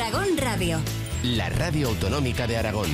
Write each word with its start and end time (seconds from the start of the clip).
Aragón 0.00 0.38
Radio. 0.38 0.80
La 1.22 1.50
radio 1.50 1.88
autonómica 1.88 2.46
de 2.46 2.56
Aragón. 2.56 2.88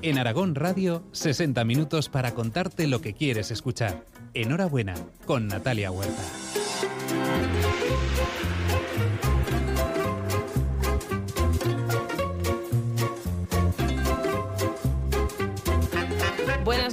En 0.00 0.18
Aragón 0.18 0.54
Radio, 0.54 1.02
60 1.10 1.64
minutos 1.64 2.08
para 2.08 2.34
contarte 2.34 2.86
lo 2.86 3.00
que 3.00 3.14
quieres 3.14 3.50
escuchar. 3.50 4.04
Enhorabuena, 4.32 4.94
con 5.26 5.48
Natalia 5.48 5.90
Huerta. 5.90 6.22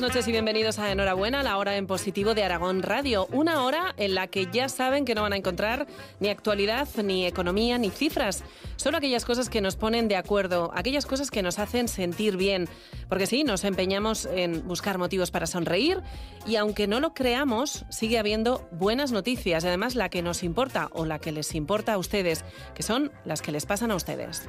Noches 0.08 0.28
y 0.30 0.32
bienvenidos 0.32 0.80
a 0.80 0.89
Enhorabuena, 0.89 1.44
la 1.44 1.58
hora 1.58 1.76
en 1.76 1.86
positivo 1.86 2.34
de 2.34 2.42
Aragón 2.42 2.82
Radio. 2.82 3.28
Una 3.34 3.66
hora 3.66 3.94
en 3.98 4.16
la 4.16 4.28
que 4.28 4.48
ya 4.50 4.70
saben 4.70 5.04
que 5.04 5.14
no 5.14 5.21
van 5.21 5.33
a 5.33 5.36
encontrar 5.36 5.86
ni 6.21 6.30
actualidad, 6.30 6.88
ni 7.04 7.25
economía, 7.25 7.78
ni 7.78 7.89
cifras. 7.89 8.46
Solo 8.78 9.00
aquellas 9.00 9.25
cosas 9.25 9.50
que 9.50 9.60
nos 9.60 9.75
ponen 9.75 10.07
de 10.07 10.16
acuerdo, 10.16 10.71
aquellas 10.74 11.06
cosas 11.06 11.30
que 11.30 11.42
nos 11.42 11.60
hacen 11.60 11.89
sentir 11.89 12.38
bien. 12.38 12.70
Porque 13.10 13.28
sí, 13.28 13.43
nos 13.43 13.66
empeñamos 13.66 14.25
en 14.28 14.66
buscar 14.66 14.97
motivos 14.97 15.30
para 15.30 15.46
sonreír 15.46 16.02
y 16.46 16.55
aunque 16.55 16.88
no 16.88 17.02
lo 17.02 17.14
creamos, 17.14 17.83
sigue 17.89 18.18
habiendo 18.18 18.66
buenas 18.71 19.11
noticias. 19.11 19.66
Y 19.66 19.68
además 19.68 19.96
la 19.96 20.08
que 20.08 20.21
nos 20.21 20.42
importa 20.42 20.88
o 20.94 21.04
la 21.04 21.19
que 21.19 21.33
les 21.33 21.54
importa 21.54 21.92
a 21.92 21.97
ustedes, 21.97 22.46
que 22.75 22.83
son 22.83 23.11
las 23.25 23.42
que 23.42 23.52
les 23.52 23.66
pasan 23.66 23.92
a 23.92 23.96
ustedes. 23.96 24.47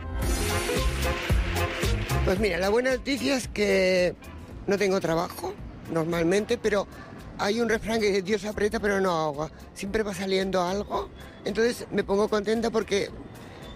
Pues 2.25 2.39
mira, 2.39 2.59
la 2.59 2.69
buena 2.69 2.93
noticia 2.93 3.37
es 3.37 3.49
que 3.49 4.15
no 4.69 4.79
tengo 4.79 5.01
trabajo 5.01 5.53
normalmente, 5.91 6.59
pero 6.59 6.87
hay 7.39 7.61
un 7.61 7.69
refrán 7.69 7.99
que 8.01 8.07
dice 8.07 8.23
Dios 8.23 8.45
aprieta 8.45 8.79
pero 8.79 9.01
no 9.01 9.11
ahoga. 9.11 9.51
Siempre 9.75 10.05
va 10.05 10.15
saliendo 10.15 10.63
algo. 10.63 11.09
Entonces 11.45 11.87
me 11.91 12.05
pongo 12.05 12.29
contenta 12.29 12.71
porque 12.71 13.11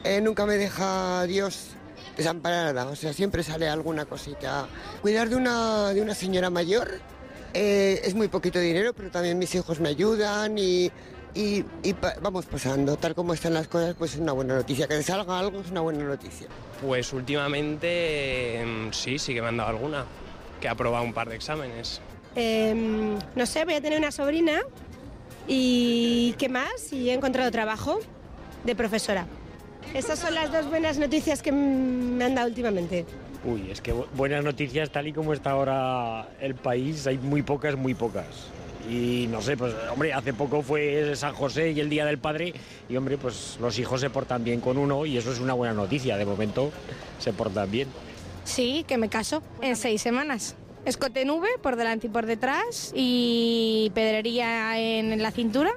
eh, 0.05 0.21
nunca 0.21 0.47
me 0.47 0.57
deja 0.57 1.25
Dios 1.27 1.71
desamparada. 2.17 2.87
O 2.87 2.97
sea, 2.97 3.13
siempre 3.13 3.43
sale 3.43 3.69
alguna 3.69 4.05
cosita. 4.05 4.67
Cuidar 5.01 5.29
de 5.29 5.37
una, 5.37 5.93
de 5.95 6.03
una 6.03 6.15
señora 6.15 6.51
mayor 6.51 7.01
eh, 7.55 8.01
es 8.05 8.15
muy 8.15 8.29
poquito 8.29 8.59
dinero, 8.59 8.93
pero 8.95 9.11
también 9.11 9.39
mis 9.39 9.55
hijos 9.55 9.81
me 9.81 9.91
ayudan 9.91 10.57
y, 10.59 10.91
vamos 12.21 12.47
pasando. 12.47 12.97
Tal 12.97 13.15
como 13.15 13.35
están 13.35 13.55
las 13.55 13.69
cosas, 13.69 13.95
pues 13.99 14.15
es 14.15 14.21
una 14.21 14.33
buena 14.33 14.55
noticia. 14.55 14.89
Que 14.89 15.03
salga 15.03 15.39
algo 15.39 15.61
es 15.61 15.71
una 15.71 15.81
buena 15.81 16.05
noticia. 16.05 16.49
Pues 16.81 17.13
últimamente 17.13 18.61
em, 18.61 18.93
sí, 18.93 19.19
sí 19.19 19.35
que 19.35 19.41
me 19.41 19.49
han 19.49 19.57
dado 19.57 19.71
alguna, 19.71 20.05
que 20.63 20.69
he 20.69 20.71
aprobado 20.71 21.05
un 21.05 21.13
par 21.13 21.29
de 21.29 21.35
exámenes. 21.37 22.01
Em, 22.35 23.19
no 23.35 23.45
sé, 23.45 23.65
voy 23.67 23.75
a 23.75 23.81
tener 23.83 23.99
una 23.99 24.11
sobrina 24.13 24.61
y 25.47 26.35
¿qué 26.39 26.49
más? 26.49 26.93
Y 26.93 27.11
he 27.11 27.13
encontrado 27.13 27.51
trabajo 27.51 27.99
de 28.65 28.75
profesora. 28.75 29.27
Esas 29.93 30.19
son 30.21 30.35
las 30.35 30.51
dos 30.53 30.67
buenas 30.71 30.97
noticias 30.99 31.43
que 31.43 31.53
me 31.53 32.25
han 32.25 32.35
dado 32.37 32.49
últimamente. 32.49 33.05
Uy, 33.45 33.71
es 33.71 33.81
que 33.83 33.93
bu- 33.93 34.07
buenas 34.15 34.45
noticias 34.45 34.89
tal 34.91 35.09
y 35.09 35.13
como 35.13 35.33
está 35.35 35.51
ahora 35.51 36.29
el 36.41 36.55
país, 36.55 37.07
hay 37.09 37.19
muy 37.19 37.43
pocas, 37.43 37.77
muy 37.77 37.93
pocas. 37.95 38.27
Y 38.89 39.27
no 39.31 39.43
sé, 39.43 39.57
pues 39.57 39.75
hombre, 39.93 40.13
hace 40.13 40.33
poco 40.33 40.63
fue 40.63 41.15
San 41.17 41.35
José 41.35 41.73
y 41.73 41.81
el 41.81 41.89
Día 41.91 42.05
del 42.07 42.19
Padre 42.19 42.55
y 42.89 42.97
hombre, 42.97 43.19
pues 43.19 43.59
los 43.61 43.79
hijos 43.79 44.01
se 44.01 44.11
portan 44.11 44.43
bien 44.45 44.61
con 44.61 44.79
uno 44.79 45.05
y 45.07 45.19
eso 45.19 45.33
es 45.33 45.41
una 45.41 45.55
buena 45.55 45.75
noticia, 45.75 46.17
de 46.17 46.25
momento 46.25 46.71
se 47.19 47.33
portan 47.33 47.71
bien. 47.71 47.89
Sí, 48.45 48.85
que 48.87 48.99
me 48.99 49.09
caso 49.09 49.43
en 49.61 49.77
seis 49.77 50.03
semanas. 50.03 50.57
Escote 50.85 51.23
en 51.23 51.31
V 51.31 51.47
por 51.63 51.77
delante 51.77 52.09
y 52.09 52.11
por 52.11 52.27
detrás 52.27 52.93
y 52.95 53.91
pedrería 53.95 54.79
en 54.79 55.23
la 55.23 55.31
cintura 55.31 55.71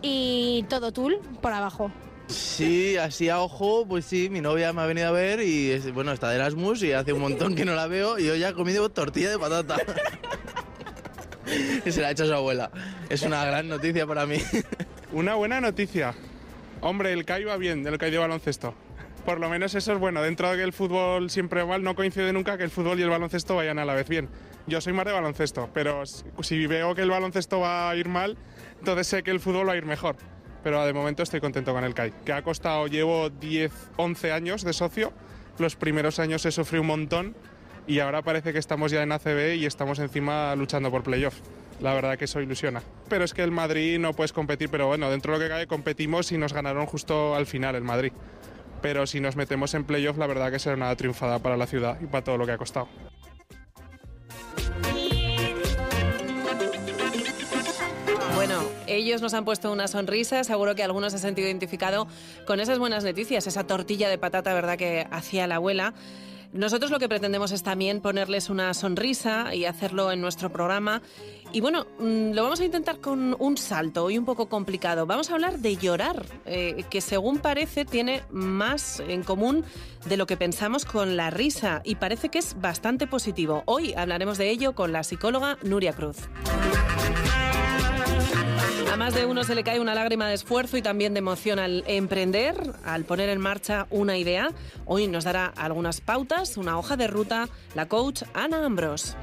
y 0.00 0.64
todo 0.70 0.90
tul 0.92 1.18
por 1.42 1.52
abajo. 1.52 1.90
Sí, 2.28 2.96
así 2.96 3.28
a 3.28 3.40
ojo, 3.40 3.84
pues 3.86 4.06
sí, 4.06 4.30
mi 4.30 4.40
novia 4.40 4.72
me 4.72 4.80
ha 4.80 4.86
venido 4.86 5.08
a 5.08 5.10
ver 5.10 5.42
y 5.42 5.70
es- 5.70 5.92
bueno, 5.92 6.12
está 6.12 6.30
de 6.30 6.36
Erasmus 6.36 6.82
y 6.82 6.92
hace 6.92 7.12
un 7.12 7.20
montón 7.20 7.54
que 7.54 7.66
no 7.66 7.74
la 7.74 7.86
veo 7.88 8.18
y 8.18 8.30
hoy 8.30 8.42
ha 8.42 8.54
comido 8.54 8.88
tortilla 8.88 9.28
de 9.30 9.38
patata. 9.38 9.76
y 11.84 11.92
se 11.92 12.00
la 12.00 12.08
ha 12.08 12.10
hecho 12.12 12.24
a 12.24 12.28
su 12.28 12.32
abuela. 12.32 12.70
Es 13.10 13.22
una 13.22 13.44
gran 13.44 13.68
noticia 13.68 14.06
para 14.06 14.24
mí. 14.24 14.38
Una 15.12 15.34
buena 15.34 15.60
noticia. 15.60 16.14
Hombre, 16.80 17.12
el 17.12 17.26
CAI 17.26 17.44
va 17.44 17.58
bien, 17.58 17.86
el 17.86 17.98
CAI 17.98 18.10
de 18.10 18.18
baloncesto. 18.18 18.74
Por 19.24 19.38
lo 19.38 19.48
menos 19.48 19.74
eso 19.74 19.92
es 19.92 19.98
bueno. 19.98 20.20
Dentro 20.20 20.50
de 20.50 20.56
que 20.56 20.62
el 20.64 20.72
fútbol 20.72 21.30
siempre 21.30 21.64
mal, 21.64 21.82
no 21.82 21.94
coincide 21.94 22.32
nunca 22.32 22.58
que 22.58 22.64
el 22.64 22.70
fútbol 22.70 22.98
y 22.98 23.02
el 23.02 23.10
baloncesto 23.10 23.54
vayan 23.54 23.78
a 23.78 23.84
la 23.84 23.94
vez 23.94 24.08
bien. 24.08 24.28
Yo 24.66 24.80
soy 24.80 24.92
más 24.92 25.04
de 25.04 25.12
baloncesto, 25.12 25.70
pero 25.72 26.04
si 26.06 26.66
veo 26.66 26.94
que 26.94 27.02
el 27.02 27.10
baloncesto 27.10 27.60
va 27.60 27.88
a 27.88 27.96
ir 27.96 28.08
mal, 28.08 28.36
entonces 28.78 29.06
sé 29.06 29.22
que 29.22 29.30
el 29.30 29.38
fútbol 29.38 29.68
va 29.68 29.72
a 29.72 29.76
ir 29.76 29.86
mejor. 29.86 30.16
Pero 30.64 30.84
de 30.84 30.92
momento 30.92 31.22
estoy 31.22 31.40
contento 31.40 31.72
con 31.72 31.84
el 31.84 31.94
CAI, 31.94 32.12
que 32.24 32.32
ha 32.32 32.42
costado, 32.42 32.86
llevo 32.86 33.30
10, 33.30 33.72
11 33.96 34.32
años 34.32 34.62
de 34.62 34.72
socio. 34.72 35.12
Los 35.58 35.76
primeros 35.76 36.18
años 36.18 36.44
he 36.46 36.52
sufrido 36.52 36.82
un 36.82 36.88
montón 36.88 37.36
y 37.86 37.98
ahora 37.98 38.22
parece 38.22 38.52
que 38.52 38.58
estamos 38.58 38.90
ya 38.92 39.02
en 39.02 39.12
ACB 39.12 39.54
y 39.56 39.66
estamos 39.66 39.98
encima 39.98 40.54
luchando 40.56 40.90
por 40.90 41.02
playoff. 41.02 41.34
La 41.80 41.94
verdad 41.94 42.16
que 42.16 42.26
eso 42.26 42.40
ilusiona. 42.40 42.82
Pero 43.08 43.24
es 43.24 43.34
que 43.34 43.42
el 43.42 43.50
Madrid 43.50 43.98
no 43.98 44.12
puedes 44.12 44.32
competir, 44.32 44.68
pero 44.68 44.86
bueno, 44.86 45.10
dentro 45.10 45.32
de 45.32 45.38
lo 45.38 45.44
que 45.44 45.48
cabe 45.48 45.66
competimos 45.66 46.30
y 46.30 46.38
nos 46.38 46.52
ganaron 46.52 46.86
justo 46.86 47.34
al 47.34 47.46
final 47.46 47.74
el 47.74 47.82
Madrid. 47.82 48.12
Pero 48.82 49.06
si 49.06 49.20
nos 49.20 49.36
metemos 49.36 49.72
en 49.74 49.84
playoff, 49.84 50.18
la 50.18 50.26
verdad 50.26 50.50
que 50.50 50.58
será 50.58 50.74
una 50.76 50.94
triunfada 50.96 51.38
para 51.38 51.56
la 51.56 51.66
ciudad 51.66 51.98
y 52.00 52.06
para 52.06 52.24
todo 52.24 52.36
lo 52.36 52.44
que 52.44 52.52
ha 52.52 52.58
costado. 52.58 52.88
Bueno, 58.34 58.60
ellos 58.88 59.22
nos 59.22 59.34
han 59.34 59.44
puesto 59.44 59.70
una 59.70 59.86
sonrisa, 59.86 60.42
seguro 60.42 60.74
que 60.74 60.82
algunos 60.82 61.12
se 61.12 61.16
han 61.16 61.22
sentido 61.22 61.46
identificado 61.46 62.08
con 62.44 62.58
esas 62.58 62.80
buenas 62.80 63.04
noticias, 63.04 63.46
esa 63.46 63.64
tortilla 63.64 64.08
de 64.08 64.18
patata, 64.18 64.52
¿verdad?, 64.52 64.76
que 64.76 65.06
hacía 65.12 65.46
la 65.46 65.56
abuela. 65.56 65.94
Nosotros 66.52 66.90
lo 66.90 66.98
que 66.98 67.08
pretendemos 67.08 67.50
es 67.50 67.62
también 67.62 68.02
ponerles 68.02 68.50
una 68.50 68.74
sonrisa 68.74 69.54
y 69.54 69.64
hacerlo 69.64 70.12
en 70.12 70.20
nuestro 70.20 70.50
programa. 70.50 71.00
Y 71.50 71.60
bueno, 71.60 71.86
mm, 71.98 72.32
lo 72.32 72.42
vamos 72.42 72.60
a 72.60 72.64
intentar 72.64 73.00
con 73.00 73.34
un 73.38 73.56
salto 73.56 74.04
hoy 74.04 74.18
un 74.18 74.26
poco 74.26 74.50
complicado. 74.50 75.06
Vamos 75.06 75.30
a 75.30 75.34
hablar 75.34 75.58
de 75.58 75.76
llorar, 75.76 76.26
eh, 76.44 76.84
que 76.90 77.00
según 77.00 77.38
parece 77.38 77.86
tiene 77.86 78.22
más 78.30 79.00
en 79.00 79.22
común 79.22 79.64
de 80.06 80.16
lo 80.18 80.26
que 80.26 80.36
pensamos 80.36 80.84
con 80.84 81.16
la 81.16 81.30
risa 81.30 81.80
y 81.84 81.94
parece 81.94 82.28
que 82.28 82.38
es 82.38 82.60
bastante 82.60 83.06
positivo. 83.06 83.62
Hoy 83.64 83.94
hablaremos 83.94 84.36
de 84.36 84.50
ello 84.50 84.74
con 84.74 84.92
la 84.92 85.04
psicóloga 85.04 85.56
Nuria 85.62 85.94
Cruz. 85.94 86.16
A 88.92 88.96
más 88.98 89.14
de 89.14 89.24
uno 89.24 89.42
se 89.42 89.54
le 89.54 89.64
cae 89.64 89.80
una 89.80 89.94
lágrima 89.94 90.28
de 90.28 90.34
esfuerzo 90.34 90.76
y 90.76 90.82
también 90.82 91.14
de 91.14 91.20
emoción 91.20 91.58
al 91.58 91.82
emprender, 91.86 92.74
al 92.84 93.06
poner 93.06 93.30
en 93.30 93.40
marcha 93.40 93.86
una 93.88 94.18
idea. 94.18 94.50
Hoy 94.84 95.06
nos 95.06 95.24
dará 95.24 95.46
algunas 95.46 96.02
pautas, 96.02 96.58
una 96.58 96.78
hoja 96.78 96.98
de 96.98 97.06
ruta, 97.06 97.48
la 97.74 97.88
coach 97.88 98.24
Ana 98.34 98.66
Ambros. 98.66 99.16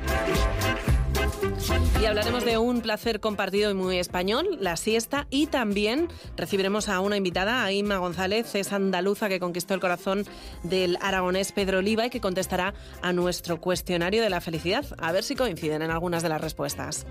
Y 2.02 2.06
hablaremos 2.06 2.46
de 2.46 2.58
un 2.58 2.81
placer 2.81 3.19
compartido 3.19 3.69
y 3.69 3.75
muy 3.75 4.00
español, 4.00 4.58
la 4.59 4.75
siesta, 4.75 5.28
y 5.29 5.46
también 5.46 6.08
recibiremos 6.35 6.90
a 6.90 7.00
una 7.00 7.18
invitada, 7.18 7.63
a 7.63 7.72
Inma 7.72 7.97
González, 7.97 8.56
es 8.56 8.74
andaluza 8.74 9.29
que 9.29 9.40
conquistó 9.40 9.75
el 9.75 9.81
corazón 9.81 10.25
del 10.63 10.97
aragonés 11.00 11.52
Pedro 11.52 11.78
Oliva 11.78 12.08
y 12.08 12.09
que 12.09 12.22
contestará 12.22 12.74
a 13.03 13.13
nuestro 13.13 13.62
cuestionario 13.62 14.24
de 14.24 14.31
la 14.31 14.41
felicidad. 14.41 14.85
A 14.97 15.12
ver 15.12 15.24
si 15.24 15.35
coinciden 15.35 15.84
en 15.84 15.91
algunas 15.91 16.24
de 16.24 16.29
las 16.29 16.41
respuestas. 16.41 17.06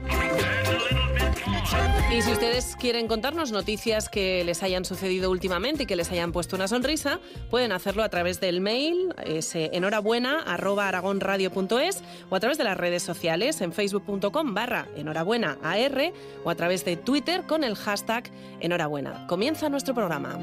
Y 2.10 2.22
si 2.22 2.32
ustedes 2.32 2.75
quieren 2.76 3.06
contarnos 3.06 3.53
noticias 3.53 4.09
que 4.09 4.43
les 4.44 4.62
hayan 4.62 4.84
sucedido 4.84 5.31
últimamente 5.31 5.82
y 5.82 5.87
que 5.87 5.97
les 5.97 6.10
hayan 6.10 6.32
puesto 6.32 6.56
una 6.56 6.66
sonrisa, 6.66 7.21
pueden 7.50 7.72
hacerlo 7.72 8.03
a 8.03 8.09
través 8.09 8.41
del 8.41 8.60
mail 8.60 9.15
ese 9.25 9.71
enhorabuena 9.72 10.41
arroba 10.43 10.88
aragonradio.es 10.88 12.03
o 12.31 12.37
a 12.37 12.41
través 12.41 12.59
de 12.59 12.65
las 12.65 12.77
redes 12.77 13.03
sociales 13.03 13.60
en 13.60 13.72
facebook.com 13.72 14.54
barra 14.54 14.88
enhorabuena 14.97 15.59
AR 15.62 16.12
o 16.44 16.50
a 16.50 16.54
través 16.54 16.84
de 16.84 16.97
Twitter 16.97 17.44
con 17.47 17.62
el 17.62 17.77
hashtag 17.77 18.30
enhorabuena. 18.60 19.27
Comienza 19.27 19.68
nuestro 19.68 19.95
programa. 19.95 20.39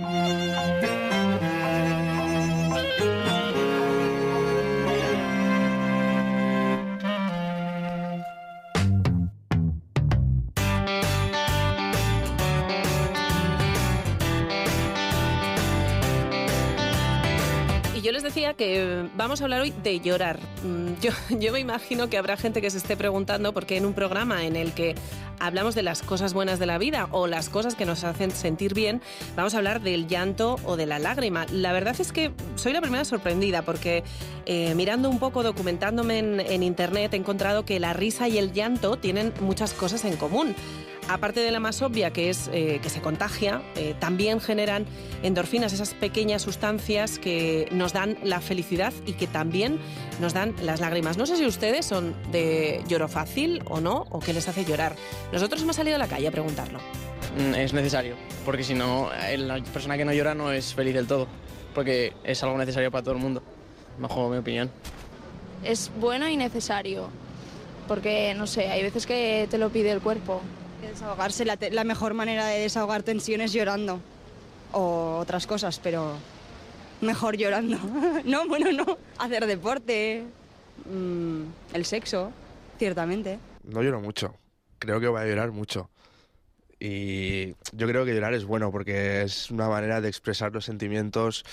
Yo 18.06 18.12
les 18.12 18.22
decía 18.22 18.54
que 18.54 19.10
vamos 19.16 19.42
a 19.42 19.46
hablar 19.46 19.62
hoy 19.62 19.74
de 19.84 20.00
llorar. 20.00 20.40
Mm, 20.64 21.02
Yo, 21.02 21.12
yo 21.40 21.52
me 21.52 21.60
imagino 21.60 22.08
que 22.08 22.20
habrá 22.20 22.38
gente 22.38 22.62
que 22.62 22.70
se 22.70 22.78
esté 22.78 22.96
preguntando 22.96 23.52
por 23.52 23.66
qué 23.66 23.78
en 23.78 23.86
un 23.86 23.94
programa 23.94 24.46
en 24.46 24.56
el 24.56 24.74
que 24.74 24.94
hablamos 25.40 25.74
de 25.74 25.82
las 25.82 26.04
cosas 26.04 26.34
buenas 26.36 26.60
de 26.60 26.68
la 26.68 26.78
vida 26.78 27.08
o 27.12 27.26
las 27.26 27.50
cosas 27.50 27.74
que 27.74 27.86
nos 27.86 28.04
hacen 28.04 28.30
sentir 28.30 28.76
bien, 28.76 29.02
vamos 29.36 29.56
a 29.56 29.58
hablar 29.58 29.82
del 29.82 30.08
llanto 30.08 30.58
o 30.66 30.78
de 30.78 30.86
la 30.86 31.00
lágrima. 31.00 31.48
La 31.52 31.74
verdad 31.74 31.96
es 32.00 32.12
que 32.12 32.32
soy 32.56 32.74
la 32.74 32.82
primera 32.82 33.06
sorprendida 33.06 33.64
porque 33.64 34.04
eh, 34.46 34.76
mirando 34.76 35.10
un 35.10 35.18
poco, 35.18 35.42
documentándome 35.42 36.20
en, 36.20 36.40
en 36.40 36.62
internet, 36.62 37.14
he 37.16 37.18
encontrado 37.18 37.66
que 37.66 37.80
la 37.80 37.94
risa 37.94 38.28
y 38.28 38.38
el 38.38 38.54
llanto 38.54 38.98
tienen 38.98 39.34
muchas 39.42 39.74
cosas 39.74 40.06
en 40.06 40.16
común. 40.16 40.56
Aparte 41.10 41.40
de 41.40 41.52
la 41.52 41.60
más 41.60 41.82
obvia, 41.82 42.12
que 42.12 42.30
es 42.30 42.50
eh, 42.54 42.80
que 42.82 42.90
se 42.90 43.02
contagia, 43.02 43.62
eh, 43.76 43.96
también 44.00 44.40
generan 44.40 44.86
endorfinas, 45.24 45.74
esas 45.74 45.94
pequeñas 45.94 46.42
sustancias 46.42 47.20
que 47.20 47.68
nos 47.72 47.94
dan 47.94 48.18
la 48.24 48.42
felicidad 48.42 48.94
y 49.06 49.14
que 49.14 49.28
también 49.28 49.80
nos 50.20 50.34
dan 50.34 50.56
las 50.62 50.80
lágrimas. 50.80 51.18
No 51.18 51.26
sé 51.26 51.38
si 51.38 51.46
ustedes 51.46 51.86
son 51.86 52.16
de 52.32 52.84
lloro 52.88 53.08
fácil 53.08 53.62
o 53.66 53.82
no, 53.82 54.06
o 54.10 54.20
qué 54.20 54.34
les 54.34 54.48
hace 54.48 54.66
llorar. 54.66 54.96
Nosotros 55.32 55.62
hemos 55.62 55.76
salido 55.76 55.96
a 55.96 56.00
la 56.00 56.08
calle 56.08 56.28
a 56.28 56.32
preguntarlo. 56.32 56.80
Mm, 57.38 57.56
Es 57.56 57.74
necesario, 57.74 58.16
porque 58.46 58.64
si 58.64 58.74
no, 58.74 59.10
eh, 59.14 59.38
la 59.38 59.62
persona 59.62 59.98
que 59.98 60.06
no 60.06 60.14
llora 60.14 60.34
no 60.36 60.52
es 60.52 60.74
feliz 60.74 60.94
del 60.94 61.08
todo, 61.08 61.28
porque 61.74 62.14
es 62.24 62.42
algo 62.44 62.58
necesario 62.58 62.92
para 62.92 63.04
todo 63.04 63.16
el 63.16 63.22
mundo, 63.22 63.44
bajo 64.00 64.30
mi 64.30 64.38
opinión. 64.38 64.72
Es 65.64 65.92
bueno 66.00 66.28
y 66.28 66.38
necesario, 66.38 67.10
porque 67.88 68.34
no 68.36 68.48
sé, 68.48 68.70
hay 68.70 68.84
veces 68.84 69.06
que 69.06 69.48
te 69.50 69.58
lo 69.58 69.70
pide 69.70 69.92
el 69.92 70.02
cuerpo. 70.02 70.42
Desahogarse, 70.82 71.46
la, 71.46 71.84
mejor 71.84 72.14
manera 72.14 72.48
de 72.48 72.60
desahogar 72.60 73.04
tensiones 73.04 73.54
llorando. 73.54 74.00
O 74.72 75.18
otras 75.20 75.48
cosas, 75.48 75.80
pero 75.80 76.18
mejor 77.02 77.38
llorando. 77.38 77.78
no, 78.26 78.48
bueno, 78.48 78.72
no. 78.72 78.98
Hacer 79.18 79.46
deporte, 79.46 80.24
mm, 80.86 81.42
el 81.74 81.86
sexo, 81.86 82.32
ciertamente. 82.78 83.40
No 83.64 83.82
lloro 83.82 84.02
mucho. 84.02 84.36
Creo 84.80 85.00
que 85.00 85.08
voy 85.08 85.22
a 85.22 85.26
llorar 85.26 85.52
mucho. 85.52 85.90
Y 86.80 87.56
yo 87.72 87.88
creo 87.88 88.06
que 88.06 88.14
llorar 88.14 88.34
es 88.34 88.46
bueno 88.46 88.72
porque 88.72 89.22
es 89.22 89.50
una 89.50 89.70
manera 89.70 90.02
de 90.02 90.10
expresar 90.10 90.54
los 90.54 90.66
sentimientos 90.66 91.46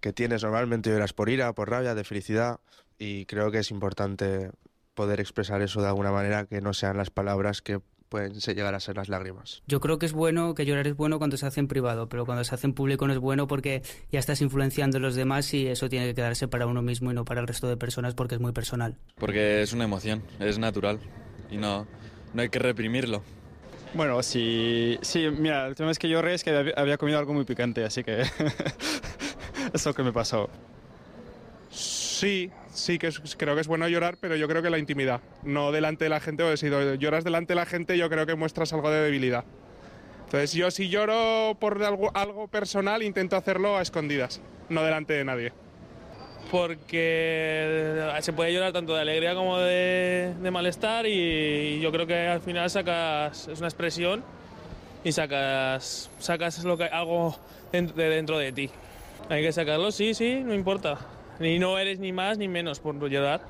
que 0.00 0.12
tienes. 0.12 0.42
Normalmente 0.42 0.90
lloras 0.90 1.12
por 1.12 1.28
ira, 1.28 1.52
por 1.52 1.70
rabia, 1.70 1.94
de 1.94 2.04
felicidad. 2.04 2.60
Y 2.98 3.26
creo 3.26 3.50
que 3.50 3.58
es 3.58 3.70
importante 3.70 4.50
poder 4.94 5.20
expresar 5.20 5.62
eso 5.62 5.80
de 5.80 5.88
alguna 5.88 6.12
manera 6.12 6.46
que 6.46 6.60
no 6.60 6.74
sean 6.74 6.96
las 6.96 7.10
palabras 7.10 7.62
que 7.62 7.80
pueden 8.12 8.38
se- 8.42 8.54
llegar 8.54 8.74
a 8.74 8.80
ser 8.80 8.96
las 8.96 9.08
lágrimas. 9.08 9.62
Yo 9.66 9.80
creo 9.80 9.98
que 9.98 10.04
es 10.04 10.12
bueno, 10.12 10.54
que 10.54 10.66
llorar 10.66 10.86
es 10.86 10.94
bueno 10.94 11.16
cuando 11.18 11.38
se 11.38 11.46
hace 11.46 11.60
en 11.60 11.66
privado, 11.66 12.10
pero 12.10 12.26
cuando 12.26 12.44
se 12.44 12.54
hace 12.54 12.66
en 12.66 12.74
público 12.74 13.06
no 13.06 13.14
es 13.14 13.18
bueno 13.18 13.46
porque 13.46 13.82
ya 14.12 14.18
estás 14.20 14.42
influenciando 14.42 14.98
a 14.98 15.00
los 15.00 15.14
demás 15.14 15.52
y 15.54 15.66
eso 15.66 15.88
tiene 15.88 16.06
que 16.06 16.14
quedarse 16.14 16.46
para 16.46 16.66
uno 16.66 16.82
mismo 16.82 17.10
y 17.10 17.14
no 17.14 17.24
para 17.24 17.40
el 17.40 17.46
resto 17.48 17.68
de 17.68 17.78
personas 17.78 18.14
porque 18.14 18.34
es 18.34 18.40
muy 18.42 18.52
personal. 18.52 18.98
Porque 19.16 19.62
es 19.62 19.72
una 19.72 19.84
emoción, 19.84 20.22
es 20.40 20.58
natural 20.58 20.98
y 21.50 21.56
no, 21.56 21.86
no 22.34 22.42
hay 22.42 22.50
que 22.50 22.58
reprimirlo. 22.58 23.22
Bueno, 23.94 24.22
sí, 24.22 24.98
sí, 25.02 25.28
mira, 25.30 25.66
el 25.66 25.74
tema 25.74 25.90
es 25.90 25.98
que 25.98 26.08
yo 26.10 26.20
es 26.20 26.44
que 26.44 26.72
había- 26.76 26.98
comido 26.98 27.18
algo 27.18 27.32
muy 27.32 27.44
picante, 27.44 27.82
así 27.84 28.04
que 28.04 28.22
es 29.72 29.86
lo 29.86 29.94
que 29.94 30.02
me 30.02 30.12
pasó. 30.12 30.50
Sí, 32.22 32.52
sí 32.72 33.00
que 33.00 33.10
creo 33.36 33.56
que 33.56 33.62
es 33.62 33.66
bueno 33.66 33.88
llorar, 33.88 34.16
pero 34.20 34.36
yo 34.36 34.46
creo 34.46 34.62
que 34.62 34.70
la 34.70 34.78
intimidad, 34.78 35.20
no 35.42 35.72
delante 35.72 36.04
de 36.04 36.08
la 36.08 36.20
gente, 36.20 36.44
porque 36.44 36.56
si 36.56 36.70
lloras 37.00 37.24
delante 37.24 37.50
de 37.50 37.56
la 37.56 37.66
gente 37.66 37.98
yo 37.98 38.08
creo 38.08 38.26
que 38.26 38.36
muestras 38.36 38.72
algo 38.72 38.92
de 38.92 39.00
debilidad. 39.00 39.44
Entonces 40.26 40.52
yo 40.52 40.70
si 40.70 40.88
lloro 40.88 41.56
por 41.58 41.82
algo, 41.82 42.46
personal 42.46 43.02
intento 43.02 43.34
hacerlo 43.34 43.76
a 43.76 43.82
escondidas, 43.82 44.40
no 44.68 44.84
delante 44.84 45.14
de 45.14 45.24
nadie. 45.24 45.52
porque 46.52 48.12
se 48.20 48.32
puede 48.32 48.52
llorar 48.52 48.72
tanto 48.72 48.94
de 48.94 49.00
alegría 49.00 49.34
como 49.34 49.58
de, 49.58 50.32
malestar 50.52 51.08
y 51.08 51.80
yo 51.80 51.90
creo 51.90 52.06
que 52.06 52.28
al 52.28 52.40
final 52.40 52.70
sacas, 52.70 53.48
es 53.48 53.58
una 53.58 53.66
expresión 53.66 54.22
y 55.02 55.10
sacas, 55.10 56.08
sacas 56.20 56.62
lo 56.62 56.78
que, 56.78 56.84
algo 56.84 57.36
de 57.72 58.08
dentro 58.08 58.38
de 58.38 58.52
ti. 58.52 58.70
Hay 59.28 59.42
que 59.42 59.50
sacarlo, 59.50 59.90
sí, 59.90 60.14
sí, 60.14 60.40
no 60.44 60.54
importa. 60.54 61.00
Ni 61.38 61.58
no 61.58 61.78
eres 61.78 61.98
ni 61.98 62.12
más 62.12 62.38
ni 62.38 62.48
menos 62.48 62.80
por 62.80 62.96
llorar. 63.08 63.46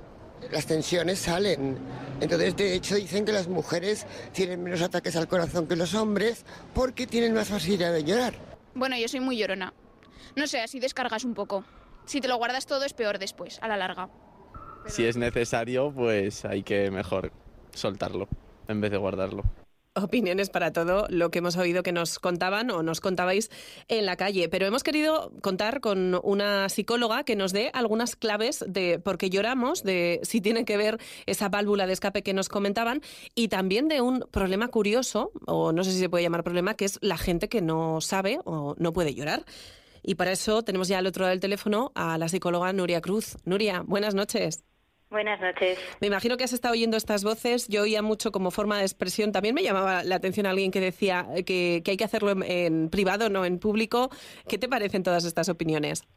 Las 0.51 0.67
tensiones 0.67 1.21
salen. 1.21 1.79
Entonces, 2.21 2.57
de 2.57 2.75
hecho, 2.75 2.97
dicen 2.97 3.25
que 3.25 3.33
las 3.33 3.49
mujeres 3.49 4.07
tienen 4.33 4.63
menos 4.63 4.83
ataques 4.83 5.15
al 5.17 5.29
corazón 5.29 5.67
que 5.67 5.77
los 5.77 5.95
hombres 5.95 6.45
porque 6.75 7.07
tienen 7.07 7.35
más 7.35 7.49
facilidad 7.49 7.93
de 7.93 8.05
llorar. 8.05 8.35
Bueno, 8.75 8.97
yo 8.97 9.09
soy 9.09 9.21
muy 9.21 9.37
llorona. 9.37 9.73
No 10.35 10.47
sé, 10.47 10.61
así 10.61 10.81
descargas 10.81 11.25
un 11.25 11.35
poco. 11.35 11.65
Si 12.07 12.21
te 12.21 12.29
lo 12.29 12.37
guardas 12.37 12.67
todo 12.67 12.85
es 12.85 12.95
peor 12.95 13.19
después, 13.19 13.59
a 13.63 13.69
la 13.69 13.77
larga. 13.77 14.09
Si 14.87 15.05
es 15.05 15.17
necesario, 15.17 15.93
pues 15.93 16.45
hay 16.45 16.63
que 16.63 16.91
mejor 16.91 17.33
soltarlo 17.73 18.29
en 18.67 18.81
vez 18.81 18.91
de 18.91 18.97
guardarlo. 18.97 19.45
Opiniones 19.95 20.49
para 20.49 20.73
todo 20.73 21.07
lo 21.11 21.31
que 21.31 21.41
hemos 21.41 21.57
oído 21.59 21.83
que 21.83 21.93
nos 21.93 22.19
contaban 22.19 22.71
o 22.71 22.83
nos 22.83 23.03
contabais 23.03 23.51
en 23.89 24.07
la 24.07 24.17
calle. 24.17 24.49
Pero 24.49 24.65
hemos 24.65 24.83
querido 24.83 25.33
contar 25.43 25.81
con 25.81 26.19
una 26.23 26.71
psicóloga 26.71 27.25
que 27.25 27.37
nos 27.37 27.53
dé 27.53 27.71
algunas 27.75 28.17
claves 28.17 28.65
de 28.67 28.99
por 28.99 29.19
qué 29.19 29.29
lloramos, 29.29 29.83
de 29.83 30.21
si 30.23 30.41
tiene 30.41 30.65
que 30.65 30.79
ver 30.79 30.99
esa 31.27 31.51
válvula 31.51 31.87
de 31.87 31.93
escape 31.93 32.23
que 32.23 32.33
nos 32.33 32.49
comentaban 32.49 33.03
y 33.35 33.49
también 33.49 33.89
de 33.89 34.01
un 34.01 34.21
problema 34.31 34.69
curioso, 34.69 35.31
o 35.47 35.73
no 35.73 35.85
sé 35.85 35.93
si 35.93 35.99
se 35.99 36.09
puede 36.09 36.25
llamar 36.25 36.43
problema, 36.43 36.73
que 36.75 36.87
es 36.87 36.99
la 37.03 37.19
gente 37.19 37.51
que 37.51 37.61
no 37.61 38.01
sabe 38.01 38.39
o 38.45 38.75
no 38.79 38.95
puede 38.95 39.15
llorar. 39.15 39.45
Y 40.03 40.15
para 40.15 40.33
eso 40.33 40.63
tenemos 40.63 40.89
ya 40.89 40.99
al 40.99 41.07
otro 41.07 41.25
lado 41.25 41.33
del 41.33 41.41
teléfono 41.41 41.93
a 41.95 42.17
la 42.17 42.29
psicóloga 42.29 42.73
Nuria 42.73 43.03
Cruz. 43.03 43.37
Nuria, 43.45 43.83
buenas 43.87 44.15
noches. 44.15 44.65
Buenas 45.13 45.39
noches. 45.43 45.79
Me 46.01 46.07
imagino 46.07 46.39
que 46.39 46.45
has 46.45 46.55
estado 46.55 46.73
oyendo 46.73 46.97
estas 46.97 47.23
voces. 47.23 47.69
Yo 47.69 47.83
oía 47.83 48.01
mucho 48.01 48.33
como 48.33 48.51
forma 48.51 48.79
de 48.79 48.85
expresión. 48.85 49.31
También 49.31 49.55
me 49.55 49.63
llamaba 49.63 50.03
la 50.05 50.15
atención 50.15 50.47
alguien 50.47 50.71
que 50.71 50.81
decía 50.81 51.27
que, 51.47 51.83
que 51.85 51.91
hay 51.91 51.97
que 51.99 52.05
hacerlo 52.05 52.31
en, 52.31 52.43
en 52.43 52.89
privado, 52.89 53.29
no 53.29 53.45
en 53.45 53.59
público. 53.59 54.09
¿Qué 54.49 54.57
te 54.57 54.69
parecen 54.69 55.03
todas 55.03 55.27
estas 55.27 55.51
opiniones? 55.51 56.09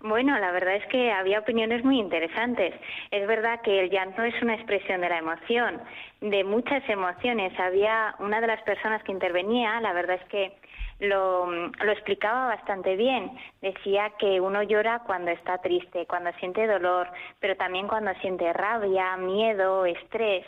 Bueno, 0.00 0.38
la 0.38 0.52
verdad 0.52 0.76
es 0.76 0.86
que 0.88 1.10
había 1.10 1.40
opiniones 1.40 1.82
muy 1.82 1.98
interesantes. 1.98 2.72
Es 3.10 3.26
verdad 3.26 3.62
que 3.62 3.80
el 3.80 3.90
llanto 3.90 4.22
es 4.22 4.34
una 4.42 4.54
expresión 4.54 5.00
de 5.00 5.08
la 5.08 5.18
emoción, 5.18 5.80
de 6.20 6.44
muchas 6.44 6.88
emociones. 6.88 7.58
Había 7.58 8.14
una 8.20 8.40
de 8.40 8.46
las 8.46 8.62
personas 8.62 9.02
que 9.02 9.10
intervenía, 9.12 9.80
la 9.80 9.92
verdad 9.92 10.20
es 10.22 10.28
que 10.28 10.52
lo, 11.08 11.46
lo 11.46 11.92
explicaba 11.92 12.46
bastante 12.46 12.96
bien. 12.96 13.32
Decía 13.60 14.10
que 14.18 14.40
uno 14.40 14.62
llora 14.62 15.00
cuando 15.00 15.30
está 15.30 15.58
triste, 15.58 16.06
cuando 16.06 16.32
siente 16.40 16.66
dolor, 16.66 17.08
pero 17.40 17.56
también 17.56 17.88
cuando 17.88 18.12
siente 18.20 18.52
rabia, 18.52 19.16
miedo, 19.16 19.86
estrés. 19.86 20.46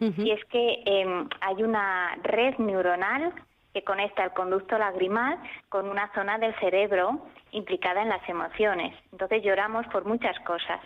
Y 0.00 0.32
es 0.32 0.44
que 0.46 0.82
eh, 0.84 1.24
hay 1.40 1.62
una 1.62 2.14
red 2.22 2.58
neuronal 2.58 3.32
que 3.72 3.82
conecta 3.82 4.24
el 4.24 4.32
conducto 4.32 4.76
lagrimal 4.76 5.38
con 5.70 5.88
una 5.88 6.12
zona 6.12 6.36
del 6.36 6.54
cerebro 6.56 7.20
implicada 7.52 8.02
en 8.02 8.10
las 8.10 8.28
emociones. 8.28 8.94
Entonces 9.12 9.42
lloramos 9.42 9.86
por 9.86 10.04
muchas 10.04 10.38
cosas. 10.40 10.80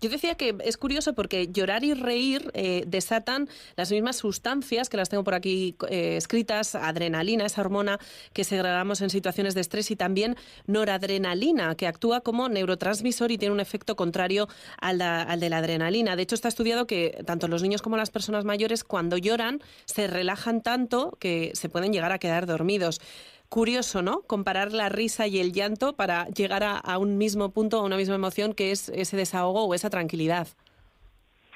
Yo 0.00 0.10
decía 0.10 0.34
que 0.34 0.56
es 0.64 0.76
curioso 0.76 1.14
porque 1.14 1.48
llorar 1.48 1.84
y 1.84 1.94
reír 1.94 2.50
eh, 2.54 2.84
desatan 2.86 3.48
las 3.76 3.90
mismas 3.92 4.16
sustancias 4.16 4.88
que 4.88 4.96
las 4.96 5.08
tengo 5.08 5.22
por 5.22 5.34
aquí 5.34 5.76
eh, 5.88 6.16
escritas, 6.16 6.74
adrenalina, 6.74 7.46
esa 7.46 7.60
hormona 7.60 7.98
que 8.32 8.42
segregamos 8.42 9.00
en 9.00 9.10
situaciones 9.10 9.54
de 9.54 9.60
estrés 9.60 9.90
y 9.90 9.96
también 9.96 10.36
noradrenalina, 10.66 11.74
que 11.76 11.86
actúa 11.86 12.22
como 12.22 12.48
neurotransmisor 12.48 13.30
y 13.30 13.38
tiene 13.38 13.54
un 13.54 13.60
efecto 13.60 13.94
contrario 13.94 14.48
al, 14.80 15.00
al 15.00 15.38
de 15.38 15.48
la 15.48 15.58
adrenalina. 15.58 16.16
De 16.16 16.22
hecho, 16.22 16.34
está 16.34 16.48
estudiado 16.48 16.86
que 16.86 17.22
tanto 17.24 17.46
los 17.46 17.62
niños 17.62 17.82
como 17.82 17.96
las 17.96 18.10
personas 18.10 18.44
mayores 18.44 18.82
cuando 18.84 19.16
lloran 19.16 19.62
se 19.84 20.06
relajan 20.08 20.60
tanto 20.60 21.16
que 21.20 21.52
se 21.54 21.68
pueden 21.68 21.92
llegar 21.92 22.12
a 22.12 22.18
quedar 22.18 22.46
dormidos. 22.46 23.00
Curioso, 23.50 24.00
¿no? 24.00 24.22
Comparar 24.28 24.70
la 24.70 24.88
risa 24.88 25.26
y 25.26 25.40
el 25.40 25.52
llanto 25.52 25.96
para 25.96 26.26
llegar 26.26 26.62
a, 26.62 26.98
un 26.98 27.18
mismo 27.18 27.50
punto, 27.50 27.78
a 27.78 27.82
una 27.84 27.96
misma 27.96 28.14
emoción 28.14 28.54
que 28.54 28.70
es 28.70 28.88
ese 28.90 29.16
desahogo 29.16 29.64
o 29.64 29.74
esa 29.74 29.90
tranquilidad. 29.90 30.46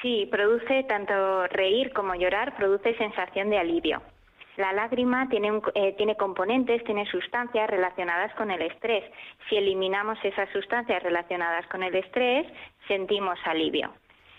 Sí, 0.02 0.26
produce 0.28 0.82
tanto 0.88 1.46
reír 1.46 1.92
como 1.92 2.16
llorar, 2.16 2.56
produce 2.56 2.96
sensación 2.98 3.48
de 3.48 3.58
alivio. 3.58 4.02
La 4.56 4.72
lágrima 4.72 5.28
tiene, 5.28 5.52
un- 5.52 5.62
eh, 5.76 5.94
tiene 5.96 6.16
componentes, 6.16 6.82
tiene 6.82 7.06
sustancias 7.06 7.70
relacionadas 7.70 8.34
con 8.34 8.50
el 8.50 8.62
estrés. 8.62 9.04
Si 9.48 9.56
eliminamos 9.56 10.18
esas 10.24 10.48
sustancias 10.50 11.00
relacionadas 11.00 11.64
con 11.68 11.84
el 11.84 11.94
estrés, 11.94 12.46
sentimos 12.88 13.38
alivio. 13.44 13.92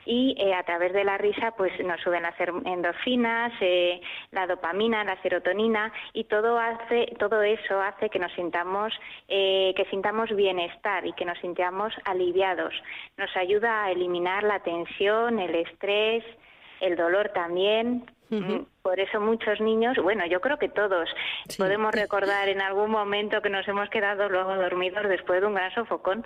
Y 0.05 0.35
eh, 0.37 0.53
a 0.53 0.63
través 0.63 0.93
de 0.93 1.03
la 1.03 1.17
risa, 1.17 1.51
pues 1.57 1.71
nos 1.83 1.99
suben 2.01 2.23
las 2.23 2.39
endorfinas, 2.39 3.51
eh, 3.59 3.99
la 4.31 4.45
dopamina, 4.47 5.03
la 5.03 5.19
serotonina 5.21 5.91
y 6.13 6.25
todo 6.25 6.59
hace, 6.59 7.07
todo 7.17 7.41
eso 7.41 7.81
hace 7.81 8.09
que 8.09 8.19
nos 8.19 8.31
sintamos, 8.33 8.93
eh, 9.27 9.73
que 9.75 9.85
sintamos 9.85 10.29
bienestar 10.35 11.05
y 11.05 11.13
que 11.13 11.25
nos 11.25 11.39
sintamos 11.39 11.93
aliviados. 12.05 12.73
Nos 13.17 13.35
ayuda 13.35 13.85
a 13.85 13.91
eliminar 13.91 14.43
la 14.43 14.59
tensión, 14.59 15.39
el 15.39 15.55
estrés, 15.55 16.23
el 16.81 16.95
dolor 16.95 17.29
también. 17.29 18.05
Mm, 18.29 18.65
Por 18.81 18.99
eso 18.99 19.21
muchos 19.21 19.61
niños, 19.61 19.97
bueno, 20.01 20.25
yo 20.25 20.41
creo 20.41 20.57
que 20.57 20.69
todos 20.69 21.09
podemos 21.57 21.93
recordar 21.93 22.49
en 22.49 22.61
algún 22.61 22.89
momento 22.89 23.41
que 23.41 23.49
nos 23.49 23.67
hemos 23.67 23.89
quedado 23.89 24.29
luego 24.29 24.55
dormidos 24.55 25.07
después 25.07 25.41
de 25.41 25.47
un 25.47 25.53
gran 25.53 25.73
sofocón. 25.73 26.23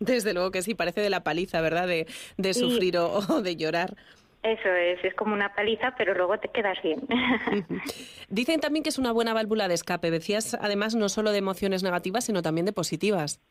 Desde 0.00 0.32
luego 0.34 0.50
que 0.50 0.62
sí, 0.62 0.74
parece 0.74 1.00
de 1.00 1.10
la 1.10 1.22
paliza, 1.22 1.60
¿verdad? 1.60 1.86
De, 1.86 2.54
sufrir 2.54 2.96
o, 2.98 3.18
o 3.28 3.42
de 3.42 3.56
llorar. 3.56 3.94
Eso 4.42 4.70
es, 4.70 5.04
es 5.04 5.14
como 5.14 5.34
una 5.34 5.54
paliza, 5.54 5.94
pero 5.98 6.14
luego 6.14 6.38
te 6.38 6.48
quedas 6.48 6.78
bien. 6.82 7.00
Dicen 8.30 8.60
también 8.60 8.82
que 8.82 8.88
es 8.88 8.98
una 8.98 9.12
buena 9.12 9.34
válvula 9.34 9.68
de 9.68 9.74
escape. 9.74 10.10
Decías 10.10 10.54
además 10.54 10.94
no 10.94 11.10
solo 11.10 11.30
de 11.30 11.38
emociones 11.38 11.82
negativas, 11.82 12.24
sino 12.24 12.40
también 12.40 12.64
de 12.64 12.72
positivas. 12.72 13.42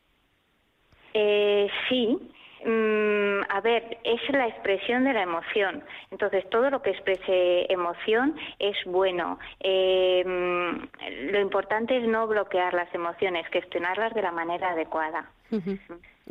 Eh, 1.14 1.68
sí, 1.88 2.18
Mm, 2.64 3.42
a 3.48 3.60
ver, 3.62 3.98
es 4.04 4.20
la 4.30 4.46
expresión 4.46 5.04
de 5.04 5.12
la 5.12 5.22
emoción. 5.22 5.82
Entonces, 6.10 6.48
todo 6.50 6.70
lo 6.70 6.82
que 6.82 6.90
exprese 6.90 7.72
emoción 7.72 8.36
es 8.58 8.76
bueno. 8.84 9.38
Eh, 9.60 10.22
mm, 10.26 11.30
lo 11.32 11.40
importante 11.40 11.96
es 11.96 12.06
no 12.06 12.26
bloquear 12.26 12.74
las 12.74 12.92
emociones, 12.94 13.46
gestionarlas 13.48 14.12
de 14.14 14.22
la 14.22 14.32
manera 14.32 14.70
adecuada. 14.70 15.30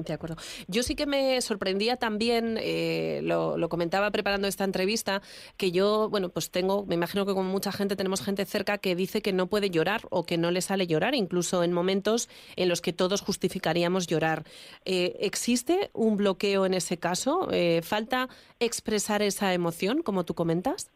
De 0.05 0.13
acuerdo. 0.13 0.37
Yo 0.67 0.81
sí 0.81 0.95
que 0.95 1.05
me 1.05 1.41
sorprendía 1.41 1.97
también, 1.97 2.57
eh, 2.61 3.19
lo, 3.23 3.57
lo, 3.57 3.67
comentaba 3.67 4.09
preparando 4.11 4.47
esta 4.47 4.63
entrevista, 4.63 5.21
que 5.57 5.71
yo, 5.71 6.09
bueno, 6.09 6.29
pues 6.29 6.51
tengo, 6.51 6.85
me 6.85 6.95
imagino 6.95 7.25
que 7.25 7.33
como 7.33 7.49
mucha 7.49 7.73
gente 7.73 7.97
tenemos 7.97 8.23
gente 8.23 8.45
cerca 8.45 8.77
que 8.77 8.95
dice 8.95 9.21
que 9.21 9.33
no 9.33 9.47
puede 9.47 9.69
llorar 9.69 10.01
o 10.09 10.23
que 10.25 10.37
no 10.37 10.51
le 10.51 10.61
sale 10.61 10.87
llorar, 10.87 11.15
incluso 11.15 11.63
en 11.63 11.73
momentos 11.73 12.29
en 12.55 12.69
los 12.69 12.81
que 12.81 12.93
todos 12.93 13.21
justificaríamos 13.21 14.07
llorar. 14.07 14.43
Eh, 14.85 15.17
¿Existe 15.19 15.89
un 15.93 16.15
bloqueo 16.15 16.65
en 16.65 16.73
ese 16.73 16.97
caso? 16.97 17.49
Eh, 17.51 17.81
¿Falta 17.83 18.29
expresar 18.59 19.21
esa 19.21 19.53
emoción, 19.53 20.01
como 20.01 20.23
tú 20.23 20.33
comentas? 20.33 20.91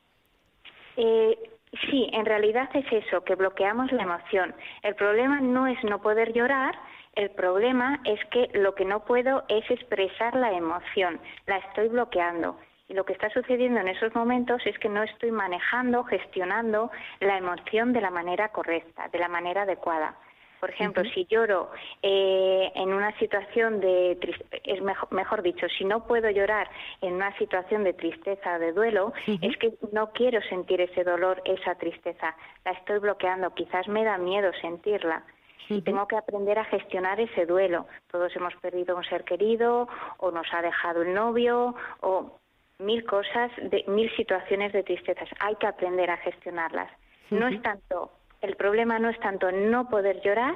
sí, 0.95 2.07
en 2.13 2.25
realidad 2.25 2.69
es 2.75 2.85
eso, 2.91 3.23
que 3.23 3.35
bloqueamos 3.35 3.91
la 3.91 4.03
emoción. 4.03 4.53
El 4.83 4.95
problema 4.95 5.41
no 5.41 5.67
es 5.67 5.83
no 5.83 6.01
poder 6.01 6.33
llorar, 6.33 6.75
el 7.15 7.29
problema 7.31 7.99
es 8.05 8.19
que 8.31 8.49
lo 8.53 8.73
que 8.73 8.85
no 8.85 9.05
puedo 9.05 9.43
es 9.47 9.69
expresar 9.69 10.35
la 10.35 10.51
emoción, 10.51 11.19
la 11.45 11.57
estoy 11.57 11.87
bloqueando. 11.89 12.57
Y 12.89 12.93
lo 12.95 13.05
que 13.05 13.13
está 13.13 13.29
sucediendo 13.29 13.79
en 13.79 13.87
esos 13.87 14.13
momentos 14.15 14.61
es 14.65 14.77
que 14.79 14.89
no 14.89 15.03
estoy 15.03 15.31
manejando, 15.31 16.03
gestionando 16.03 16.91
la 17.19 17.37
emoción 17.37 17.93
de 17.93 18.01
la 18.01 18.09
manera 18.09 18.49
correcta, 18.49 19.07
de 19.09 19.19
la 19.19 19.29
manera 19.29 19.61
adecuada. 19.61 20.15
Por 20.59 20.69
ejemplo, 20.69 21.03
si 21.13 21.25
lloro 21.25 21.71
eh, 22.01 22.71
en 22.73 22.93
una 22.93 23.11
situación 23.19 23.81
de 23.81 24.17
es 24.63 24.81
mejor, 24.81 25.11
mejor, 25.11 25.41
dicho, 25.41 25.67
si 25.77 25.83
no 25.83 26.07
puedo 26.07 26.29
llorar 26.29 26.69
en 27.01 27.15
una 27.15 27.37
situación 27.37 27.83
de 27.83 27.91
tristeza 27.91 28.55
o 28.55 28.59
de 28.59 28.71
duelo, 28.71 29.11
es 29.41 29.57
que 29.57 29.73
no 29.91 30.11
quiero 30.13 30.41
sentir 30.43 30.79
ese 30.79 31.03
dolor, 31.03 31.41
esa 31.43 31.75
tristeza, 31.75 32.33
la 32.63 32.71
estoy 32.71 32.99
bloqueando, 32.99 33.53
quizás 33.53 33.89
me 33.89 34.05
da 34.05 34.17
miedo 34.17 34.51
sentirla 34.61 35.23
y 35.69 35.81
tengo 35.81 36.07
que 36.07 36.17
aprender 36.17 36.59
a 36.59 36.65
gestionar 36.65 37.19
ese 37.19 37.45
duelo. 37.45 37.87
Todos 38.11 38.35
hemos 38.35 38.55
perdido 38.55 38.95
un 38.95 39.03
ser 39.03 39.23
querido 39.23 39.87
o 40.17 40.31
nos 40.31 40.47
ha 40.53 40.61
dejado 40.61 41.01
el 41.01 41.13
novio 41.13 41.75
o 42.01 42.39
mil 42.79 43.05
cosas, 43.05 43.51
de, 43.57 43.83
mil 43.87 44.13
situaciones 44.15 44.73
de 44.73 44.83
tristezas. 44.83 45.29
Hay 45.39 45.55
que 45.55 45.67
aprender 45.67 46.09
a 46.09 46.17
gestionarlas. 46.17 46.91
No 47.29 47.47
es 47.47 47.61
tanto, 47.61 48.11
el 48.41 48.55
problema 48.55 48.99
no 48.99 49.09
es 49.09 49.19
tanto 49.19 49.51
no 49.51 49.89
poder 49.89 50.21
llorar, 50.21 50.55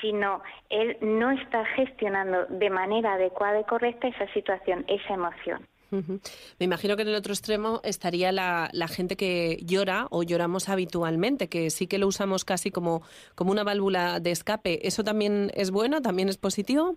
sino 0.00 0.42
él 0.70 0.96
no 1.00 1.30
está 1.30 1.64
gestionando 1.66 2.46
de 2.46 2.70
manera 2.70 3.14
adecuada 3.14 3.60
y 3.60 3.64
correcta 3.64 4.08
esa 4.08 4.26
situación, 4.32 4.84
esa 4.88 5.14
emoción. 5.14 5.66
Me 5.90 6.64
imagino 6.64 6.96
que 6.96 7.02
en 7.02 7.08
el 7.08 7.14
otro 7.14 7.32
extremo 7.32 7.80
estaría 7.82 8.32
la, 8.32 8.88
gente 8.88 9.16
que 9.16 9.58
llora 9.62 10.06
o 10.10 10.22
lloramos 10.22 10.68
habitualmente, 10.68 11.48
que 11.48 11.70
sí 11.70 11.86
que 11.86 11.98
lo 11.98 12.06
usamos 12.06 12.44
casi 12.44 12.70
como, 12.70 13.02
como 13.34 13.52
una 13.52 13.64
válvula 13.64 14.20
de 14.20 14.30
escape. 14.30 14.86
¿Eso 14.86 15.04
también 15.04 15.50
es 15.54 15.70
bueno? 15.70 16.02
¿También 16.02 16.28
es 16.28 16.36
positivo? 16.36 16.96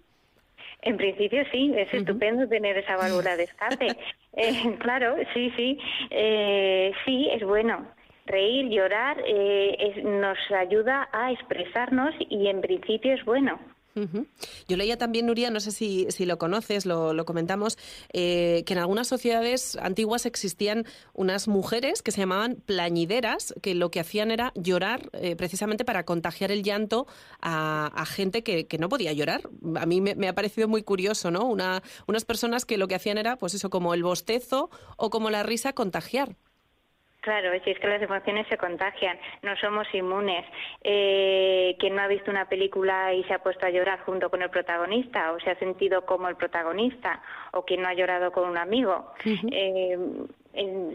En 0.81 0.97
principio 0.97 1.43
sí, 1.51 1.71
es 1.75 1.93
estupendo 1.93 2.47
tener 2.47 2.77
esa 2.77 2.97
válvula 2.97 3.35
de 3.37 3.43
escape. 3.43 3.87
Eh, 4.33 4.77
claro, 4.79 5.17
sí, 5.33 5.51
sí, 5.57 5.77
eh, 6.09 6.93
sí, 7.03 7.27
es 7.33 7.43
bueno. 7.43 7.85
Reír, 8.25 8.69
llorar, 8.69 9.21
eh, 9.27 10.01
nos 10.05 10.37
ayuda 10.51 11.09
a 11.11 11.33
expresarnos 11.33 12.15
y 12.29 12.47
en 12.47 12.61
principio 12.61 13.13
es 13.13 13.25
bueno. 13.25 13.59
Yo 14.67 14.77
leía 14.77 14.97
también, 14.97 15.25
Nuria, 15.25 15.49
no 15.49 15.59
sé 15.59 15.71
si, 15.71 16.07
si 16.09 16.25
lo 16.25 16.37
conoces, 16.37 16.85
lo, 16.85 17.25
comentamos, 17.25 17.77
eh, 18.13 18.63
que 18.65 18.73
en 18.73 18.79
algunas 18.79 19.07
sociedades 19.07 19.75
antiguas 19.81 20.25
existían 20.25 20.85
unas 21.13 21.47
mujeres 21.47 22.01
que 22.01 22.11
se 22.11 22.19
llamaban 22.19 22.55
plañideras, 22.65 23.53
que 23.61 23.75
lo 23.75 23.91
que 23.91 23.99
hacían 23.99 24.31
era 24.31 24.53
llorar 24.55 25.09
eh, 25.13 25.35
precisamente 25.35 25.85
para 25.85 26.05
contagiar 26.05 26.51
el 26.51 26.63
llanto 26.63 27.07
a, 27.41 28.05
gente 28.07 28.43
que, 28.43 28.67
no 28.79 28.89
podía 28.89 29.13
llorar. 29.13 29.49
A 29.75 29.85
mí 29.85 30.01
me, 30.01 30.27
ha 30.27 30.33
parecido 30.33 30.67
muy 30.67 30.83
curioso, 30.83 31.29
¿no? 31.31 31.45
Una, 31.45 31.83
unas 32.07 32.25
personas 32.25 32.65
que 32.65 32.77
lo 32.77 32.87
que 32.87 32.95
hacían 32.95 33.17
era, 33.17 33.37
pues 33.37 33.53
eso, 33.53 33.69
como 33.69 33.93
el 33.93 34.03
bostezo 34.03 34.69
o 34.97 35.09
como 35.09 35.29
la 35.29 35.43
risa, 35.43 35.73
contagiar. 35.73 36.35
Claro, 37.21 37.51
si 37.63 37.69
es 37.69 37.77
que 37.77 37.87
las 37.87 38.01
emociones 38.01 38.47
se 38.47 38.57
contagian, 38.57 39.15
no 39.43 39.55
somos 39.57 39.87
inmunes. 39.93 40.43
Eh, 40.83 41.75
quien 41.79 41.95
no 41.95 42.01
ha 42.01 42.07
visto 42.07 42.31
una 42.31 42.49
película 42.49 43.13
y 43.13 43.23
se 43.25 43.35
ha 43.35 43.43
puesto 43.43 43.67
a 43.67 43.69
llorar 43.69 43.99
junto 43.99 44.31
con 44.31 44.41
el 44.41 44.49
protagonista 44.49 45.31
o 45.31 45.39
se 45.39 45.51
ha 45.51 45.55
sentido 45.59 46.03
como 46.03 46.27
el 46.29 46.35
protagonista 46.35 47.21
o 47.51 47.63
quien 47.63 47.83
no 47.83 47.89
ha 47.89 47.93
llorado 47.93 48.31
con 48.31 48.49
un 48.49 48.57
amigo. 48.57 49.13
Eh, 49.23 49.97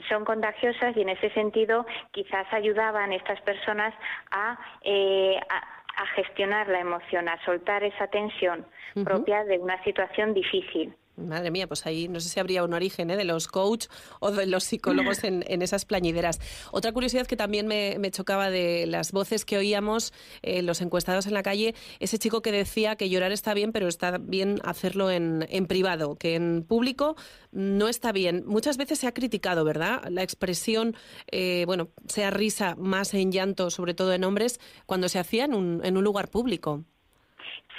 son 0.09 0.25
contagiosas 0.25 0.97
y 0.97 1.03
en 1.03 1.11
ese 1.11 1.31
sentido 1.31 1.87
quizás 2.11 2.53
ayudaban 2.53 3.13
estas 3.13 3.41
personas 3.43 3.95
a, 4.33 4.59
eh, 4.83 5.39
a, 5.49 6.07
gestionar 6.15 6.69
la 6.69 6.81
emoción, 6.81 7.29
a 7.29 7.43
soltar 7.45 7.83
esa 7.85 8.09
tensión 8.09 8.67
propia 9.05 9.45
de 9.45 9.59
una 9.59 9.83
situación 9.83 10.35
difícil. 10.35 10.95
Madre 11.17 11.51
mía, 11.51 11.67
pues 11.67 11.87
ahí 11.87 12.09
no 12.09 12.21
sé 12.21 12.29
si 12.29 12.39
habría 12.39 12.63
un 12.63 12.75
origen 12.75 13.11
¿eh? 13.11 13.17
de 13.17 13.25
los 13.25 13.49
coach 13.49 13.87
o 14.21 14.31
de 14.31 14.45
los 14.47 14.65
psicólogos 14.65 15.25
en, 15.25 15.43
esas 15.63 15.87
plañideras. 15.87 16.41
Otra 16.73 16.93
curiosidad 16.93 17.27
que 17.27 17.37
también 17.37 17.67
me, 17.67 18.11
chocaba 18.11 18.51
de 18.51 18.87
las 18.87 19.13
voces 19.13 19.45
que 19.45 19.57
oíamos, 19.57 20.13
eh, 20.43 20.63
los 20.63 20.83
encuestados 20.83 21.27
en 21.27 21.33
la 21.33 21.43
calle, 21.43 21.75
ese 22.01 22.19
chico 22.19 22.43
que 22.43 22.53
decía 22.53 22.97
que 22.97 23.09
llorar 23.09 23.33
está 23.33 23.55
bien, 23.55 23.73
pero 23.73 23.89
está 23.89 24.19
bien 24.19 24.61
hacerlo 24.63 25.11
en, 25.11 25.47
privado, 25.67 26.17
que 26.17 26.35
en 26.35 26.63
público 26.63 27.17
no 27.51 27.89
está 27.89 28.13
bien. 28.13 28.45
Muchas 28.47 28.77
veces 28.77 28.99
se 28.99 29.07
ha 29.07 29.15
criticado, 29.15 29.65
¿verdad? 29.65 30.03
La 30.11 30.23
expresión, 30.23 30.95
eh, 31.33 31.65
bueno, 31.67 31.89
sea 32.09 32.31
risa 32.31 32.75
más 32.77 33.15
en 33.15 33.33
llanto, 33.33 33.71
sobre 33.71 33.95
todo 33.95 34.13
en 34.13 34.25
hombres, 34.25 34.61
cuando 34.85 35.09
se 35.09 35.19
hacía 35.19 35.47
en 35.47 35.55
un 35.55 36.05
lugar 36.05 36.29
público. 36.29 36.85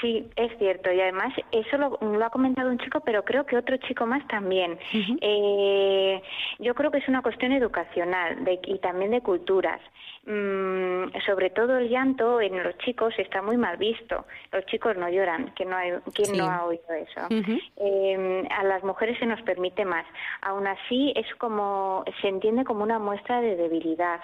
Sí, 0.02 0.30
es 0.36 0.56
cierto. 0.60 0.92
Y 0.92 1.02
además, 1.02 1.34
eso 1.52 1.78
lo, 1.78 2.26
ha 2.26 2.30
comentado 2.30 2.70
un 2.70 2.78
chico, 2.78 3.00
pero 3.00 3.24
creo 3.24 3.46
que 3.46 3.58
otro 3.58 3.78
chico 3.78 4.06
más 4.06 4.26
también. 4.28 4.78
eh, 5.22 6.22
yo 6.60 6.76
creo 6.76 6.92
que 6.92 7.00
es 7.00 7.08
una 7.08 7.22
cuestión 7.22 7.52
educacional 7.52 8.44
de, 8.44 8.60
y 8.64 8.78
también 8.80 9.12
de 9.12 9.22
culturas. 9.22 9.82
Mm, 10.26 11.18
sobre 11.26 11.50
todo 11.50 11.78
el 11.78 11.90
llanto 11.90 12.42
en 12.42 12.62
los 12.62 12.78
chicos 12.80 13.14
está 13.18 13.42
muy 13.42 13.58
mal 13.58 13.78
visto. 13.78 14.26
Los 14.52 14.66
chicos 14.68 14.96
no 14.98 15.10
lloran, 15.10 15.54
que 15.56 15.66
no 15.66 15.76
hay, 15.76 15.94
¿quién 16.14 16.38
no 16.38 16.46
ha 16.46 16.66
oído 16.66 16.84
eso? 16.92 17.22
eh, 17.78 18.48
a 18.52 18.64
las 18.64 18.84
mujeres 18.84 19.18
se 19.20 19.26
nos 19.26 19.42
permite 19.42 19.86
más. 19.86 20.06
Aún 20.42 20.68
así, 20.68 21.14
es 21.16 21.34
como, 21.36 22.04
se 22.22 22.28
entiende 22.28 22.66
como 22.66 22.84
una 22.84 23.00
muestra 23.00 23.42
de 23.42 23.56
debilidad 23.56 24.20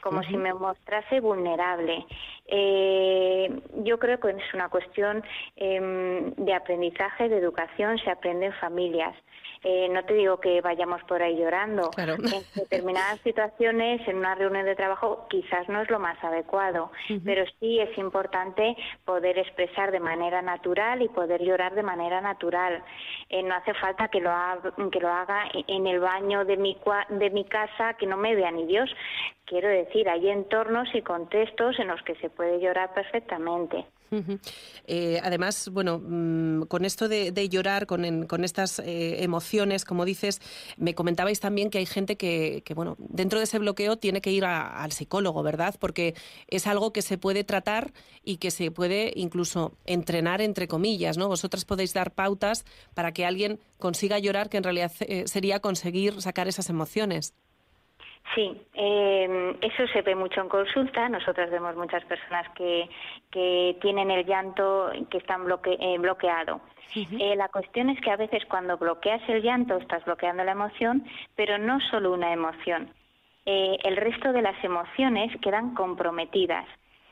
como 0.00 0.22
si 0.22 0.36
me 0.36 0.54
mostrase 0.54 1.20
vulnerable. 1.20 2.06
Eh, 2.46 3.60
yo 3.84 3.98
creo 3.98 4.20
que 4.20 4.30
es 4.30 4.54
una 4.54 4.68
cuestión 4.68 5.22
em, 5.56 6.32
de 6.34 6.54
aprendizaje, 6.54 7.28
de 7.28 7.38
educación, 7.38 7.98
se 7.98 8.10
aprende 8.10 8.46
en 8.46 8.52
familias. 8.54 9.14
Eh, 9.62 9.88
no 9.90 10.04
te 10.04 10.14
digo 10.14 10.38
que 10.38 10.60
vayamos 10.60 11.02
por 11.04 11.22
ahí 11.22 11.36
llorando. 11.36 11.90
En 11.96 12.44
determinadas 12.54 13.20
situaciones, 13.20 14.06
en 14.06 14.16
una 14.16 14.34
reunión 14.34 14.64
de 14.64 14.74
trabajo, 14.74 15.26
quizás 15.28 15.68
no 15.68 15.82
es 15.82 15.90
lo 15.90 15.98
más 15.98 16.22
adecuado, 16.22 16.90
pero 17.24 17.44
sí 17.58 17.80
es 17.80 17.96
importante 17.98 18.76
poder 19.04 19.38
expresar 19.38 19.90
de 19.90 20.00
manera 20.00 20.42
natural 20.42 21.02
y 21.02 21.08
poder 21.08 21.42
llorar 21.42 21.74
de 21.74 21.82
manera 21.82 22.20
natural. 22.20 22.82
Eh, 23.28 23.42
no 23.42 23.54
hace 23.54 23.74
falta 23.74 24.08
que 24.08 24.20
lo, 24.20 24.30
haga, 24.30 24.72
que 24.92 25.00
lo 25.00 25.08
haga 25.08 25.44
en 25.66 25.86
el 25.86 26.00
baño 26.00 26.44
de 26.44 26.56
mi, 26.56 26.76
de 27.10 27.30
mi 27.30 27.44
casa, 27.44 27.94
que 27.94 28.06
no 28.06 28.16
me 28.16 28.34
vea 28.34 28.50
ni 28.50 28.66
Dios. 28.66 28.90
Quiero 29.44 29.68
decir, 29.68 30.08
hay 30.08 30.28
entornos 30.28 30.88
y 30.94 31.02
contextos 31.02 31.78
en 31.78 31.88
los 31.88 32.02
que 32.02 32.14
se 32.16 32.30
puede 32.30 32.60
llorar 32.60 32.92
perfectamente. 32.94 33.86
Eh, 34.86 35.20
además, 35.22 35.68
bueno, 35.72 35.98
mm, 35.98 36.62
con 36.62 36.84
esto 36.84 37.08
de, 37.08 37.48
llorar, 37.48 37.86
con, 37.86 38.44
estas 38.44 38.78
eh, 38.78 39.22
emociones, 39.22 39.84
como 39.84 40.04
dices, 40.04 40.40
me 40.76 40.94
comentabais 40.94 41.40
también 41.40 41.70
que 41.70 41.78
hay 41.78 41.86
gente 41.86 42.16
que, 42.16 42.62
bueno, 42.74 42.96
dentro 42.98 43.38
de 43.38 43.44
ese 43.44 43.58
bloqueo 43.58 43.96
tiene 43.96 44.20
que 44.20 44.32
ir 44.32 44.44
al 44.44 44.92
psicólogo, 44.92 45.42
¿verdad? 45.42 45.74
Porque 45.78 46.14
es 46.48 46.66
algo 46.66 46.92
que 46.92 47.02
se 47.02 47.18
puede 47.18 47.44
tratar 47.44 47.92
y 48.24 48.36
que 48.36 48.50
se 48.50 48.70
puede 48.70 49.12
incluso 49.16 49.76
entrenar, 49.84 50.40
entre 50.40 50.68
comillas, 50.68 51.16
¿no? 51.16 51.28
Vosotras 51.28 51.64
podéis 51.64 51.92
dar 51.92 52.14
pautas 52.14 52.64
para 52.94 53.12
que 53.12 53.24
alguien 53.24 53.60
consiga 53.78 54.18
llorar, 54.18 54.48
que 54.48 54.56
en 54.56 54.64
realidad 54.64 54.92
eh, 55.00 55.24
sería 55.26 55.60
conseguir 55.60 56.20
sacar 56.22 56.48
esas 56.48 56.68
emociones. 56.70 57.34
Sí, 58.34 58.60
eh, 58.74 59.56
eso 59.60 59.86
se 59.92 60.02
ve 60.02 60.14
mucho 60.14 60.40
en 60.40 60.48
consulta. 60.48 61.08
Nosotros 61.08 61.50
vemos 61.50 61.76
muchas 61.76 62.04
personas 62.04 62.46
que, 62.54 62.88
que 63.30 63.76
tienen 63.80 64.10
el 64.10 64.26
llanto 64.26 64.90
que 65.10 65.18
están 65.18 65.44
bloque, 65.44 65.76
eh, 65.80 65.96
bloqueado. 65.98 66.60
eh, 66.94 67.36
la 67.36 67.48
cuestión 67.48 67.90
es 67.90 68.00
que 68.00 68.10
a 68.10 68.16
veces 68.16 68.44
cuando 68.46 68.76
bloqueas 68.78 69.22
el 69.28 69.42
llanto 69.42 69.76
estás 69.76 70.04
bloqueando 70.04 70.44
la 70.44 70.52
emoción, 70.52 71.04
pero 71.34 71.58
no 71.58 71.80
solo 71.90 72.12
una 72.12 72.32
emoción. 72.32 72.92
Eh, 73.46 73.78
el 73.84 73.96
resto 73.96 74.32
de 74.32 74.42
las 74.42 74.62
emociones 74.64 75.30
quedan 75.40 75.74
comprometidas. 75.74 76.66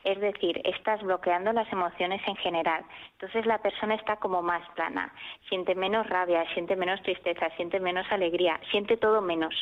es 0.05 0.19
decir, 0.19 0.61
estás 0.65 1.01
bloqueando 1.01 1.51
las 1.51 1.71
emociones 1.73 2.21
en 2.27 2.35
general. 2.35 2.85
Entonces 3.13 3.45
la 3.47 3.57
persona 3.57 3.95
está 3.95 4.17
como 4.17 4.41
más 4.43 4.61
plana, 4.75 5.11
siente 5.49 5.73
menos 5.75 6.07
rabia, 6.07 6.45
siente 6.53 6.75
menos 6.75 7.01
tristeza, 7.01 7.49
siente 7.57 7.79
menos 7.79 8.05
alegría, 8.11 8.59
siente 8.69 8.97
todo 8.97 9.21
menos. 9.21 9.55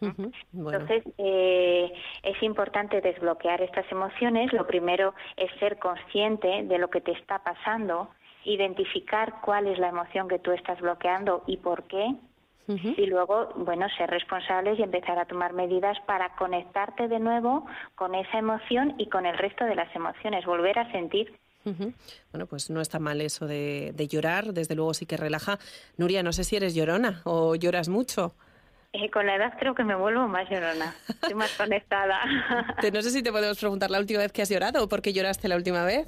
Entonces, 0.00 1.04
eh, 1.18 1.92
es 2.22 2.42
importante 2.42 3.00
desbloquear 3.00 3.62
estas 3.62 3.90
emociones. 3.90 4.52
Lo 4.52 4.66
primero 4.66 5.14
es 5.36 5.50
ser 5.58 5.78
consciente 5.78 6.64
de 6.64 6.78
lo 6.78 6.88
que 6.88 7.00
te 7.00 7.12
está 7.12 7.42
pasando, 7.42 8.10
identificar 8.44 9.40
cuál 9.42 9.66
es 9.66 9.78
la 9.78 9.88
emoción 9.88 10.28
que 10.28 10.38
tú 10.38 10.52
estás 10.52 10.80
bloqueando 10.80 11.42
y 11.46 11.56
por 11.58 11.84
qué. 11.84 12.14
Y 12.66 13.06
luego, 13.06 13.50
bueno, 13.56 13.86
ser 13.98 14.08
responsables 14.08 14.78
y 14.78 14.82
empezar 14.82 15.18
a 15.18 15.26
tomar 15.26 15.52
medidas 15.52 15.98
para 16.06 16.34
conectarte 16.36 17.08
de 17.08 17.20
nuevo 17.20 17.66
con 17.94 18.14
esa 18.14 18.38
emoción 18.38 18.94
y 18.96 19.10
con 19.10 19.26
el 19.26 19.36
resto 19.36 19.66
de 19.66 19.74
las 19.74 19.94
emociones, 19.94 20.46
volver 20.46 20.78
a 20.78 20.90
sentir. 20.90 21.38
Bueno, 22.32 22.46
pues 22.46 22.70
no 22.70 22.80
está 22.80 22.98
mal 22.98 23.20
eso 23.20 23.46
de, 23.46 23.92
de 23.94 24.08
llorar, 24.08 24.54
desde 24.54 24.74
luego 24.74 24.94
sí 24.94 25.04
que 25.04 25.18
relaja. 25.18 25.58
Nuria, 25.98 26.22
no 26.22 26.32
sé 26.32 26.44
si 26.44 26.56
eres 26.56 26.74
llorona 26.74 27.20
o 27.24 27.54
lloras 27.54 27.90
mucho. 27.90 28.34
Eh, 28.96 29.10
con 29.10 29.26
la 29.26 29.34
edad 29.34 29.54
creo 29.58 29.74
que 29.74 29.82
me 29.82 29.96
vuelvo 29.96 30.28
más 30.28 30.48
llorona, 30.48 30.94
estoy 31.08 31.34
más 31.34 31.52
conectada. 31.56 32.20
no 32.92 33.02
sé 33.02 33.10
si 33.10 33.24
te 33.24 33.32
podemos 33.32 33.58
preguntar 33.58 33.90
la 33.90 33.98
última 33.98 34.20
vez 34.20 34.30
que 34.30 34.40
has 34.40 34.48
llorado 34.48 34.84
o 34.84 34.88
por 34.88 35.02
qué 35.02 35.12
lloraste 35.12 35.48
la 35.48 35.56
última 35.56 35.84
vez. 35.84 36.06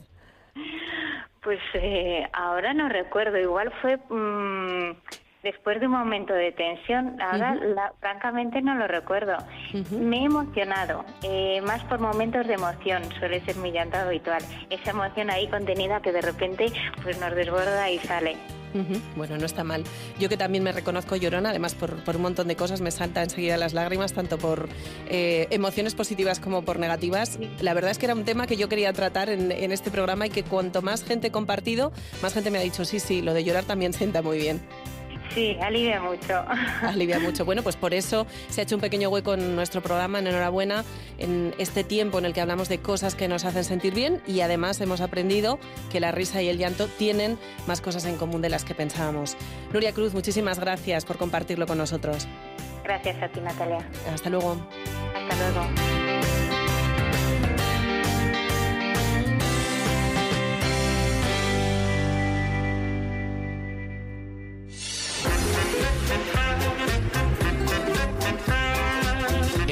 Pues 1.42 1.58
eh, 1.74 2.28
ahora 2.32 2.74
no 2.74 2.88
recuerdo, 2.88 3.38
igual 3.38 3.72
fue 3.82 3.96
mm, 3.96 4.96
después 5.42 5.80
de 5.80 5.86
un 5.86 5.92
momento 5.92 6.32
de 6.32 6.52
tensión, 6.52 7.20
ahora 7.20 7.56
francamente 8.00 8.60
no 8.62 8.74
lo 8.74 8.86
recuerdo. 8.86 9.36
Me 9.90 10.20
he 10.20 10.24
emocionado, 10.24 11.04
eh, 11.22 11.60
más 11.62 11.84
por 11.84 12.00
momentos 12.00 12.46
de 12.46 12.54
emoción, 12.54 13.02
suele 13.18 13.40
ser 13.44 13.56
mi 13.56 13.70
llanto 13.70 13.96
habitual, 13.98 14.42
esa 14.70 14.90
emoción 14.90 15.30
ahí 15.30 15.48
contenida 15.48 16.00
que 16.00 16.12
de 16.12 16.20
repente 16.20 16.72
pues 17.02 17.20
nos 17.20 17.34
desborda 17.34 17.90
y 17.90 17.98
sale. 17.98 18.36
Bueno, 19.16 19.38
no 19.38 19.46
está 19.46 19.64
mal. 19.64 19.84
Yo 20.18 20.28
que 20.28 20.36
también 20.36 20.62
me 20.62 20.72
reconozco 20.72 21.16
llorona, 21.16 21.50
además 21.50 21.74
por, 21.74 21.94
un 22.14 22.22
montón 22.22 22.48
de 22.48 22.56
cosas 22.56 22.80
me 22.80 22.90
salta 22.90 23.22
enseguida 23.22 23.56
las 23.56 23.72
lágrimas, 23.72 24.12
tanto 24.12 24.38
por 24.38 24.68
eh, 25.08 25.46
emociones 25.50 25.94
positivas 25.94 26.40
como 26.40 26.62
por 26.62 26.78
negativas. 26.78 27.38
La 27.60 27.74
verdad 27.74 27.90
es 27.90 27.98
que 27.98 28.06
era 28.06 28.14
un 28.14 28.24
tema 28.24 28.46
que 28.46 28.56
yo 28.56 28.68
quería 28.68 28.92
tratar 28.92 29.30
en, 29.30 29.50
en 29.52 29.72
este 29.72 29.90
programa 29.90 30.26
y 30.26 30.30
que 30.30 30.42
cuanto 30.42 30.82
más 30.82 31.04
gente 31.04 31.28
he 31.28 31.30
compartido, 31.30 31.92
más 32.22 32.34
gente 32.34 32.50
me 32.50 32.58
ha 32.58 32.62
dicho, 32.62 32.84
sí, 32.84 33.00
sí, 33.00 33.22
lo 33.22 33.34
de 33.34 33.44
llorar 33.44 33.64
también 33.64 33.92
sienta 33.94 34.22
muy 34.22 34.38
bien. 34.38 34.60
Sí, 35.34 35.56
alivia 35.60 36.00
mucho. 36.00 36.44
Alivia 36.82 37.18
mucho. 37.18 37.44
Bueno, 37.44 37.62
pues 37.62 37.76
por 37.76 37.94
eso 37.94 38.26
se 38.48 38.60
ha 38.60 38.64
hecho 38.64 38.76
un 38.76 38.80
pequeño 38.80 39.08
hueco 39.08 39.34
en 39.34 39.54
nuestro 39.54 39.82
programa, 39.82 40.18
en 40.18 40.26
Enhorabuena, 40.26 40.84
en 41.18 41.54
este 41.58 41.84
tiempo 41.84 42.18
en 42.18 42.24
el 42.24 42.32
que 42.32 42.40
hablamos 42.40 42.68
de 42.68 42.78
cosas 42.78 43.14
que 43.14 43.28
nos 43.28 43.44
hacen 43.44 43.64
sentir 43.64 43.94
bien 43.94 44.22
y 44.26 44.40
además 44.40 44.80
hemos 44.80 45.00
aprendido 45.00 45.58
que 45.90 46.00
la 46.00 46.12
risa 46.12 46.42
y 46.42 46.48
el 46.48 46.58
llanto 46.58 46.86
tienen 46.86 47.38
más 47.66 47.80
cosas 47.80 48.04
en 48.06 48.16
común 48.16 48.40
de 48.40 48.48
las 48.48 48.64
que 48.64 48.74
pensábamos. 48.74 49.36
Nuria 49.72 49.92
Cruz, 49.92 50.14
muchísimas 50.14 50.58
gracias 50.58 51.04
por 51.04 51.18
compartirlo 51.18 51.66
con 51.66 51.78
nosotros. 51.78 52.26
Gracias 52.84 53.20
a 53.22 53.28
ti, 53.28 53.40
Natalia. 53.40 53.78
Hasta 54.12 54.30
luego. 54.30 54.56
Hasta 55.14 55.50
luego. 55.50 56.05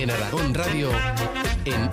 En 0.04 0.11
Aragón 0.11 0.52
Radio, 0.52 0.90
en 1.64 1.90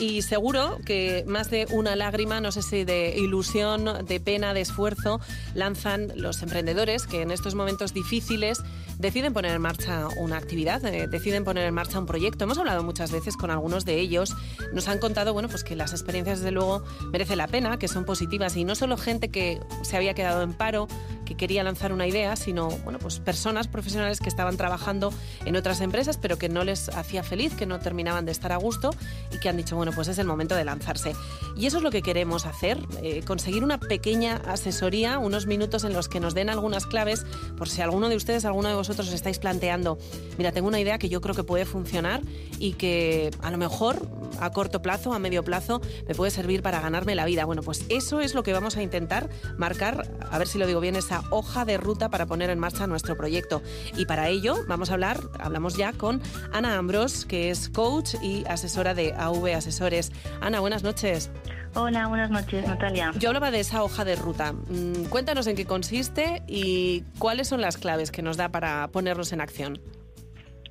Y 0.00 0.22
seguro 0.22 0.78
que 0.86 1.24
más 1.26 1.50
de 1.50 1.66
una 1.70 1.94
lágrima, 1.94 2.40
no 2.40 2.52
sé 2.52 2.62
si 2.62 2.84
de 2.84 3.18
ilusión, 3.18 4.06
de 4.06 4.18
pena, 4.18 4.54
de 4.54 4.62
esfuerzo, 4.62 5.20
lanzan 5.54 6.10
los 6.16 6.42
emprendedores 6.42 7.06
que 7.06 7.20
en 7.20 7.30
estos 7.30 7.54
momentos 7.54 7.92
difíciles 7.92 8.62
deciden 8.98 9.34
poner 9.34 9.54
en 9.54 9.60
marcha 9.60 10.08
una 10.16 10.38
actividad, 10.38 10.82
eh, 10.86 11.06
deciden 11.06 11.44
poner 11.44 11.66
en 11.66 11.74
marcha 11.74 11.98
un 11.98 12.06
proyecto. 12.06 12.44
Hemos 12.44 12.56
hablado 12.56 12.82
muchas 12.82 13.12
veces 13.12 13.36
con 13.36 13.50
algunos 13.50 13.84
de 13.84 14.00
ellos, 14.00 14.34
nos 14.72 14.88
han 14.88 14.98
contado 14.98 15.34
bueno, 15.34 15.50
pues 15.50 15.64
que 15.64 15.76
las 15.76 15.92
experiencias 15.92 16.38
desde 16.38 16.50
luego 16.50 16.82
merecen 17.12 17.36
la 17.36 17.46
pena, 17.46 17.78
que 17.78 17.86
son 17.86 18.06
positivas 18.06 18.56
y 18.56 18.64
no 18.64 18.74
solo 18.76 18.96
gente 18.96 19.28
que 19.28 19.60
se 19.82 19.98
había 19.98 20.14
quedado 20.14 20.42
en 20.42 20.54
paro, 20.54 20.88
que 21.30 21.36
quería 21.36 21.62
lanzar 21.62 21.92
una 21.92 22.06
idea, 22.06 22.36
sino 22.36 22.68
bueno, 22.84 22.98
pues 22.98 23.18
personas 23.18 23.68
profesionales 23.68 24.20
que 24.20 24.28
estaban 24.28 24.56
trabajando 24.56 25.12
en 25.46 25.56
otras 25.56 25.80
empresas 25.80 26.18
pero 26.18 26.36
que 26.36 26.48
no 26.48 26.62
les 26.62 26.90
hacía 26.90 27.22
feliz, 27.22 27.54
que 27.54 27.64
no 27.64 27.78
terminaban 27.78 28.26
de 28.26 28.32
estar 28.32 28.52
a 28.52 28.56
gusto 28.56 28.90
y 29.32 29.38
que 29.38 29.48
han 29.48 29.56
dicho, 29.56 29.76
bueno, 29.76 29.92
pues 29.92 30.08
es 30.08 30.18
el 30.18 30.26
momento 30.26 30.54
de 30.54 30.64
lanzarse. 30.64 31.14
Y 31.56 31.66
eso 31.66 31.78
es 31.78 31.82
lo 31.82 31.90
que 31.90 32.02
queremos 32.02 32.44
hacer, 32.44 32.78
eh, 33.02 33.22
conseguir 33.26 33.64
una 33.64 33.78
pequeña 33.78 34.42
asesoría, 34.46 35.18
unos 35.18 35.46
minutos 35.46 35.84
en 35.84 35.94
los 35.94 36.08
que 36.08 36.20
nos 36.20 36.34
den 36.34 36.50
algunas 36.50 36.86
claves 36.86 37.24
por 37.56 37.68
si 37.68 37.80
alguno 37.80 38.08
de 38.08 38.16
ustedes, 38.16 38.44
alguno 38.44 38.68
de 38.68 38.74
vosotros 38.74 38.90
vosotros 38.90 39.14
estáis 39.14 39.38
planteando, 39.38 39.98
mira, 40.36 40.50
tengo 40.50 40.66
una 40.66 40.80
idea 40.80 40.98
que 40.98 41.08
yo 41.08 41.20
creo 41.20 41.34
que 41.36 41.44
puede 41.44 41.64
funcionar 41.64 42.22
y 42.58 42.72
que 42.72 43.30
a 43.40 43.52
lo 43.52 43.56
mejor 43.56 44.08
a 44.40 44.50
corto 44.50 44.82
plazo, 44.82 45.12
a 45.12 45.18
medio 45.20 45.44
plazo, 45.44 45.80
me 46.08 46.14
puede 46.14 46.32
servir 46.32 46.60
para 46.62 46.80
ganarme 46.80 47.14
la 47.14 47.24
vida. 47.24 47.44
Bueno, 47.44 47.62
pues 47.62 47.84
eso 47.88 48.20
es 48.20 48.34
lo 48.34 48.42
que 48.42 48.52
vamos 48.52 48.76
a 48.76 48.82
intentar 48.82 49.30
marcar, 49.56 50.10
a 50.28 50.38
ver 50.38 50.48
si 50.48 50.58
lo 50.58 50.66
digo 50.66 50.80
bien, 50.80 50.96
esa 50.96 51.19
hoja 51.30 51.64
de 51.64 51.76
ruta 51.76 52.08
para 52.08 52.26
poner 52.26 52.50
en 52.50 52.58
marcha 52.58 52.86
nuestro 52.86 53.16
proyecto. 53.16 53.62
Y 53.96 54.06
para 54.06 54.28
ello 54.28 54.64
vamos 54.66 54.90
a 54.90 54.94
hablar, 54.94 55.20
hablamos 55.38 55.76
ya 55.76 55.92
con 55.92 56.20
Ana 56.52 56.76
Ambros, 56.76 57.24
que 57.24 57.50
es 57.50 57.68
coach 57.68 58.14
y 58.22 58.44
asesora 58.48 58.94
de 58.94 59.12
AV 59.12 59.54
Asesores. 59.56 60.12
Ana, 60.40 60.60
buenas 60.60 60.82
noches. 60.82 61.30
Hola, 61.74 62.08
buenas 62.08 62.30
noches, 62.30 62.66
Natalia. 62.66 63.12
Yo 63.16 63.28
hablaba 63.28 63.50
de 63.52 63.60
esa 63.60 63.84
hoja 63.84 64.04
de 64.04 64.16
ruta. 64.16 64.52
Mm, 64.52 65.04
cuéntanos 65.08 65.46
en 65.46 65.54
qué 65.54 65.66
consiste 65.66 66.42
y 66.48 67.04
cuáles 67.18 67.46
son 67.46 67.60
las 67.60 67.76
claves 67.76 68.10
que 68.10 68.22
nos 68.22 68.36
da 68.36 68.48
para 68.48 68.88
ponernos 68.88 69.32
en 69.32 69.40
acción. 69.40 69.80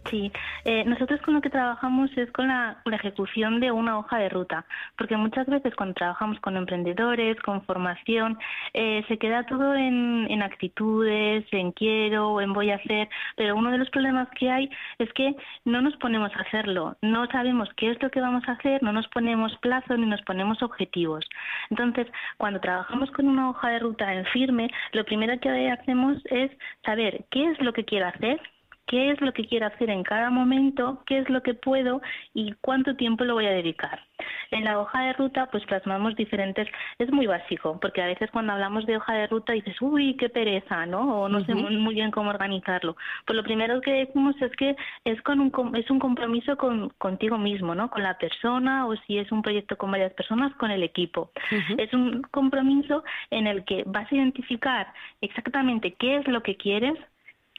Sí, 0.10 0.32
eh, 0.66 0.84
nosotros 0.86 1.22
con 1.22 1.36
lo 1.36 1.42
que 1.42 1.50
trabajamos 1.50 2.10
es 2.18 2.32
con 2.32 2.48
la, 2.48 2.82
ejecución 2.92 3.60
de 3.60 3.72
una 3.72 3.98
hoja 3.98 4.18
de 4.18 4.30
ruta, 4.30 4.66
porque 4.98 5.16
muchas 5.16 5.46
veces 5.48 5.76
cuando 5.76 5.94
trabajamos 5.94 6.40
con 6.40 6.58
emprendedores, 6.58 7.40
con 7.42 7.62
formación, 7.64 8.38
eh, 8.74 9.06
se 9.08 9.18
queda 9.18 9.46
todo 9.46 9.76
en, 9.76 10.26
en, 10.30 10.42
actitudes, 10.42 11.46
en 11.52 11.72
quiero, 11.72 12.42
en 12.42 12.52
voy 12.54 12.72
a 12.72 12.76
hacer, 12.76 13.08
pero 13.36 13.56
uno 13.56 13.72
de 13.72 13.78
los 13.78 13.90
problemas 13.92 14.28
que 14.38 14.50
hay 14.50 14.70
es 14.98 15.12
que 15.14 15.36
no 15.66 15.82
nos 15.82 15.96
ponemos 15.98 16.32
a 16.36 16.42
hacerlo, 16.42 16.98
no 17.02 17.28
sabemos 17.28 17.70
qué 17.78 17.92
es 17.92 18.02
lo 18.02 18.10
que 18.10 18.22
vamos 18.22 18.44
a 18.48 18.54
hacer, 18.54 18.82
no 18.82 18.92
nos 18.92 19.08
ponemos 19.10 19.56
plazo 19.58 19.96
ni 19.96 20.08
nos 20.08 20.22
ponemos 20.24 20.62
objetivos. 20.64 21.26
Entonces, 21.70 22.08
cuando 22.38 22.60
trabajamos 22.60 23.12
con 23.12 23.28
una 23.28 23.52
hoja 23.52 23.70
de 23.70 23.80
ruta 23.80 24.14
en 24.14 24.26
firme, 24.26 24.70
lo 24.94 25.06
primero 25.06 25.40
que 25.40 25.70
hacemos 25.72 26.18
es 26.26 26.52
saber 26.84 27.26
qué 27.30 27.52
es 27.52 27.62
lo 27.62 27.72
que 27.74 27.86
quiero 27.86 28.08
hacer, 28.08 28.42
qué 28.90 29.12
es 29.12 29.22
lo 29.22 29.32
que 29.34 29.46
quiero 29.46 29.68
hacer 29.68 29.90
en 29.92 30.02
cada 30.02 30.32
momento, 30.32 31.04
qué 31.06 31.20
es 31.20 31.30
lo 31.30 31.44
que 31.44 31.54
puedo 31.54 32.02
y 32.34 32.54
cuánto 32.60 32.96
tiempo 32.96 33.24
lo 33.24 33.36
voy 33.36 33.46
a 33.46 33.52
dedicar. 33.52 34.02
En 34.50 34.64
la 34.64 34.80
hoja 34.80 35.02
de 35.04 35.14
ruta, 35.14 35.46
pues 35.52 35.64
plasmamos 35.66 36.16
diferentes, 36.16 36.68
es 36.98 37.12
muy 37.12 37.28
básico, 37.28 37.80
porque 37.80 38.02
a 38.02 38.08
veces 38.08 38.32
cuando 38.32 38.54
hablamos 38.54 38.88
de 38.88 38.98
hoja 38.98 39.14
de 39.14 39.28
ruta 39.28 39.54
dices, 39.54 39.80
uy, 39.80 40.18
qué 40.18 40.28
pereza, 40.28 40.88
¿no? 40.88 41.22
O 41.22 41.30
no 41.30 41.46
sé 41.46 41.54
muy 41.54 41.94
bien 41.94 42.10
cómo 42.10 42.32
organizarlo. 42.32 42.98
Pues 43.28 43.38
lo 43.38 43.44
primero 43.44 43.80
que 43.80 43.92
decimos 43.92 44.36
es 44.42 44.52
que 44.56 44.76
es, 45.06 45.22
con 45.22 45.40
un, 45.40 45.76
es 45.76 45.90
un 45.92 46.00
compromiso 46.00 46.58
con, 46.58 46.90
contigo 46.98 47.38
mismo, 47.38 47.76
¿no? 47.76 47.92
Con 47.92 48.02
la 48.02 48.18
persona 48.18 48.88
o 48.88 48.96
si 49.06 49.20
es 49.20 49.32
un 49.32 49.44
proyecto 49.44 49.78
con 49.78 49.92
varias 49.92 50.14
personas, 50.14 50.52
con 50.56 50.72
el 50.72 50.82
equipo. 50.82 51.30
Es 51.78 51.94
un 51.94 52.24
compromiso 52.32 53.04
en 53.30 53.46
el 53.46 53.64
que 53.66 53.84
vas 53.86 54.12
a 54.12 54.16
identificar 54.16 54.92
exactamente 55.22 55.94
qué 55.94 56.18
es 56.18 56.28
lo 56.28 56.42
que 56.42 56.56
quieres, 56.56 56.98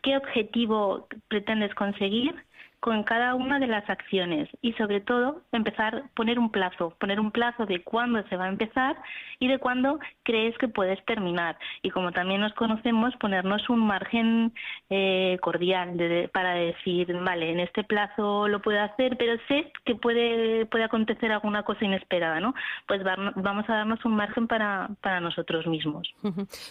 qué 0.02 0.16
objetivo 0.16 1.06
pretendes 1.28 1.74
conseguir 1.74 2.34
con 2.80 3.04
cada 3.04 3.34
una 3.34 3.58
de 3.58 3.66
las 3.66 3.88
acciones 3.88 4.48
y 4.62 4.72
sobre 4.72 5.00
todo 5.00 5.42
empezar 5.52 6.04
poner 6.14 6.38
un 6.38 6.50
plazo, 6.50 6.94
poner 6.98 7.20
un 7.20 7.30
plazo 7.30 7.66
de 7.66 7.82
cuándo 7.82 8.26
se 8.28 8.36
va 8.36 8.46
a 8.46 8.48
empezar 8.48 8.96
y 9.38 9.48
de 9.48 9.58
cuándo 9.58 9.98
crees 10.22 10.56
que 10.58 10.68
puedes 10.68 11.04
terminar. 11.04 11.58
Y 11.82 11.90
como 11.90 12.12
también 12.12 12.40
nos 12.40 12.54
conocemos 12.54 13.14
ponernos 13.16 13.68
un 13.68 13.80
margen 13.80 14.54
eh, 14.88 15.38
cordial 15.42 16.30
para 16.32 16.54
decir 16.54 17.12
vale 17.22 17.52
en 17.52 17.60
este 17.60 17.84
plazo 17.84 18.48
lo 18.48 18.62
puedo 18.62 18.80
hacer 18.80 19.16
pero 19.16 19.36
sé 19.48 19.72
que 19.84 19.94
puede 19.94 20.66
puede 20.66 20.84
acontecer 20.84 21.32
alguna 21.32 21.62
cosa 21.62 21.84
inesperada 21.84 22.40
no 22.40 22.54
pues 22.86 23.02
vamos 23.02 23.68
a 23.68 23.74
darnos 23.74 24.04
un 24.04 24.16
margen 24.16 24.46
para 24.46 24.88
para 25.00 25.20
nosotros 25.20 25.66
mismos. 25.66 26.12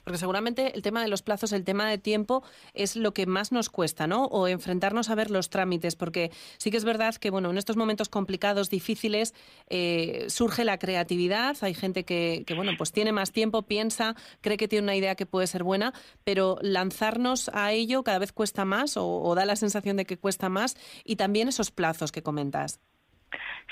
Porque 0.04 0.18
seguramente 0.18 0.76
el 0.76 0.82
tema 0.82 1.02
de 1.02 1.08
los 1.08 1.22
plazos 1.22 1.54
el 1.54 1.66
tema 1.66 1.86
de 1.88 1.98
tiempo 1.98 2.44
es 2.74 2.96
lo 2.96 3.14
que 3.14 3.26
más 3.26 3.52
nos 3.52 3.70
cuesta 3.70 4.08
no 4.08 4.26
o 4.26 4.48
enfrentarnos 4.48 5.10
a 5.10 5.16
ver 5.16 5.32
los 5.32 5.50
trámites 5.50 5.96
porque 6.00 6.32
sí 6.58 6.72
que 6.72 6.78
es 6.78 6.86
verdad 6.86 7.14
que, 7.16 7.30
bueno, 7.30 7.52
en 7.52 7.60
estos 7.60 7.78
momentos 7.78 8.10
complicados, 8.10 8.72
difíciles, 8.72 9.36
eh, 9.70 10.26
surge 10.30 10.64
la 10.64 10.80
creatividad. 10.80 11.56
Hay 11.62 11.76
gente 11.76 12.06
que, 12.06 12.44
que, 12.48 12.56
bueno, 12.56 12.72
pues 12.78 12.92
tiene 12.92 13.12
más 13.12 13.32
tiempo, 13.32 13.62
piensa, 13.62 14.16
cree 14.42 14.58
que 14.58 14.68
tiene 14.68 14.84
una 14.84 14.96
idea 14.96 15.14
que 15.14 15.28
puede 15.28 15.46
ser 15.46 15.64
buena, 15.64 15.94
pero 16.24 16.58
lanzarnos 16.62 17.52
a 17.54 17.72
ello 17.72 18.04
cada 18.04 18.20
vez 18.20 18.32
cuesta 18.32 18.66
más 18.66 18.96
o, 18.98 19.34
da 19.36 19.46
la 19.46 19.56
sensación 19.56 19.98
de 19.98 20.06
que 20.06 20.18
cuesta 20.18 20.50
más 20.50 20.76
y 21.04 21.16
también 21.18 21.48
esos 21.48 21.72
plazos 21.72 22.12
que 22.12 22.24
comentas. 22.24 22.80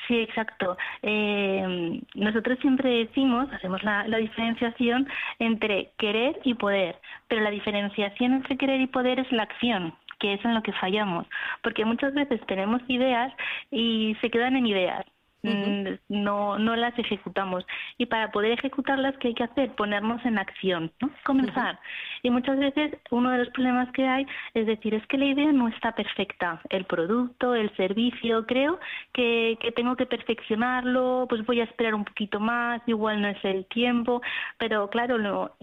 Sí, 0.07 0.19
exacto. 0.19 0.77
Eh, 1.01 2.01
nosotros 2.15 2.57
siempre 2.61 2.89
decimos, 2.89 3.51
hacemos 3.51 3.83
la, 3.83 4.03
diferenciación 4.05 5.07
entre 5.39 5.91
querer 5.97 6.39
y 6.43 6.53
poder, 6.53 6.99
pero 7.27 7.41
la 7.41 7.49
diferenciación 7.49 8.33
entre 8.33 8.57
querer 8.57 8.79
y 8.79 8.87
poder 8.87 9.19
es 9.19 9.31
la 9.31 9.43
acción 9.43 9.93
que 10.19 10.33
es 10.33 10.45
en 10.45 10.53
lo 10.53 10.63
que 10.63 10.73
fallamos, 10.73 11.27
porque 11.63 11.85
muchas 11.85 12.13
veces 12.13 12.39
tenemos 12.47 12.81
ideas 12.87 13.33
y 13.71 14.15
se 14.21 14.29
quedan 14.29 14.55
en 14.55 14.65
ideas, 14.65 15.05
Mm, 15.43 15.99
no, 16.09 16.57
no 16.57 16.75
las 16.75 16.97
ejecutamos. 16.97 17.65
Y 17.97 18.07
para 18.07 18.31
poder 18.31 18.51
ejecutarlas, 18.53 19.15
¿qué 19.17 19.29
hay 19.29 19.33
que 19.33 19.43
hacer? 19.43 19.71
Ponernos 19.75 20.23
en 20.25 20.37
acción, 20.37 20.91
¿no? 21.01 21.11
Comenzar. 21.25 21.79
Y 22.23 22.29
muchas 22.29 22.57
veces 22.57 22.97
uno 23.11 23.29
de 23.31 23.39
los 23.39 23.49
problemas 23.49 23.91
que 23.91 24.07
hay 24.07 24.25
es 24.53 24.65
decir, 24.65 24.93
es 24.93 25.05
que 25.07 25.17
la 25.17 25.25
idea 25.25 25.51
no 25.51 25.67
está 25.67 25.93
perfecta. 25.93 26.61
El 26.69 26.85
producto, 26.85 27.55
el 27.55 27.75
servicio, 27.75 28.45
creo 28.45 28.79
que, 29.13 29.57
que 29.61 29.71
tengo 29.71 29.95
que 29.95 30.05
perfeccionarlo, 30.05 31.25
pues 31.29 31.45
voy 31.45 31.61
a 31.61 31.65
esperar 31.65 31.93
un 31.95 32.05
poquito 32.05 32.39
más, 32.39 32.81
igual 32.87 33.21
no 33.21 33.27
es 33.27 33.43
el 33.45 33.65
tiempo. 33.67 34.21
Pero 34.57 34.89
claro, 34.89 35.17
lo, 35.17 35.55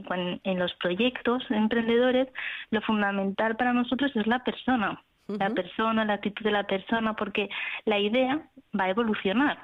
en 0.44 0.58
los 0.58 0.72
proyectos 0.74 1.42
emprendedores, 1.50 2.28
lo 2.70 2.80
fundamental 2.82 3.56
para 3.56 3.72
nosotros 3.72 4.14
es 4.14 4.26
la 4.26 4.42
persona 4.44 5.02
la 5.28 5.50
persona, 5.50 6.04
la 6.04 6.14
actitud 6.14 6.44
de 6.44 6.50
la 6.50 6.66
persona, 6.66 7.14
porque 7.14 7.48
la 7.84 7.98
idea 7.98 8.40
va 8.78 8.84
a 8.84 8.90
evolucionar. 8.90 9.58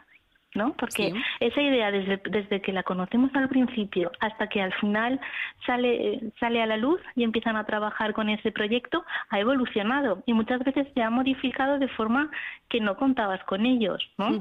¿no? 0.54 0.74
Porque 0.74 1.12
esa 1.38 1.62
idea 1.62 1.90
desde, 1.90 2.20
desde 2.28 2.60
que 2.60 2.72
la 2.72 2.82
conocemos 2.82 3.30
al 3.34 3.48
principio 3.48 4.10
hasta 4.20 4.48
que 4.48 4.60
al 4.60 4.72
final 4.74 5.20
sale, 5.64 6.32
sale 6.40 6.60
a 6.60 6.66
la 6.66 6.76
luz 6.76 7.00
y 7.14 7.22
empiezan 7.22 7.56
a 7.56 7.64
trabajar 7.64 8.12
con 8.14 8.28
ese 8.28 8.50
proyecto, 8.50 9.04
ha 9.28 9.38
evolucionado 9.38 10.22
y 10.26 10.32
muchas 10.32 10.60
veces 10.64 10.88
se 10.92 11.02
ha 11.02 11.10
modificado 11.10 11.78
de 11.78 11.88
forma 11.88 12.30
que 12.68 12.80
no 12.80 12.96
contabas 12.96 13.42
con 13.44 13.64
ellos, 13.64 14.02
¿no? 14.18 14.40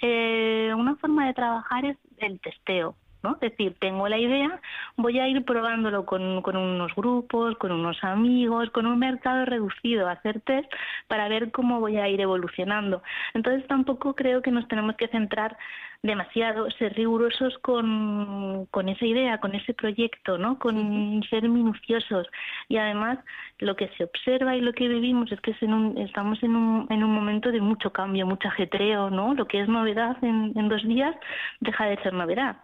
eh, 0.00 0.72
una 0.76 0.96
forma 0.96 1.26
de 1.26 1.34
trabajar 1.34 1.84
es 1.84 1.96
el 2.18 2.40
testeo. 2.40 2.96
¿No? 3.22 3.32
Es 3.40 3.50
decir, 3.50 3.76
tengo 3.80 4.08
la 4.08 4.18
idea, 4.18 4.60
voy 4.96 5.18
a 5.18 5.28
ir 5.28 5.44
probándolo 5.44 6.06
con, 6.06 6.42
con, 6.42 6.56
unos 6.56 6.94
grupos, 6.94 7.56
con 7.56 7.72
unos 7.72 8.02
amigos, 8.04 8.70
con 8.70 8.86
un 8.86 8.98
mercado 8.98 9.44
reducido, 9.44 10.08
hacer 10.08 10.40
test 10.42 10.70
para 11.08 11.28
ver 11.28 11.50
cómo 11.50 11.80
voy 11.80 11.96
a 11.96 12.08
ir 12.08 12.20
evolucionando. 12.20 13.02
Entonces 13.34 13.66
tampoco 13.66 14.14
creo 14.14 14.42
que 14.42 14.50
nos 14.50 14.68
tenemos 14.68 14.96
que 14.96 15.08
centrar 15.08 15.56
demasiado, 16.02 16.70
ser 16.72 16.94
rigurosos 16.94 17.58
con, 17.58 18.66
con 18.70 18.88
esa 18.88 19.04
idea, 19.04 19.38
con 19.38 19.54
ese 19.54 19.74
proyecto, 19.74 20.38
¿no? 20.38 20.58
Con 20.58 21.22
ser 21.28 21.48
minuciosos. 21.48 22.26
Y 22.68 22.76
además 22.76 23.18
lo 23.58 23.74
que 23.76 23.88
se 23.96 24.04
observa 24.04 24.56
y 24.56 24.60
lo 24.60 24.72
que 24.72 24.88
vivimos 24.88 25.30
es 25.32 25.40
que 25.40 25.52
es 25.52 25.62
en 25.62 25.74
un, 25.74 25.98
estamos 25.98 26.42
en 26.42 26.54
un, 26.54 26.86
en 26.90 27.02
un 27.02 27.12
momento 27.12 27.50
de 27.50 27.60
mucho 27.60 27.92
cambio, 27.92 28.26
mucho 28.26 28.48
ajetreo, 28.48 29.10
¿no? 29.10 29.34
Lo 29.34 29.46
que 29.46 29.60
es 29.60 29.68
novedad 29.68 30.16
en, 30.22 30.52
en 30.56 30.68
dos 30.68 30.86
días 30.86 31.16
deja 31.60 31.86
de 31.86 31.96
ser 32.02 32.12
novedad. 32.12 32.56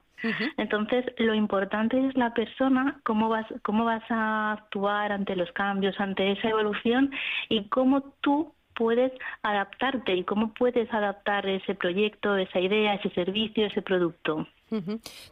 Entonces, 0.57 1.05
lo 1.19 1.35
importante 1.35 2.09
es 2.09 2.17
la 2.17 2.33
persona, 2.33 3.01
cómo 3.05 3.29
vas, 3.29 3.47
cómo 3.63 3.85
vas 3.85 4.03
a 4.11 4.53
actuar 4.53 5.13
ante 5.13 5.37
los 5.37 5.51
cambios, 5.53 5.99
ante 6.01 6.33
esa 6.33 6.49
evolución 6.49 7.11
y 7.49 7.69
cómo 7.69 8.01
tú 8.21 8.53
puedes 8.75 9.13
adaptarte 9.43 10.15
y 10.15 10.25
cómo 10.25 10.53
puedes 10.55 10.93
adaptar 10.93 11.47
ese 11.47 11.75
proyecto, 11.75 12.37
esa 12.37 12.61
idea, 12.61 12.95
ese 12.95 13.11
servicio, 13.11 13.67
ese 13.67 13.83
producto. 13.83 14.47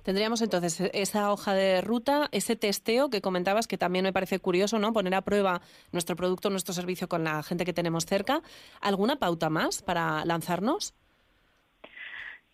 Tendríamos 0.05 0.41
entonces 0.41 0.81
esa 0.93 1.33
hoja 1.33 1.53
de 1.55 1.81
ruta, 1.81 2.29
ese 2.31 2.55
testeo 2.55 3.11
que 3.11 3.21
comentabas, 3.21 3.67
que 3.67 3.77
también 3.77 4.05
me 4.05 4.13
parece 4.13 4.39
curioso, 4.39 4.79
¿no? 4.79 4.93
Poner 4.93 5.15
a 5.15 5.23
prueba 5.23 5.63
nuestro 5.91 6.15
producto, 6.15 6.49
nuestro 6.49 6.73
servicio 6.75 7.09
con 7.09 7.25
la 7.25 7.43
gente 7.43 7.65
que 7.65 7.73
tenemos 7.73 8.07
cerca. 8.07 8.43
¿Alguna 8.81 9.17
pauta 9.17 9.51
más 9.51 9.83
para 9.83 10.25
lanzarnos? 10.25 10.95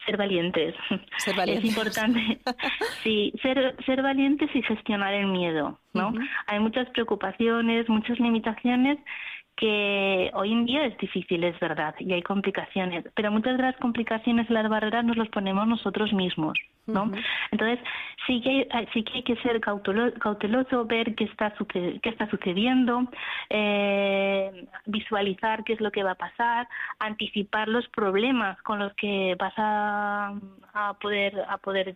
Ser 0.09 0.17
valientes. 0.17 0.75
Es 1.47 1.65
importante. 1.65 2.39
sí, 3.03 3.33
ser, 3.43 3.77
ser 3.85 4.03
valientes 4.03 4.49
y 4.55 4.63
gestionar 4.63 5.15
el 5.15 5.27
miedo, 5.27 5.79
¿no? 5.93 6.13
Hay 6.47 6.61
muchas 6.61 6.89
preocupaciones, 6.91 7.89
muchas 7.89 8.19
limitaciones 8.19 8.99
que 9.59 10.31
hoy 10.35 10.53
en 10.53 10.67
día 10.67 10.87
es 10.87 10.97
difícil, 10.99 11.43
es 11.43 11.59
verdad, 11.59 11.93
y 11.99 12.13
hay 12.13 12.23
complicaciones, 12.23 13.05
pero 13.17 13.33
muchas 13.33 13.57
de 13.57 13.65
las 13.65 13.77
complicaciones 13.79 14.49
las 14.51 14.69
barreras 14.69 15.05
nos 15.05 15.17
las 15.17 15.29
ponemos 15.31 15.67
nosotros 15.67 16.13
mismos, 16.13 16.57
¿no? 16.87 17.11
Entonces, 17.51 17.81
sí 18.27 18.41
que, 18.41 18.69
hay, 18.71 18.87
sí 18.95 19.03
que 19.03 19.15
hay 19.15 19.23
que 19.25 19.37
ser 19.37 19.61
cauteloso, 19.61 20.17
cauteloso 20.21 20.85
ver 20.85 21.13
qué 21.17 21.25
está, 21.25 21.53
qué 21.73 22.09
está 22.09 22.31
sucediendo, 22.31 23.11
eh, 23.51 24.68
visualizar 24.89 25.63
qué 25.65 25.75
es 25.75 25.81
lo 25.81 25.93
que 25.93 26.03
va 26.03 26.13
a 26.13 26.15
pasar, 26.17 26.69
anticipar 26.99 27.69
los 27.69 27.87
problemas 27.89 28.61
con 28.63 28.81
los 28.81 28.93
que 28.95 29.37
vas 29.39 29.55
a, 29.57 30.35
a 30.75 30.95
poder, 30.95 31.41
a 31.49 31.59
poder 31.59 31.95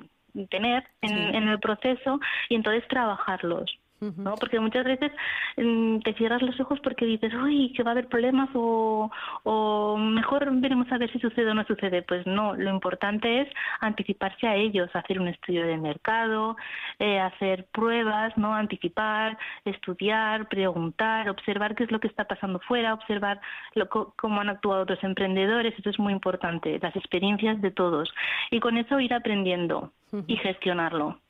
tener 0.51 0.85
en, 1.01 1.35
en 1.35 1.49
el 1.49 1.59
proceso 1.59 2.21
y 2.49 2.55
entonces 2.55 2.87
trabajarlos. 2.89 3.79
¿No? 4.17 4.35
Porque 4.35 4.59
muchas 4.59 4.85
veces 4.85 5.12
mm, 5.57 6.01
te 6.01 6.15
cierras 6.15 6.43
los 6.43 6.59
ojos 6.61 6.81
porque 6.81 7.07
dices, 7.07 7.33
uy, 7.35 7.73
que 7.77 7.83
va 7.83 7.91
a 7.91 7.93
haber 7.93 8.09
problemas 8.09 8.51
o, 8.55 9.11
o 9.45 9.97
mejor 9.97 10.51
veremos 10.61 10.91
a 10.91 10.99
ver 10.99 11.11
si 11.12 11.19
sucede 11.21 11.51
o 11.51 11.55
no 11.55 11.65
sucede. 11.65 12.03
Pues 12.03 12.27
no, 12.27 12.55
lo 12.55 12.71
importante 12.71 13.43
es 13.43 13.49
anticiparse 13.81 14.47
a 14.47 14.57
ellos, 14.57 14.91
hacer 14.95 15.21
un 15.21 15.29
estudio 15.29 15.67
de 15.67 15.77
mercado, 15.77 16.57
eh, 16.99 17.21
hacer 17.21 17.67
pruebas, 17.73 18.37
¿no? 18.37 18.55
Anticipar, 18.55 19.38
estudiar, 19.65 20.49
preguntar, 20.49 21.29
observar 21.29 21.75
qué 21.75 21.85
es 21.85 21.93
lo 21.93 22.01
que 22.01 22.09
está 22.09 22.25
pasando 22.25 22.59
fuera, 22.61 22.95
observar 22.95 23.41
lo, 23.75 23.88
cómo 23.88 24.41
han 24.41 24.49
actuado 24.49 24.83
otros 24.83 25.03
emprendedores, 25.05 25.79
eso 25.79 25.91
es 25.91 25.99
muy 25.99 26.12
importante, 26.12 26.79
las 26.81 26.97
experiencias 26.97 27.61
de 27.61 27.71
todos. 27.71 28.12
Y 28.51 28.61
con 28.61 28.77
eso 28.77 28.99
ir 29.01 29.15
aprendiendo 29.15 29.93
y 30.27 30.37
gestionarlo. 30.37 31.22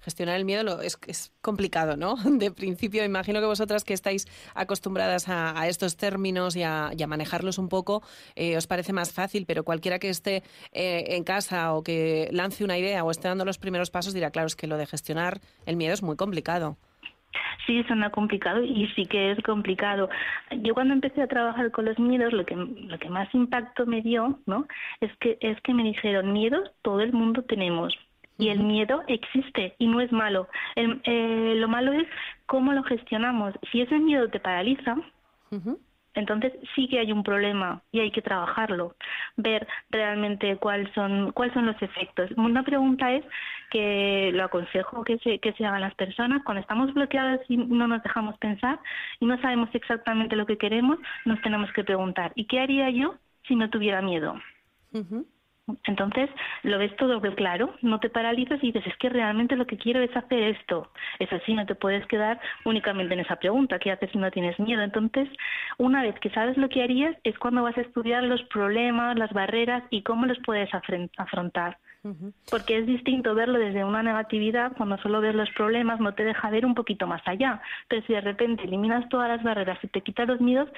Gestionar 0.00 0.36
el 0.36 0.44
miedo 0.44 0.80
es, 0.80 0.98
es, 1.06 1.32
complicado, 1.40 1.96
¿no? 1.96 2.16
De 2.24 2.50
principio, 2.50 3.04
imagino 3.04 3.40
que 3.40 3.46
vosotras 3.46 3.84
que 3.84 3.94
estáis 3.94 4.26
acostumbradas 4.54 5.28
a, 5.28 5.66
estos 5.68 5.96
términos 5.96 6.56
y 6.56 6.62
a, 6.62 6.90
manejarlos 7.06 7.58
un 7.58 7.68
poco, 7.68 8.02
eh, 8.34 8.56
os 8.56 8.66
parece 8.66 8.92
más 8.92 9.12
fácil, 9.12 9.46
pero 9.46 9.64
cualquiera 9.64 9.98
que 9.98 10.08
esté 10.08 10.42
eh, 10.72 11.16
en 11.16 11.24
casa 11.24 11.74
o 11.74 11.82
que 11.82 12.28
lance 12.32 12.64
una 12.64 12.78
idea 12.78 13.04
o 13.04 13.10
esté 13.10 13.28
dando 13.28 13.44
los 13.44 13.58
primeros 13.58 13.90
pasos 13.90 14.12
dirá, 14.12 14.30
claro, 14.30 14.48
es 14.48 14.56
que 14.56 14.66
lo 14.66 14.76
de 14.76 14.86
gestionar 14.86 15.40
el 15.66 15.76
miedo 15.76 15.94
es 15.94 16.02
muy 16.02 16.16
complicado. 16.16 16.76
Sí, 17.66 17.82
suena 17.84 18.10
complicado 18.10 18.62
y 18.62 18.86
sí 18.94 19.06
que 19.06 19.32
es 19.32 19.42
complicado. 19.42 20.08
Yo 20.62 20.74
cuando 20.74 20.94
empecé 20.94 21.22
a 21.22 21.26
trabajar 21.26 21.70
con 21.70 21.84
los 21.84 21.98
miedos, 21.98 22.32
lo 22.32 22.46
que, 22.46 22.54
lo 22.54 22.98
que 22.98 23.10
más 23.10 23.32
impacto 23.34 23.86
me 23.86 24.02
dio, 24.02 24.38
¿no? 24.46 24.66
Es 25.00 25.10
que, 25.18 25.36
es 25.40 25.60
que 25.62 25.74
me 25.74 25.82
dijeron, 25.82 26.32
miedos 26.32 26.70
todo 26.82 27.00
el 27.00 27.12
mundo 27.12 27.42
tenemos, 27.42 27.92
y 28.38 28.48
el 28.48 28.60
miedo 28.60 29.02
existe 29.06 29.74
y 29.78 29.86
no 29.86 30.00
es 30.00 30.12
malo. 30.12 30.48
El, 30.74 31.00
eh, 31.04 31.54
lo 31.56 31.68
malo 31.68 31.92
es 31.92 32.06
cómo 32.46 32.72
lo 32.72 32.82
gestionamos. 32.82 33.54
Si 33.70 33.80
ese 33.80 33.98
miedo 33.98 34.28
te 34.28 34.40
paraliza, 34.40 34.96
entonces 36.14 36.52
sí 36.74 36.88
que 36.88 36.98
hay 36.98 37.12
un 37.12 37.22
problema 37.22 37.82
y 37.92 38.00
hay 38.00 38.10
que 38.10 38.22
trabajarlo, 38.22 38.96
ver 39.36 39.66
realmente 39.90 40.56
cuáles 40.56 40.92
son, 40.94 41.32
cuáles 41.32 41.54
son 41.54 41.66
los 41.66 41.80
efectos. 41.80 42.30
Una 42.36 42.62
pregunta 42.62 43.12
es 43.12 43.24
que 43.70 44.30
lo 44.32 44.44
aconsejo 44.44 45.04
que 45.04 45.18
se, 45.18 45.38
que 45.38 45.52
se 45.52 45.64
hagan 45.64 45.82
las 45.82 45.94
personas 45.94 46.42
cuando 46.42 46.62
estamos 46.62 46.92
bloqueados 46.94 47.40
y 47.48 47.58
no 47.58 47.86
nos 47.86 48.02
dejamos 48.02 48.36
pensar 48.38 48.78
y 49.20 49.26
no 49.26 49.40
sabemos 49.40 49.68
exactamente 49.74 50.36
lo 50.36 50.46
que 50.46 50.58
queremos, 50.58 50.98
nos 51.24 51.40
tenemos 51.42 51.70
que 51.72 51.84
preguntar, 51.84 52.32
¿y 52.34 52.46
qué 52.46 52.60
haría 52.60 52.90
yo 52.90 53.16
si 53.46 53.54
no 53.54 53.68
tuviera 53.70 54.00
miedo? 54.00 54.40
Entonces 55.84 56.30
lo 56.62 56.78
ves 56.78 56.94
todo 56.96 57.20
claro, 57.34 57.74
no 57.82 57.98
te 57.98 58.08
paralizas 58.08 58.62
y 58.62 58.70
dices, 58.70 58.86
es 58.86 58.96
que 58.98 59.08
realmente 59.08 59.56
lo 59.56 59.66
que 59.66 59.76
quiero 59.76 60.00
es 60.00 60.16
hacer 60.16 60.42
esto. 60.42 60.90
Es 61.18 61.32
así, 61.32 61.54
no 61.54 61.66
te 61.66 61.74
puedes 61.74 62.06
quedar 62.06 62.40
únicamente 62.64 63.14
en 63.14 63.20
esa 63.20 63.36
pregunta, 63.36 63.78
¿qué 63.78 63.90
haces 63.90 64.10
si 64.12 64.18
no 64.18 64.30
tienes 64.30 64.58
miedo? 64.60 64.82
Entonces, 64.82 65.28
una 65.78 66.02
vez 66.02 66.14
que 66.20 66.30
sabes 66.30 66.56
lo 66.56 66.68
que 66.68 66.82
harías, 66.82 67.16
es 67.24 67.36
cuando 67.38 67.62
vas 67.62 67.76
a 67.76 67.80
estudiar 67.80 68.22
los 68.22 68.42
problemas, 68.44 69.18
las 69.18 69.32
barreras 69.32 69.82
y 69.90 70.02
cómo 70.02 70.26
los 70.26 70.38
puedes 70.44 70.70
afrontar. 71.16 71.78
Porque 72.50 72.78
es 72.78 72.86
distinto 72.86 73.34
verlo 73.34 73.58
desde 73.58 73.84
una 73.84 74.00
negatividad, 74.00 74.72
cuando 74.76 74.96
solo 74.98 75.20
ves 75.20 75.34
los 75.34 75.50
problemas 75.50 75.98
no 75.98 76.14
te 76.14 76.22
deja 76.22 76.50
ver 76.50 76.64
un 76.64 76.76
poquito 76.76 77.08
más 77.08 77.20
allá. 77.26 77.60
Pero 77.88 78.06
si 78.06 78.12
de 78.12 78.20
repente 78.20 78.62
eliminas 78.62 79.08
todas 79.08 79.28
las 79.28 79.42
barreras 79.42 79.78
y 79.82 79.88
te 79.88 80.02
quitas 80.02 80.28
los 80.28 80.40
miedos, 80.40 80.68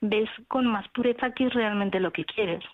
ves 0.00 0.28
con 0.48 0.66
más 0.66 0.88
pureza 0.88 1.30
qué 1.34 1.46
es 1.46 1.54
realmente 1.54 2.00
lo 2.00 2.12
que 2.12 2.24
quieres. 2.24 2.64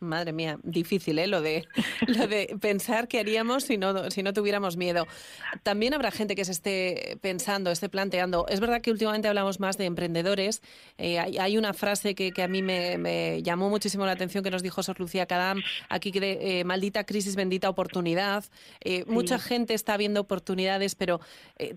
Madre 0.00 0.32
mía, 0.32 0.60
difícil, 0.62 1.18
¿eh? 1.18 1.26
Lo 1.26 1.42
de, 1.42 1.66
lo 2.06 2.28
de 2.28 2.56
pensar 2.60 3.08
qué 3.08 3.18
haríamos 3.18 3.64
si 3.64 3.78
no, 3.78 4.10
si 4.10 4.22
no 4.22 4.32
tuviéramos 4.32 4.76
miedo. 4.76 5.06
También 5.64 5.92
habrá 5.92 6.12
gente 6.12 6.36
que 6.36 6.44
se 6.44 6.52
esté 6.52 7.18
pensando, 7.20 7.72
esté 7.72 7.88
planteando. 7.88 8.46
Es 8.48 8.60
verdad 8.60 8.80
que 8.80 8.92
últimamente 8.92 9.26
hablamos 9.26 9.58
más 9.58 9.76
de 9.76 9.86
emprendedores. 9.86 10.62
Eh, 10.98 11.18
hay, 11.18 11.38
hay 11.38 11.58
una 11.58 11.74
frase 11.74 12.14
que, 12.14 12.30
que 12.30 12.44
a 12.44 12.48
mí 12.48 12.62
me, 12.62 12.96
me 12.96 13.42
llamó 13.42 13.70
muchísimo 13.70 14.06
la 14.06 14.12
atención 14.12 14.44
que 14.44 14.50
nos 14.50 14.62
dijo 14.62 14.84
Sor 14.84 15.00
Lucía 15.00 15.26
Cadam, 15.26 15.62
aquí 15.88 16.12
que 16.12 16.38
eh, 16.60 16.64
maldita 16.64 17.04
crisis, 17.04 17.34
bendita 17.34 17.68
oportunidad. 17.68 18.44
Eh, 18.80 19.04
Mucha 19.08 19.38
gente 19.38 19.74
está 19.74 19.96
viendo 19.96 20.20
oportunidades, 20.20 20.94
pero 20.94 21.20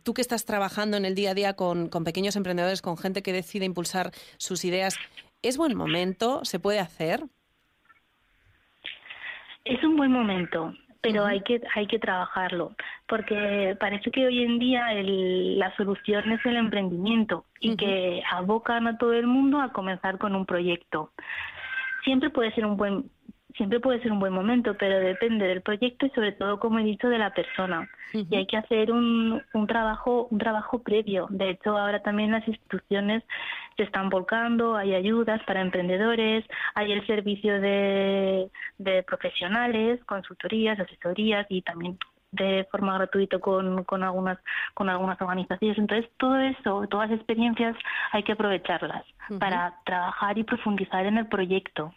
tú 0.03 0.13
que 0.13 0.21
estás 0.21 0.45
trabajando 0.45 0.97
en 0.97 1.05
el 1.05 1.15
día 1.15 1.31
a 1.31 1.33
día 1.33 1.53
con, 1.55 1.89
con 1.89 2.03
pequeños 2.03 2.35
emprendedores, 2.35 2.81
con 2.81 2.97
gente 2.97 3.23
que 3.23 3.33
decide 3.33 3.65
impulsar 3.65 4.11
sus 4.37 4.63
ideas, 4.63 4.95
¿es 5.41 5.57
buen 5.57 5.75
momento? 5.75 6.41
¿Se 6.43 6.59
puede 6.59 6.79
hacer? 6.79 7.25
Es 9.63 9.83
un 9.83 9.95
buen 9.95 10.11
momento, 10.11 10.73
pero 11.01 11.25
hay 11.25 11.41
que 11.41 11.61
hay 11.75 11.87
que 11.87 11.99
trabajarlo, 11.99 12.75
porque 13.07 13.75
parece 13.79 14.11
que 14.11 14.25
hoy 14.25 14.43
en 14.43 14.59
día 14.59 14.93
el- 14.93 15.59
la 15.59 15.75
solución 15.75 16.31
es 16.31 16.45
el 16.45 16.57
emprendimiento 16.57 17.45
y 17.59 17.75
que 17.75 18.23
abocan 18.31 18.87
a 18.87 18.97
todo 18.97 19.13
el 19.13 19.27
mundo 19.27 19.59
a 19.59 19.71
comenzar 19.71 20.17
con 20.17 20.35
un 20.35 20.45
proyecto. 20.45 21.11
Siempre 22.03 22.29
puede 22.29 22.51
ser 22.53 22.65
un 22.65 22.77
buen 22.77 23.11
siempre 23.55 23.79
puede 23.79 24.01
ser 24.01 24.11
un 24.11 24.19
buen 24.19 24.33
momento, 24.33 24.75
pero 24.77 24.99
depende 24.99 25.47
del 25.47 25.61
proyecto 25.61 26.05
y 26.05 26.09
sobre 26.11 26.31
todo, 26.31 26.59
como 26.59 26.79
he 26.79 26.83
dicho, 26.83 27.09
de 27.09 27.17
la 27.17 27.33
persona. 27.33 27.89
Y 28.13 28.35
hay 28.35 28.45
que 28.45 28.57
hacer 28.57 28.91
un, 28.91 29.41
un 29.53 29.67
trabajo 29.67 30.27
un 30.29 30.37
trabajo 30.37 30.79
previo. 30.79 31.27
De 31.29 31.51
hecho, 31.51 31.77
ahora 31.77 32.01
también 32.01 32.31
las 32.31 32.47
instituciones 32.47 33.23
se 33.77 33.83
están 33.83 34.09
volcando, 34.09 34.75
hay 34.75 34.95
ayudas 34.95 35.41
para 35.43 35.61
emprendedores, 35.61 36.45
hay 36.75 36.91
el 36.91 37.05
servicio 37.07 37.61
de, 37.61 38.49
de 38.77 39.03
profesionales, 39.03 40.03
consultorías, 40.05 40.79
asesorías 40.79 41.45
y 41.49 41.61
también 41.61 41.97
de 42.31 42.65
forma 42.71 42.97
gratuita 42.97 43.39
con, 43.39 43.83
con 43.83 44.03
algunas 44.03 44.39
con 44.73 44.89
algunas 44.89 45.21
organizaciones. 45.21 45.77
Entonces, 45.77 46.09
todo 46.17 46.37
eso, 46.37 46.87
todas 46.89 47.09
las 47.09 47.19
experiencias 47.19 47.75
hay 48.11 48.23
que 48.23 48.33
aprovecharlas 48.33 49.03
para 49.39 49.75
trabajar 49.85 50.37
y 50.37 50.43
profundizar 50.43 51.05
en 51.05 51.17
el 51.17 51.27
proyecto. 51.27 51.93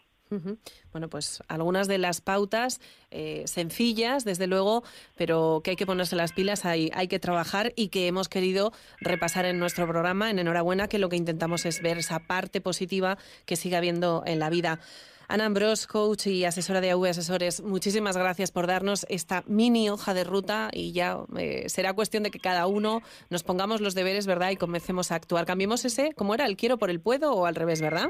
Bueno, 0.93 1.09
pues 1.09 1.43
algunas 1.49 1.87
de 1.87 1.99
las 1.99 2.21
pautas 2.21 2.81
eh, 3.11 3.45
sencillas, 3.47 4.25
desde 4.25 4.47
luego, 4.47 4.83
pero 5.17 5.61
que 5.63 5.71
hay 5.71 5.77
que 5.77 5.87
ponerse 5.87 6.17
las 6.17 6.33
pilas, 6.33 6.65
hay, 6.65 6.91
hay 6.95 7.09
que 7.09 7.21
trabajar 7.21 7.73
y 7.77 7.89
que 7.89 8.09
hemos 8.09 8.29
querido 8.29 8.73
repasar 9.01 9.45
en 9.45 9.59
nuestro 9.59 9.87
programa, 9.87 10.31
en 10.31 10.39
Enhorabuena, 10.39 10.89
que 10.89 10.99
lo 10.99 11.09
que 11.09 11.17
intentamos 11.17 11.67
es 11.67 11.83
ver 11.83 11.99
esa 11.99 12.19
parte 12.19 12.61
positiva 12.61 13.17
que 13.47 13.57
sigue 13.57 13.77
habiendo 13.77 14.25
en 14.27 14.39
la 14.41 14.51
vida. 14.51 14.81
Ana 15.27 15.47
Ambrós, 15.47 15.87
coach 15.87 16.27
y 16.27 16.45
asesora 16.45 16.81
de 16.81 16.91
AV 16.91 17.07
Asesores, 17.07 17.63
muchísimas 17.63 18.17
gracias 18.17 18.51
por 18.51 18.67
darnos 18.67 19.07
esta 19.09 19.43
mini 19.47 19.89
hoja 19.89 20.13
de 20.13 20.25
ruta 20.25 20.69
y 20.73 20.93
ya 20.93 21.19
eh, 21.39 21.65
será 21.69 21.95
cuestión 21.95 22.25
de 22.25 22.31
que 22.31 22.41
cada 22.41 22.67
uno 22.67 23.01
nos 23.31 23.43
pongamos 23.43 23.81
los 23.81 23.95
deberes, 23.95 24.27
¿verdad? 24.27 24.51
Y 24.51 24.57
comencemos 24.57 25.13
a 25.13 25.15
actuar. 25.15 25.47
Cambiemos 25.47 25.85
ese, 25.85 26.13
¿cómo 26.15 26.35
era? 26.35 26.45
¿El 26.45 26.57
quiero 26.57 26.77
por 26.77 26.91
el 26.91 27.01
puedo 27.01 27.33
o 27.33 27.47
al 27.47 27.55
revés, 27.55 27.81
verdad? 27.81 28.09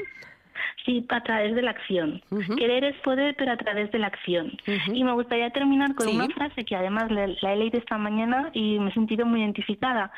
Sí, 0.85 1.05
a 1.09 1.23
través 1.23 1.55
de 1.55 1.63
la 1.63 1.71
acción. 1.73 2.23
Querer 2.57 2.85
es 2.85 2.97
poder, 3.03 3.35
pero 3.37 3.53
a 3.53 3.57
través 3.57 3.91
de 3.93 3.99
la 3.99 4.09
acción. 4.09 4.53
Y 4.93 5.03
me 5.05 5.13
gustaría 5.13 5.51
terminar 5.51 5.95
con 5.95 6.09
Sí. 6.09 6.15
una 6.15 6.29
frase 6.29 6.65
que 6.65 6.77
además 6.77 7.11
la, 7.11 7.29
la 7.41 7.53
he 7.53 7.57
leído 7.57 7.79
esta 7.79 7.99
mañana 7.99 8.51
y 8.53 8.79
me 8.79 8.91
he 8.91 8.95
sentido 8.95 9.27
muy 9.27 9.41
identificada, 9.41 10.13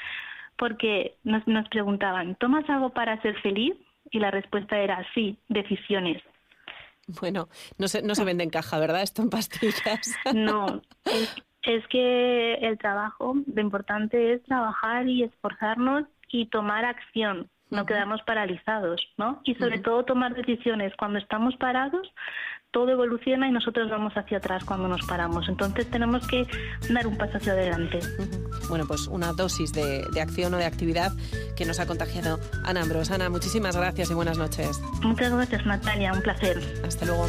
porque 0.57 1.17
nos, 1.25 1.47
nos 1.47 1.69
preguntaban, 1.69 2.35
¿tomas 2.37 2.69
algo 2.71 2.91
para 2.91 3.21
ser 3.23 3.39
feliz? 3.41 3.75
Y 4.11 4.19
la 4.21 4.31
respuesta 4.31 4.79
era 4.79 5.05
sí, 5.15 5.37
decisiones. 5.49 6.23
Bueno, 7.21 7.49
no 7.79 7.87
se, 7.89 8.03
no 8.03 8.15
se 8.15 8.25
vende 8.25 8.43
en 8.45 8.51
caja, 8.51 8.79
¿verdad? 8.79 9.03
Esto 9.03 9.23
en 9.23 9.31
pastillas. 9.31 10.17
No, 10.35 10.83
es, 11.05 11.37
es 11.63 11.87
que 11.89 12.55
el 12.55 12.79
trabajo, 12.79 13.35
lo 13.53 13.61
importante 13.61 14.33
es 14.35 14.43
trabajar 14.45 15.07
y 15.09 15.23
esforzarnos 15.25 16.05
y 16.29 16.47
tomar 16.47 16.85
acción, 16.85 17.49
no 17.71 17.87
quedarnos 17.87 18.23
paralizados, 18.23 19.01
¿no? 19.17 19.41
Y 19.45 19.55
sobre 19.57 19.79
todo 19.79 20.05
tomar 20.05 20.35
decisiones. 20.35 20.93
Cuando 20.97 21.19
estamos 21.19 21.57
parados, 21.57 22.13
todo 22.71 22.91
evoluciona 22.91 23.49
y 23.49 23.53
nosotros 23.53 23.91
vamos 23.91 24.13
hacia 24.17 24.39
atrás 24.39 24.65
cuando 24.65 24.89
nos 24.89 25.05
paramos. 25.07 25.49
Entonces 25.49 25.91
tenemos 25.91 26.27
que 26.29 26.47
dar 26.91 27.07
un 27.07 27.17
paso 27.17 27.39
hacia 27.39 27.53
adelante. 27.53 28.01
Bueno, 28.69 28.85
pues 28.87 29.07
una 29.07 29.33
dosis 29.33 29.73
de, 29.73 30.05
de 30.13 30.21
acción 30.21 30.53
o 30.55 30.59
de 30.59 30.67
actividad 30.67 31.13
que 31.57 31.65
nos 31.65 31.81
ha 31.81 31.87
contagiado 31.87 32.39
Ana 32.65 32.83
Ambros. 32.83 33.11
Ana, 33.11 33.31
muchísimas 33.31 33.77
gracias 33.77 34.11
y 34.11 34.15
buenas 34.15 34.39
noches. 34.39 34.81
Muchas 35.03 35.33
gracias, 35.33 35.65
Natalia. 35.67 36.13
Un 36.13 36.23
placer. 36.23 36.59
Hasta 36.85 37.07
luego. 37.07 37.27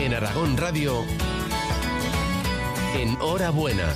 En 0.00 0.14
Aragón 0.14 0.56
Radio, 0.56 1.04
en 2.94 3.18
Hora 3.20 3.50
Buena. 3.50 3.94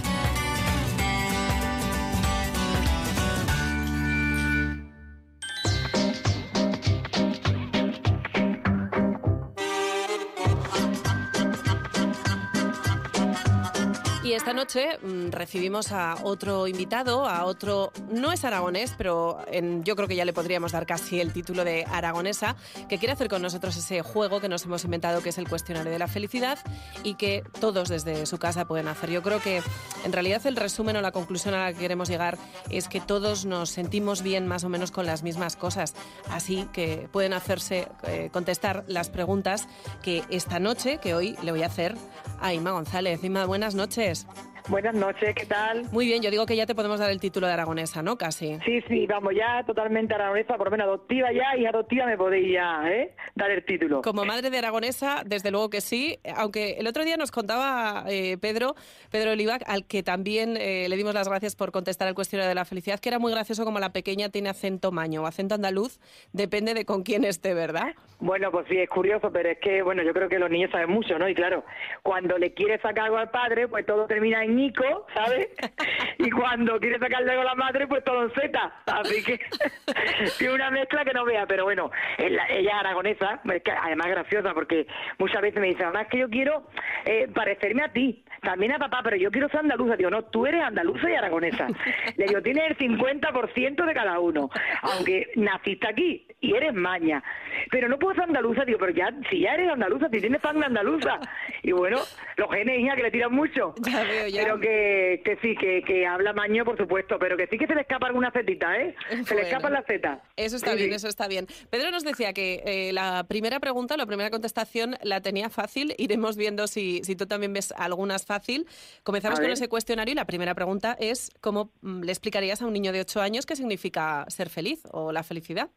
Esta 14.35 14.53
noche 14.53 14.99
mm, 15.01 15.31
recibimos 15.31 15.93
a 15.93 16.17
otro 16.25 16.67
invitado, 16.67 17.25
a 17.25 17.45
otro, 17.45 17.93
no 18.11 18.33
es 18.33 18.45
aragonés, 18.45 18.93
pero 18.99 19.39
yo 19.85 19.95
creo 19.95 20.09
que 20.09 20.17
ya 20.17 20.25
le 20.25 20.33
podríamos 20.33 20.73
dar 20.73 20.87
casi 20.87 21.21
el 21.21 21.33
título 21.33 21.65
de 21.65 21.85
aragonesa, 21.85 22.57
que 22.89 22.99
quiere 22.99 23.13
hacer 23.13 23.29
con 23.29 23.43
nosotros 23.43 23.77
ese 23.77 24.03
juego 24.03 24.41
que 24.41 24.49
nos 24.49 24.65
hemos 24.65 24.85
inventado, 24.85 25.23
que 25.23 25.29
es 25.29 25.39
el 25.39 25.49
cuestionario 25.49 25.93
de 25.93 26.01
la 26.01 26.09
felicidad, 26.09 26.59
y 27.05 27.15
que 27.15 27.45
todos 27.61 27.89
desde 27.89 28.27
su 28.27 28.39
casa 28.39 28.65
pueden 28.65 28.89
hacer. 28.89 29.09
Yo 29.11 29.23
creo 29.23 29.41
que 29.41 29.63
en 30.05 30.13
realidad 30.13 30.45
el 30.47 30.57
resumen 30.57 30.97
o 30.97 31.01
la 31.01 31.13
conclusión 31.13 31.55
a 31.55 31.67
la 31.67 31.73
que 31.73 31.79
queremos 31.79 32.09
llegar 32.09 32.37
es 32.71 32.89
que 32.89 33.01
todos 33.01 33.45
nos 33.45 33.71
sentimos 33.71 34.23
bien 34.23 34.49
más 34.49 34.65
o 34.65 34.69
menos 34.69 34.91
con 34.91 35.07
las 35.07 35.23
mismas 35.23 35.55
cosas. 35.55 35.95
Así 36.29 36.69
que 36.73 37.09
pueden 37.13 37.35
hacerse, 37.35 37.89
eh, 38.03 38.31
contestar 38.33 38.85
las 38.89 39.11
preguntas 39.11 39.69
que 40.03 40.25
esta 40.29 40.59
noche, 40.59 40.99
que 40.99 41.15
hoy 41.15 41.37
le 41.43 41.53
voy 41.53 41.63
a 41.63 41.67
hacer 41.67 41.95
a 42.41 42.53
Inma 42.53 42.73
González. 42.73 43.23
Inma, 43.23 43.47
buenas 43.47 43.77
noches. 43.77 44.24
Buenas 44.67 44.95
noches, 44.95 45.35
¿qué 45.35 45.45
tal? 45.45 45.85
Muy 45.93 46.07
bien, 46.07 46.23
yo 46.23 46.31
digo 46.31 46.47
que 46.47 46.57
ya 46.57 46.65
te 46.65 46.75
podemos 46.75 46.99
dar 46.99 47.11
el 47.11 47.21
título 47.21 47.47
de 47.47 47.53
aragonesa, 47.53 48.03
¿no? 48.03 48.17
Casi. 48.17 48.59
Sí, 48.65 48.81
sí, 48.89 49.07
vamos 49.07 49.35
ya 49.35 49.63
totalmente 49.67 50.15
aragonesa, 50.15 50.57
por 50.57 50.69
lo 50.69 50.71
menos 50.71 50.87
adoptiva 50.87 51.31
ya 51.33 51.55
y 51.59 51.67
adoptiva 51.67 52.07
me 52.07 52.17
podéis 52.17 52.51
ya 52.51 52.81
¿eh? 52.91 53.15
dar 53.35 53.51
el 53.51 53.63
título. 53.67 54.01
Como 54.01 54.25
madre 54.25 54.49
de 54.49 54.57
aragonesa, 54.57 55.23
desde 55.27 55.51
luego 55.51 55.69
que 55.69 55.83
sí, 55.83 56.19
aunque 56.35 56.79
el 56.79 56.87
otro 56.87 57.05
día 57.05 57.19
nos 57.19 57.31
contaba 57.31 58.05
eh, 58.09 58.39
Pedro, 58.39 58.75
Pedro 59.11 59.33
Oliva, 59.33 59.59
al 59.67 59.85
que 59.85 60.03
también 60.03 60.57
eh, 60.57 60.89
le 60.89 60.97
dimos 60.97 61.13
las 61.13 61.29
gracias 61.29 61.57
por 61.57 61.71
contestar 61.71 62.09
al 62.09 62.15
cuestionario 62.15 62.49
de 62.49 62.55
la 62.55 62.65
felicidad, 62.65 62.99
que 63.01 63.11
era 63.11 63.19
muy 63.19 63.33
gracioso 63.33 63.67
como 63.67 63.81
la 63.81 63.93
pequeña 63.93 64.31
tiene 64.31 64.49
acento 64.49 64.93
maño 64.93 65.25
o 65.25 65.27
acento 65.27 65.57
andaluz, 65.57 66.01
depende 66.33 66.73
de 66.73 66.87
con 66.87 67.03
quién 67.03 67.25
esté, 67.25 67.53
¿verdad? 67.53 67.95
Bueno, 68.19 68.51
pues 68.51 68.67
sí, 68.69 68.79
es 68.79 68.89
curioso, 68.89 69.31
pero 69.31 69.51
es 69.51 69.59
que, 69.59 69.83
bueno, 69.83 70.03
yo 70.03 70.15
creo 70.15 70.31
que 70.31 70.39
los 70.39 70.49
niños 70.49 70.71
saben 70.71 70.89
mucho, 70.89 71.19
¿no? 71.19 71.29
Y 71.29 71.35
claro, 71.35 71.65
cuando 72.03 72.39
le 72.39 72.55
quiere 72.55 72.81
sacar 72.81 73.05
algo 73.05 73.19
al 73.19 73.29
padre, 73.29 73.69
pues 73.69 73.85
todo 73.85 74.07
termina 74.07 74.43
en 74.43 74.54
Nico, 74.55 75.07
¿sabes? 75.15 75.49
Y 76.19 76.31
cuando 76.31 76.79
quiere 76.79 76.99
sacarle 76.99 77.33
a 77.33 77.45
la 77.45 77.55
madre, 77.55 77.87
pues 77.87 78.03
todo 78.05 78.23
en 78.23 78.31
Z. 78.31 78.73
Así 78.87 79.23
que 79.25 79.39
tiene 80.39 80.55
una 80.55 80.71
mezcla 80.71 81.05
que 81.05 81.13
no 81.13 81.25
vea, 81.25 81.45
pero 81.47 81.65
bueno, 81.65 81.91
ella 82.19 82.47
es 82.49 82.73
aragonesa, 82.73 83.41
es 83.53 83.63
que 83.63 83.73
además 83.73 84.07
graciosa, 84.09 84.55
porque 84.55 84.87
muchas 85.19 85.43
veces 85.43 85.61
me 85.61 85.69
dice, 85.69 85.85
mamá, 85.85 86.03
es 86.03 86.09
que 86.09 86.19
yo 86.19 86.31
quiero 86.31 86.67
eh, 87.05 87.29
parecerme 87.35 87.83
a 87.83 87.93
ti, 87.93 88.24
también 88.45 88.73
a 88.73 88.79
papá, 88.79 89.01
pero 89.03 89.17
yo 89.17 89.31
quiero 89.31 89.49
ser 89.49 89.61
andaluza. 89.61 89.97
Digo, 89.97 90.11
no, 90.11 90.23
tú 90.25 90.47
eres 90.47 90.63
andaluza 90.63 91.11
y 91.11 91.15
aragonesa. 91.15 91.67
Le 92.17 92.27
digo, 92.27 92.43
tienes 92.43 92.71
el 92.71 92.79
50% 92.79 93.85
de 93.87 93.95
cada 93.95 94.19
uno, 94.21 94.51
aunque 94.83 95.31
naciste 95.37 95.89
aquí 95.89 96.27
y 96.41 96.55
eres 96.55 96.75
maña. 96.75 97.23
Pero 97.71 97.89
no 97.89 97.99
puedo 97.99 98.15
ser 98.15 98.25
andaluza, 98.25 98.65
digo, 98.65 98.79
pero 98.79 98.93
ya, 98.93 99.11
si 99.31 99.41
ya 99.41 99.55
eres 99.55 99.71
andaluza, 99.71 100.09
si 100.13 100.21
tienes 100.21 100.43
sangre 100.43 100.67
andaluza. 100.67 101.19
Y 101.63 101.73
bueno, 101.73 101.99
los 102.37 102.51
genes, 102.51 102.79
hija, 102.81 102.97
que 102.97 103.03
le 103.03 103.11
tiran 103.11 103.33
mucho. 103.35 103.75
Ya 103.87 104.03
veo, 104.05 104.29
ya. 104.29 104.43
Pero 104.43 104.61
que, 104.61 105.23
que 105.25 105.37
sí, 105.43 105.55
que, 105.57 105.83
que 105.83 106.07
habla 106.07 106.33
maño, 106.33 106.65
por 106.65 106.77
supuesto, 106.77 107.19
pero 107.19 107.37
que 107.37 107.47
sí 107.47 107.57
que 107.59 107.67
se 107.67 107.75
le 107.75 107.81
escapa 107.83 108.07
alguna 108.07 108.31
cetita, 108.31 108.77
¿eh? 108.77 108.95
Se 109.25 109.35
le 109.35 109.43
escapa 109.43 109.71
la 109.71 109.83
zeta. 109.83 110.23
Eso 110.37 110.57
está 110.57 110.73
Sí, 110.73 110.77
bien, 110.79 110.91
sí. 110.91 110.97
eso 110.97 111.09
está 111.09 111.29
bien. 111.29 111.47
Pedro 111.71 111.91
nos 111.91 112.05
decía 112.05 112.33
que 112.33 112.63
eh, 112.67 112.93
la 112.93 113.25
primera 113.29 113.61
pregunta, 113.61 113.97
la 113.97 114.07
primera 114.07 114.31
contestación 114.31 114.97
la 115.03 115.21
tenía 115.21 115.49
fácil. 115.49 115.95
Iremos 115.97 116.37
viendo 116.37 116.67
si, 116.67 117.03
si 117.05 117.17
tú 117.17 117.27
también 117.27 117.53
ves 117.53 117.73
algunas 117.79 118.27
fácil. 118.35 118.67
Comenzamos 119.03 119.41
con 119.41 119.51
ese 119.51 119.69
cuestionario 119.69 120.13
y 120.13 120.17
la 120.17 120.25
primera 120.27 120.55
pregunta 120.55 120.97
es 120.99 121.31
¿cómo 121.41 121.71
mm, 121.83 122.03
le 122.03 122.13
explicarías 122.13 122.61
a 122.63 122.67
un 122.67 122.73
niño 122.73 122.93
de 122.93 123.01
8 123.01 123.21
años 123.21 123.47
qué 123.47 123.55
significa 123.57 124.25
ser 124.29 124.49
feliz 124.49 124.83
o 124.93 125.13
la 125.13 125.23
felicidad? 125.23 125.69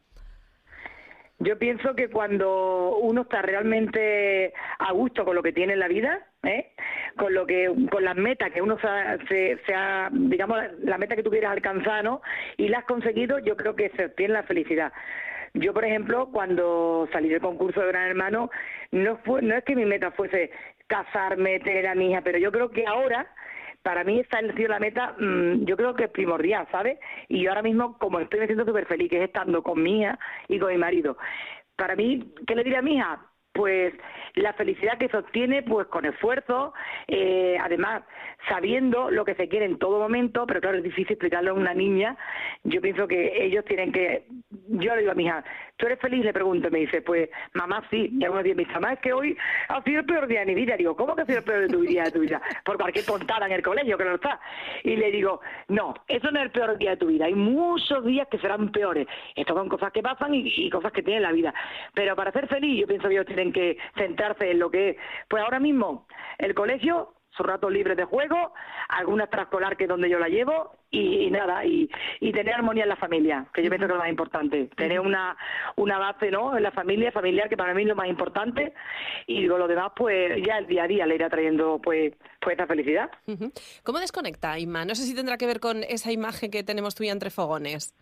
Yo 1.40 1.56
pienso 1.56 1.94
que 1.94 2.08
cuando 2.10 2.96
uno 2.96 3.22
está 3.22 3.42
realmente 3.42 4.52
a 4.80 4.90
gusto 4.92 5.24
con 5.24 5.36
lo 5.36 5.42
que 5.42 5.52
tiene 5.52 5.74
en 5.74 5.78
la 5.78 5.86
vida, 5.86 6.26
¿eh? 6.42 6.72
con 7.16 7.32
lo 7.32 7.46
que, 7.46 7.72
con 7.92 8.02
las 8.02 8.16
metas 8.16 8.50
que 8.52 8.60
uno 8.60 8.76
se, 8.80 8.88
ha- 8.88 9.18
se, 9.28 9.56
se 9.64 9.72
ha, 9.72 10.08
digamos, 10.12 10.58
la 10.82 10.98
meta 10.98 11.14
que 11.14 11.22
tú 11.22 11.30
quieres 11.30 11.48
alcanzar, 11.48 12.02
¿no? 12.02 12.22
Y 12.56 12.66
la 12.68 12.78
has 12.78 12.86
conseguido, 12.86 13.38
yo 13.38 13.56
creo 13.56 13.76
que 13.76 13.90
se 13.90 14.06
obtiene 14.06 14.34
la 14.34 14.42
felicidad. 14.42 14.92
Yo, 15.54 15.72
por 15.72 15.84
ejemplo, 15.84 16.28
cuando 16.32 17.08
salí 17.12 17.28
del 17.28 17.40
concurso 17.40 17.80
de 17.82 17.86
Gran 17.88 18.08
Hermano, 18.08 18.50
no 18.90 19.16
fue, 19.18 19.40
no 19.40 19.54
es 19.56 19.62
que 19.64 19.76
mi 19.76 19.84
meta 19.84 20.10
fuese 20.10 20.50
casarme, 20.88 21.60
tener 21.60 21.86
a 21.86 21.94
mi 21.94 22.10
hija, 22.10 22.22
pero 22.22 22.38
yo 22.38 22.50
creo 22.50 22.70
que 22.70 22.86
ahora 22.86 23.26
para 23.82 24.04
mí 24.04 24.20
esa 24.20 24.38
ha 24.38 24.54
sido 24.54 24.68
la 24.68 24.80
meta, 24.80 25.14
mm, 25.18 25.64
yo 25.64 25.76
creo 25.76 25.94
que 25.94 26.04
es 26.04 26.10
primordial, 26.10 26.66
¿sabes? 26.70 26.98
Y 27.28 27.42
yo 27.42 27.50
ahora 27.50 27.62
mismo, 27.62 27.96
como 27.98 28.20
estoy 28.20 28.40
me 28.40 28.46
siento 28.46 28.64
súper 28.64 28.86
feliz, 28.86 29.08
que 29.08 29.18
es 29.18 29.24
estando 29.24 29.62
con 29.62 29.82
mi 29.82 30.00
hija 30.00 30.18
y 30.48 30.58
con 30.58 30.70
mi 30.70 30.78
marido. 30.78 31.16
Para 31.76 31.94
mí, 31.94 32.34
¿qué 32.46 32.54
le 32.54 32.64
diría 32.64 32.80
a 32.80 32.82
mi 32.82 32.96
hija? 32.96 33.20
Pues 33.52 33.94
la 34.34 34.52
felicidad 34.52 34.98
que 34.98 35.08
se 35.08 35.16
obtiene 35.16 35.62
pues 35.62 35.86
con 35.88 36.04
esfuerzo, 36.04 36.74
eh, 37.06 37.56
además 37.60 38.02
sabiendo 38.48 39.10
lo 39.10 39.24
que 39.24 39.34
se 39.34 39.48
quiere 39.48 39.64
en 39.64 39.78
todo 39.78 39.98
momento, 39.98 40.46
pero 40.46 40.60
claro, 40.60 40.78
es 40.78 40.84
difícil 40.84 41.12
explicarlo 41.12 41.52
a 41.52 41.54
una 41.54 41.74
niña. 41.74 42.16
Yo 42.64 42.80
pienso 42.80 43.08
que 43.08 43.44
ellos 43.44 43.64
tienen 43.64 43.90
que... 43.90 44.26
Yo 44.68 44.94
le 44.94 45.00
digo 45.00 45.12
a 45.12 45.16
mi 45.16 45.24
hija, 45.24 45.44
¿tú 45.78 45.86
eres 45.86 45.98
feliz? 46.00 46.24
Le 46.24 46.32
pregunto, 46.32 46.70
me 46.70 46.80
dice, 46.80 47.00
pues 47.00 47.30
mamá 47.54 47.82
sí. 47.90 48.10
Y 48.12 48.24
algunos 48.24 48.44
días 48.44 48.56
me 48.56 48.64
dice, 48.64 48.74
mamá, 48.74 48.92
es 48.92 49.00
que 49.00 49.12
hoy 49.12 49.36
ha 49.68 49.82
sido 49.82 50.00
el 50.00 50.06
peor 50.06 50.26
día 50.26 50.40
de 50.40 50.46
mi 50.46 50.54
vida. 50.54 50.76
Digo, 50.76 50.94
¿cómo 50.96 51.16
que 51.16 51.22
ha 51.22 51.26
sido 51.26 51.38
el 51.38 51.44
peor 51.44 51.60
de 51.62 51.68
tu 51.68 51.80
día 51.80 52.04
de 52.04 52.10
tu 52.10 52.20
vida? 52.20 52.42
Por 52.64 52.76
cualquier 52.76 53.06
tontada 53.06 53.46
en 53.46 53.52
el 53.52 53.62
colegio, 53.62 53.96
que 53.96 54.04
no 54.04 54.16
está. 54.16 54.40
Y 54.84 54.96
le 54.96 55.10
digo, 55.10 55.40
no, 55.68 55.94
eso 56.06 56.30
no 56.30 56.38
es 56.40 56.46
el 56.46 56.50
peor 56.50 56.76
día 56.76 56.90
de 56.90 56.96
tu 56.98 57.06
vida. 57.06 57.26
Hay 57.26 57.34
muchos 57.34 58.04
días 58.04 58.28
que 58.28 58.38
serán 58.38 58.70
peores. 58.70 59.06
Estas 59.34 59.56
son 59.56 59.68
cosas 59.68 59.92
que 59.92 60.02
pasan 60.02 60.34
y, 60.34 60.52
y 60.54 60.68
cosas 60.68 60.92
que 60.92 61.02
tiene 61.02 61.20
la 61.20 61.32
vida. 61.32 61.54
Pero 61.94 62.14
para 62.16 62.32
ser 62.32 62.48
feliz, 62.48 62.80
yo 62.80 62.86
pienso 62.86 63.08
que 63.08 63.14
ellos 63.14 63.26
tienen 63.26 63.52
que 63.52 63.78
centrarse 63.96 64.50
en 64.50 64.58
lo 64.58 64.70
que 64.70 64.90
es. 64.90 64.96
Pues 65.28 65.42
ahora 65.42 65.60
mismo, 65.60 66.06
el 66.38 66.54
colegio, 66.54 67.14
sus 67.38 67.46
ratos 67.46 67.72
libres 67.72 67.96
de 67.96 68.04
juego, 68.04 68.52
alguna 68.88 69.24
extraescolar 69.24 69.76
que 69.76 69.84
es 69.84 69.88
donde 69.88 70.10
yo 70.10 70.18
la 70.18 70.28
llevo 70.28 70.72
y, 70.90 71.30
nada, 71.30 71.64
y, 71.64 71.88
tener 72.32 72.54
armonía 72.54 72.82
en 72.82 72.88
la 72.88 72.96
familia, 72.96 73.46
que 73.54 73.62
yo 73.62 73.70
pienso 73.70 73.86
que 73.86 73.92
es 73.92 73.96
lo 73.96 74.02
más 74.02 74.10
importante. 74.10 74.68
Tener 74.76 75.00
una, 75.00 75.36
una 75.76 75.98
base 75.98 76.30
¿no? 76.30 76.56
en 76.56 76.62
la 76.62 76.72
familia, 76.72 77.12
familiar, 77.12 77.48
que 77.48 77.56
para 77.56 77.74
mí 77.74 77.82
es 77.82 77.88
lo 77.88 77.96
más 77.96 78.08
importante, 78.08 78.74
y 79.26 79.42
digo, 79.42 79.56
lo 79.56 79.68
demás, 79.68 79.92
pues 79.96 80.44
ya 80.44 80.58
el 80.58 80.66
día 80.66 80.84
a 80.84 80.88
día 80.88 81.06
le 81.06 81.14
irá 81.14 81.30
trayendo 81.30 81.80
pues, 81.82 82.14
pues 82.40 82.56
esa 82.56 82.66
felicidad. 82.66 83.10
¿Cómo 83.84 84.00
desconecta, 84.00 84.58
Inma? 84.58 84.84
No 84.84 84.94
sé 84.94 85.04
si 85.04 85.14
tendrá 85.14 85.38
que 85.38 85.46
ver 85.46 85.60
con 85.60 85.84
esa 85.84 86.10
imagen 86.10 86.50
que 86.50 86.64
tenemos 86.64 86.94
tuya 86.94 87.12
entre 87.12 87.30
fogones. 87.30 87.94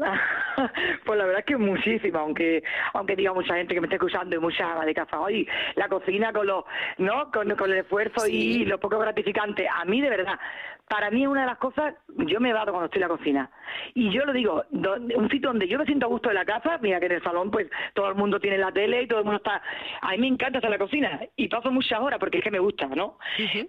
Pues 1.04 1.18
la 1.18 1.24
verdad 1.24 1.40
es 1.40 1.46
que 1.46 1.56
muchísima, 1.56 2.20
aunque 2.20 2.62
aunque 2.92 3.16
diga 3.16 3.32
mucha 3.32 3.54
gente 3.54 3.74
que 3.74 3.80
me 3.80 3.86
esté 3.86 3.96
escuchando 3.96 4.36
y 4.36 4.38
mucha 4.38 4.72
ama 4.72 4.84
de 4.84 4.94
casa 4.94 5.20
hoy, 5.20 5.48
la 5.74 5.88
cocina 5.88 6.32
con 6.32 6.46
los, 6.46 6.64
¿no? 6.98 7.30
Con, 7.30 7.50
con 7.56 7.70
el 7.70 7.78
esfuerzo 7.78 8.26
y 8.26 8.64
lo 8.64 8.78
poco 8.78 8.98
gratificante. 8.98 9.68
A 9.68 9.84
mí, 9.84 10.00
de 10.00 10.10
verdad, 10.10 10.38
para 10.90 11.08
mí 11.08 11.22
es 11.22 11.28
una 11.28 11.42
de 11.42 11.46
las 11.46 11.58
cosas, 11.58 11.94
yo 12.26 12.40
me 12.40 12.52
bato 12.52 12.72
cuando 12.72 12.86
estoy 12.86 13.00
en 13.00 13.08
la 13.08 13.16
cocina. 13.16 13.50
Y 13.94 14.10
yo 14.10 14.24
lo 14.24 14.32
digo, 14.32 14.64
un 14.72 15.30
sitio 15.30 15.50
donde 15.50 15.68
yo 15.68 15.78
me 15.78 15.86
siento 15.86 16.06
a 16.06 16.08
gusto 16.08 16.30
de 16.30 16.34
la 16.34 16.44
casa, 16.44 16.78
mira 16.82 16.98
que 16.98 17.06
en 17.06 17.12
el 17.12 17.22
salón 17.22 17.48
pues 17.52 17.68
todo 17.94 18.08
el 18.08 18.16
mundo 18.16 18.40
tiene 18.40 18.58
la 18.58 18.72
tele 18.72 19.02
y 19.02 19.06
todo 19.06 19.20
el 19.20 19.24
mundo 19.24 19.36
está... 19.36 19.62
A 20.00 20.10
mí 20.10 20.18
me 20.18 20.26
encanta 20.26 20.58
estar 20.58 20.68
en 20.68 20.78
la 20.80 20.84
cocina 20.84 21.20
y 21.36 21.46
paso 21.46 21.70
muchas 21.70 22.00
horas 22.00 22.18
porque 22.18 22.38
es 22.38 22.44
que 22.44 22.50
me 22.50 22.58
gusta, 22.58 22.86
¿no? 22.88 23.18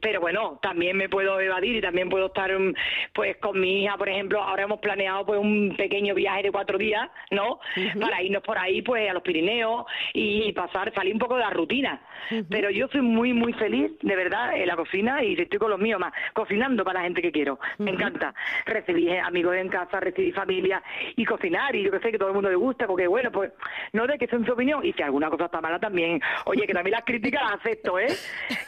Pero 0.01 0.19
bueno, 0.19 0.57
también 0.63 0.97
me 0.97 1.10
puedo 1.10 1.39
evadir 1.39 1.75
y 1.75 1.81
también 1.81 2.10
puedo 2.10 2.25
estar 2.25 2.51
mm, 2.57 2.73
pues 3.13 3.38
con 3.38 3.60
mi 3.60 3.84
hija, 3.84 3.97
por 3.97 4.10
ejemplo, 4.10 4.41
ahora 4.41 4.63
hemos 4.63 4.79
planeado 4.79 5.23
pues 5.23 5.39
un 5.39 5.75
pequeño 5.77 6.15
viaje 6.15 6.41
de 6.41 6.51
cuatro 6.51 6.79
días, 6.79 7.07
¿no? 7.29 7.60
Para 7.99 8.23
irnos 8.23 8.41
por 8.41 8.57
ahí 8.57 8.81
pues 8.81 9.07
a 9.07 9.13
los 9.13 9.21
Pirineos 9.21 9.86
y 10.15 10.51
pasar, 10.53 10.91
salir 10.95 11.13
un 11.13 11.19
poco 11.19 11.36
de 11.36 11.41
la 11.41 11.51
rutina. 11.51 12.01
Pero 12.49 12.71
yo 12.71 12.88
soy 12.88 13.01
muy, 13.01 13.31
muy 13.31 13.53
feliz, 13.53 13.91
de 14.01 14.15
verdad, 14.15 14.55
en 14.55 14.65
la 14.65 14.75
cocina 14.75 15.23
y 15.23 15.39
estoy 15.39 15.60
con 15.60 15.69
los 15.69 15.79
míos 15.79 15.99
más, 15.99 16.13
cocinando 16.34 16.84
para 16.84 16.99
la 16.99 17.05
gente 17.05 17.11
que 17.19 17.32
quiero. 17.32 17.60
Me 17.80 17.91
encanta 17.91 18.34
recibir 18.65 19.19
amigos 19.19 19.56
en 19.56 19.69
casa, 19.69 20.00
recibir 20.00 20.34
familia 20.34 20.82
y 21.15 21.26
cocinar 21.26 21.76
y 21.76 21.84
yo 21.84 21.91
que 21.91 22.00
sé 22.00 22.12
que 22.12 22.17
todo 22.17 22.30
el 22.30 22.36
mundo 22.36 22.50
le 22.50 22.56
gusta 22.56 22.86
porque 22.88 23.08
bueno, 23.08 23.32
pues 23.32 23.52
no 23.93 24.06
de 24.08 24.17
que 24.17 24.28
sea 24.28 24.39
su 24.45 24.52
opinión 24.52 24.86
y 24.86 24.93
si 24.93 25.02
alguna 25.02 25.30
cosa 25.30 25.45
está 25.45 25.62
mala 25.62 25.80
también, 25.80 26.21
oye, 26.45 26.67
que 26.67 26.74
también 26.74 26.93
las 26.93 27.06
críticas 27.06 27.41
las 27.43 27.60
acepto, 27.60 28.00
¿eh? 28.00 28.08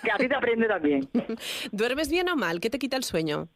Que 0.04 0.12
así 0.12 0.28
te 0.28 0.36
aprende 0.36 0.68
también. 0.68 1.08
¿Duermes 1.72 2.10
bien 2.10 2.30
o 2.30 2.36
mal? 2.36 2.60
¿Qué 2.60 2.70
te 2.70 2.80
quita 2.80 2.98
el 2.98 3.04
sueño? 3.04 3.50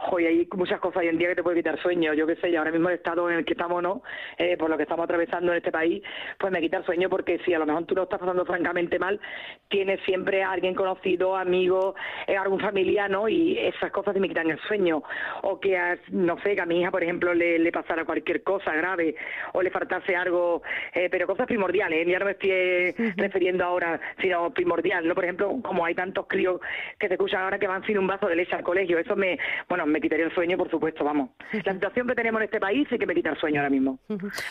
Joder, 0.00 0.28
hay 0.28 0.48
muchas 0.54 0.78
cosas 0.78 0.98
hoy 1.02 1.08
en 1.08 1.18
día 1.18 1.28
que 1.30 1.34
te 1.34 1.42
puede 1.42 1.56
quitar 1.56 1.76
sueño. 1.82 2.14
Yo 2.14 2.24
qué 2.24 2.36
sé, 2.36 2.50
y 2.50 2.56
ahora 2.56 2.70
mismo 2.70 2.88
el 2.88 2.94
estado 2.94 3.28
en 3.30 3.38
el 3.38 3.44
que 3.44 3.54
estamos, 3.54 3.82
¿no? 3.82 4.00
Eh, 4.36 4.56
por 4.56 4.70
lo 4.70 4.76
que 4.76 4.84
estamos 4.84 5.02
atravesando 5.02 5.50
en 5.50 5.58
este 5.58 5.72
país, 5.72 6.04
pues 6.38 6.52
me 6.52 6.60
quita 6.60 6.76
el 6.76 6.84
sueño 6.84 7.08
porque 7.10 7.40
si 7.44 7.52
a 7.52 7.58
lo 7.58 7.66
mejor 7.66 7.84
tú 7.84 7.96
lo 7.96 8.04
estás 8.04 8.20
pasando 8.20 8.46
francamente 8.46 8.96
mal, 9.00 9.20
tienes 9.68 9.98
siempre 10.04 10.44
a 10.44 10.52
alguien 10.52 10.76
conocido, 10.76 11.34
amigo, 11.36 11.96
eh, 12.28 12.36
algún 12.36 12.60
familiar, 12.60 13.10
¿no? 13.10 13.28
Y 13.28 13.58
esas 13.58 13.90
cosas 13.90 14.14
sí 14.14 14.20
me 14.20 14.28
quitan 14.28 14.48
el 14.48 14.60
sueño. 14.68 15.02
O 15.42 15.58
que, 15.58 15.76
a- 15.76 15.98
no 16.12 16.38
sé, 16.42 16.54
que 16.54 16.60
a 16.60 16.66
mi 16.66 16.80
hija, 16.80 16.92
por 16.92 17.02
ejemplo, 17.02 17.34
le, 17.34 17.58
le 17.58 17.72
pasara 17.72 18.04
cualquier 18.04 18.44
cosa 18.44 18.72
grave 18.76 19.16
o 19.52 19.62
le 19.62 19.70
faltase 19.72 20.14
algo, 20.14 20.62
eh, 20.94 21.08
pero 21.10 21.26
cosas 21.26 21.46
primordiales. 21.48 22.06
Ya 22.06 22.20
no 22.20 22.26
me 22.26 22.32
estoy 22.32 22.92
refiriendo 23.16 23.64
ahora, 23.64 24.00
sino 24.20 24.54
primordial, 24.54 25.08
¿no? 25.08 25.16
Por 25.16 25.24
ejemplo, 25.24 25.58
como 25.60 25.84
hay 25.84 25.96
tantos 25.96 26.26
críos 26.28 26.60
que 27.00 27.08
se 27.08 27.14
escuchan 27.14 27.42
ahora 27.42 27.58
que 27.58 27.66
van 27.66 27.82
sin 27.84 27.98
un 27.98 28.06
vaso 28.06 28.28
de 28.28 28.36
leche 28.36 28.54
al 28.54 28.62
colegio, 28.62 28.96
eso 28.96 29.16
me, 29.16 29.36
bueno, 29.68 29.87
me 29.88 30.00
quitaría 30.00 30.26
el 30.26 30.34
sueño, 30.34 30.56
por 30.56 30.70
supuesto, 30.70 31.04
vamos. 31.04 31.30
La 31.64 31.72
situación 31.72 32.06
que 32.06 32.14
tenemos 32.14 32.40
en 32.40 32.44
este 32.46 32.60
país 32.60 32.86
sí 32.90 32.98
que 32.98 33.06
me 33.06 33.14
quita 33.14 33.30
el 33.30 33.38
sueño 33.38 33.60
ahora 33.60 33.70
mismo, 33.70 33.98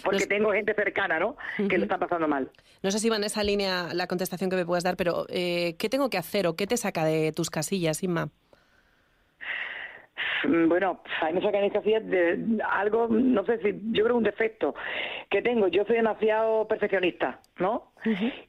porque 0.03 0.25
tengo 0.27 0.51
gente 0.51 0.73
cercana, 0.73 1.19
¿no? 1.19 1.37
Que 1.69 1.77
lo 1.77 1.83
está 1.83 1.97
pasando 1.97 2.27
mal. 2.27 2.49
No 2.83 2.91
sé 2.91 2.99
si 2.99 3.09
va 3.09 3.17
en 3.17 3.23
esa 3.23 3.43
línea 3.43 3.93
la 3.93 4.07
contestación 4.07 4.49
que 4.49 4.55
me 4.55 4.65
puedas 4.65 4.83
dar, 4.83 4.97
pero 4.97 5.25
eh, 5.29 5.75
¿qué 5.79 5.89
tengo 5.89 6.09
que 6.09 6.17
hacer 6.17 6.47
o 6.47 6.55
qué 6.55 6.67
te 6.67 6.77
saca 6.77 7.05
de 7.05 7.31
tus 7.31 7.49
casillas, 7.49 8.03
Inma? 8.03 8.29
Mm, 10.43 10.67
Bueno, 10.69 11.01
sacan 11.19 11.63
estas 11.63 11.71
casillas 11.83 12.05
de 12.07 12.59
algo, 12.69 13.07
no 13.09 13.43
sé 13.45 13.57
si, 13.59 13.79
yo 13.91 14.03
creo 14.03 14.17
un 14.17 14.23
defecto 14.23 14.75
que 15.29 15.41
tengo. 15.41 15.67
Yo 15.67 15.83
soy 15.85 15.97
demasiado 15.97 16.67
perfeccionista, 16.67 17.39
¿no? 17.59 17.91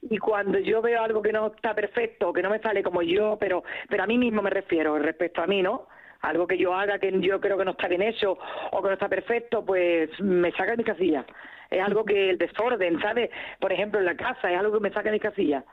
Y 0.03 0.19
cuando 0.19 0.59
yo 0.59 0.81
veo 0.83 1.03
algo 1.03 1.23
que 1.23 1.33
no 1.33 1.49
está 1.49 1.75
perfecto, 1.75 2.33
que 2.33 2.43
no 2.43 2.51
me 2.51 2.61
sale 2.61 2.83
como 2.83 3.03
yo, 3.03 3.37
pero, 3.41 3.65
pero 3.89 4.05
a 4.05 4.07
mí 4.07 4.19
mismo 4.19 4.43
me 4.43 4.51
refiero, 4.51 4.99
respecto 4.99 5.43
a 5.43 5.47
mí, 5.47 5.63
¿no? 5.63 5.87
Algo 6.21 6.47
que 6.47 6.59
yo 6.59 6.75
haga 6.75 6.99
que 6.99 7.13
yo 7.21 7.41
creo 7.41 7.57
que 7.57 7.65
no 7.65 7.71
está 7.73 7.89
bien 7.89 8.03
hecho 8.03 8.37
o 8.73 8.83
que 8.83 8.89
no 8.89 8.95
está 8.95 9.09
perfecto, 9.09 9.65
pues 9.65 10.11
me 10.21 10.51
saca 10.53 10.73
de 10.73 10.79
mis 10.79 10.87
casillas. 10.87 11.25
Es 11.71 11.81
algo 11.83 12.05
que 12.05 12.31
el 12.31 12.39
desorden, 12.39 13.01
¿sabes? 13.01 13.31
Por 13.61 13.73
ejemplo, 13.73 14.01
en 14.01 14.07
la 14.07 14.17
casa, 14.17 14.51
es 14.51 14.59
algo 14.59 14.73
que 14.75 14.81
me 14.81 14.91
saca 14.91 15.11
de 15.11 15.13
mis 15.13 15.23
casillas. 15.23 15.65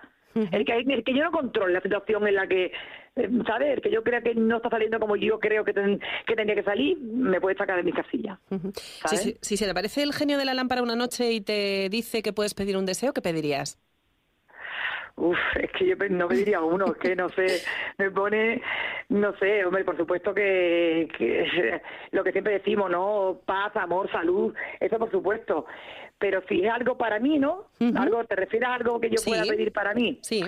El 0.51 0.65
que, 0.65 0.73
el 0.77 1.03
que 1.05 1.13
yo 1.13 1.23
no 1.23 1.31
controle 1.31 1.73
la 1.73 1.79
situación 1.81 2.27
en 2.27 2.36
la 2.36 2.45
que, 2.45 2.65
eh, 3.15 3.29
¿sabes? 3.47 3.75
El 3.75 3.81
que 3.81 3.89
yo 3.89 4.03
crea 4.03 4.21
que 4.21 4.36
no 4.36 4.58
está 4.58 4.69
saliendo 4.69 4.99
como 4.99 5.15
yo 5.15 5.39
creo 5.39 5.63
que, 5.63 5.71
ten- 5.71 6.01
que 6.27 6.36
tendría 6.36 6.55
que 6.55 6.63
salir, 6.63 6.97
me 6.99 7.39
puede 7.39 7.55
sacar 7.55 7.77
de 7.77 7.84
mi 7.84 7.93
casilla. 7.93 8.38
Si- 9.17 9.38
si 9.41 9.55
se 9.55 9.63
te 9.63 9.71
aparece 9.71 10.03
el 10.03 10.12
genio 10.13 10.38
de 10.38 10.43
la 10.43 10.53
lámpara 10.53 10.84
una 10.84 10.97
noche 10.97 11.31
y 11.31 11.39
te 11.39 11.88
dice 11.89 12.21
que 12.21 12.34
puedes 12.34 12.53
pedir 12.53 12.75
un 12.75 12.86
deseo, 12.86 13.13
¿qué 13.13 13.21
pedirías? 13.21 13.79
Uf, 15.17 15.38
es 15.56 15.71
que 15.71 15.86
yo 15.86 15.95
no 16.10 16.28
pediría 16.28 16.60
uno, 16.60 16.91
es 16.91 16.97
que 16.97 17.15
no 17.15 17.30
sé, 17.30 17.62
me 17.97 18.12
pone, 18.12 18.62
no 19.08 19.34
sé, 19.38 19.63
hombre, 19.63 19.86
por 19.86 19.95
supuesto 19.95 20.34
que, 20.34 21.08
que 21.17 21.82
lo 22.12 22.21
que 22.23 22.34
siempre 22.34 22.54
decimos, 22.54 22.91
¿no? 22.91 23.39
Paz, 23.45 23.73
amor, 23.78 24.12
salud, 24.12 24.54
eso 24.80 24.99
por 24.99 25.10
supuesto. 25.12 25.65
Pero 26.17 26.41
si 26.49 26.65
es 26.65 26.71
algo 26.71 26.97
para 26.97 27.19
mí, 27.19 27.39
¿no? 27.39 27.65
Algo, 27.95 28.25
¿te 28.25 28.36
refieres 28.36 28.67
a 28.67 28.73
algo 28.75 28.99
que 28.99 29.10
yo 29.10 29.17
Sí. 29.17 29.30
pueda 29.30 29.43
pedir 29.45 29.71
para 29.71 29.93
mí? 29.93 30.19
Sí. 30.21 30.43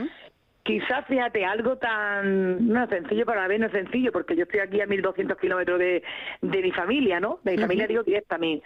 Quizás, 0.63 1.06
fíjate, 1.08 1.45
algo 1.45 1.77
tan, 1.77 2.67
no 2.67 2.88
sencillo, 2.88 3.25
pero 3.25 3.39
a 3.39 3.43
la 3.43 3.47
vez 3.47 3.60
no 3.62 3.67
es 3.67 3.71
sencillo, 3.71 4.12
porque 4.12 4.36
yo 4.36 4.43
estoy 4.43 4.60
aquí 4.60 4.82
a 4.82 4.86
1200 4.86 5.38
kilómetros 5.38 5.80
de, 5.80 6.03
de 6.41 6.62
mi 6.62 6.71
familia, 6.71 7.21
¿no? 7.21 7.39
De 7.43 7.51
mi 7.53 7.58
familia, 7.60 7.86
Ujú. 7.86 7.91
digo 7.93 8.03
directa 8.03 8.36
a 8.36 8.39
mí. 8.39 8.62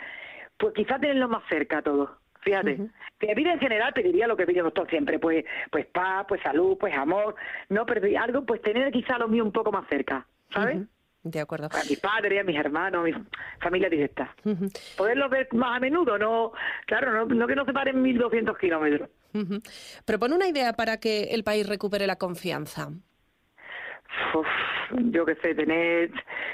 Pues 0.57 0.73
quizás 0.73 0.99
tenerlo 0.99 1.29
más 1.29 1.43
cerca 1.47 1.83
todo. 1.83 2.17
Fíjate, 2.41 2.77
que 3.19 3.27
me 3.27 3.35
pide 3.35 3.51
en 3.51 3.59
general 3.59 3.93
pediría 3.93 4.27
lo 4.27 4.35
que 4.35 4.45
pide 4.45 4.61
doctor 4.61 4.89
siempre, 4.89 5.19
pues 5.19 5.45
pues 5.71 5.85
paz, 5.85 6.25
pues 6.27 6.41
salud, 6.41 6.77
pues 6.79 6.93
amor, 6.95 7.35
no, 7.69 7.85
pero 7.85 8.05
si 8.05 8.15
algo, 8.15 8.45
pues 8.45 8.61
tener 8.61 8.91
quizá 8.91 9.17
lo 9.17 9.27
mío 9.27 9.43
un 9.43 9.51
poco 9.51 9.71
más 9.71 9.87
cerca, 9.87 10.25
¿sabes? 10.51 10.81
De 11.23 11.39
acuerdo. 11.39 11.69
A 11.71 11.83
mis 11.87 11.99
padres, 11.99 12.41
a 12.41 12.43
mis 12.43 12.57
hermanos, 12.57 13.01
a 13.01 13.03
mi 13.03 13.13
familia 13.59 13.89
directa. 13.89 14.35
Poderlos 14.97 15.29
ver 15.29 15.47
más 15.53 15.77
a 15.77 15.79
menudo, 15.79 16.17
no, 16.17 16.51
claro, 16.87 17.11
no, 17.13 17.25
no 17.25 17.47
que 17.47 17.55
no 17.55 17.63
se 17.63 17.73
paren 17.73 18.01
1200 18.01 18.57
kilómetros. 18.57 19.09
Propone 20.05 20.35
una 20.35 20.47
idea 20.47 20.73
para 20.73 20.97
que 20.97 21.25
el 21.25 21.43
país 21.43 21.67
recupere 21.67 22.07
la 22.07 22.15
confianza. 22.15 22.89
Uf, 24.33 24.47
yo 25.11 25.25
qué 25.25 25.35
sé, 25.35 25.55
tener, 25.55 26.11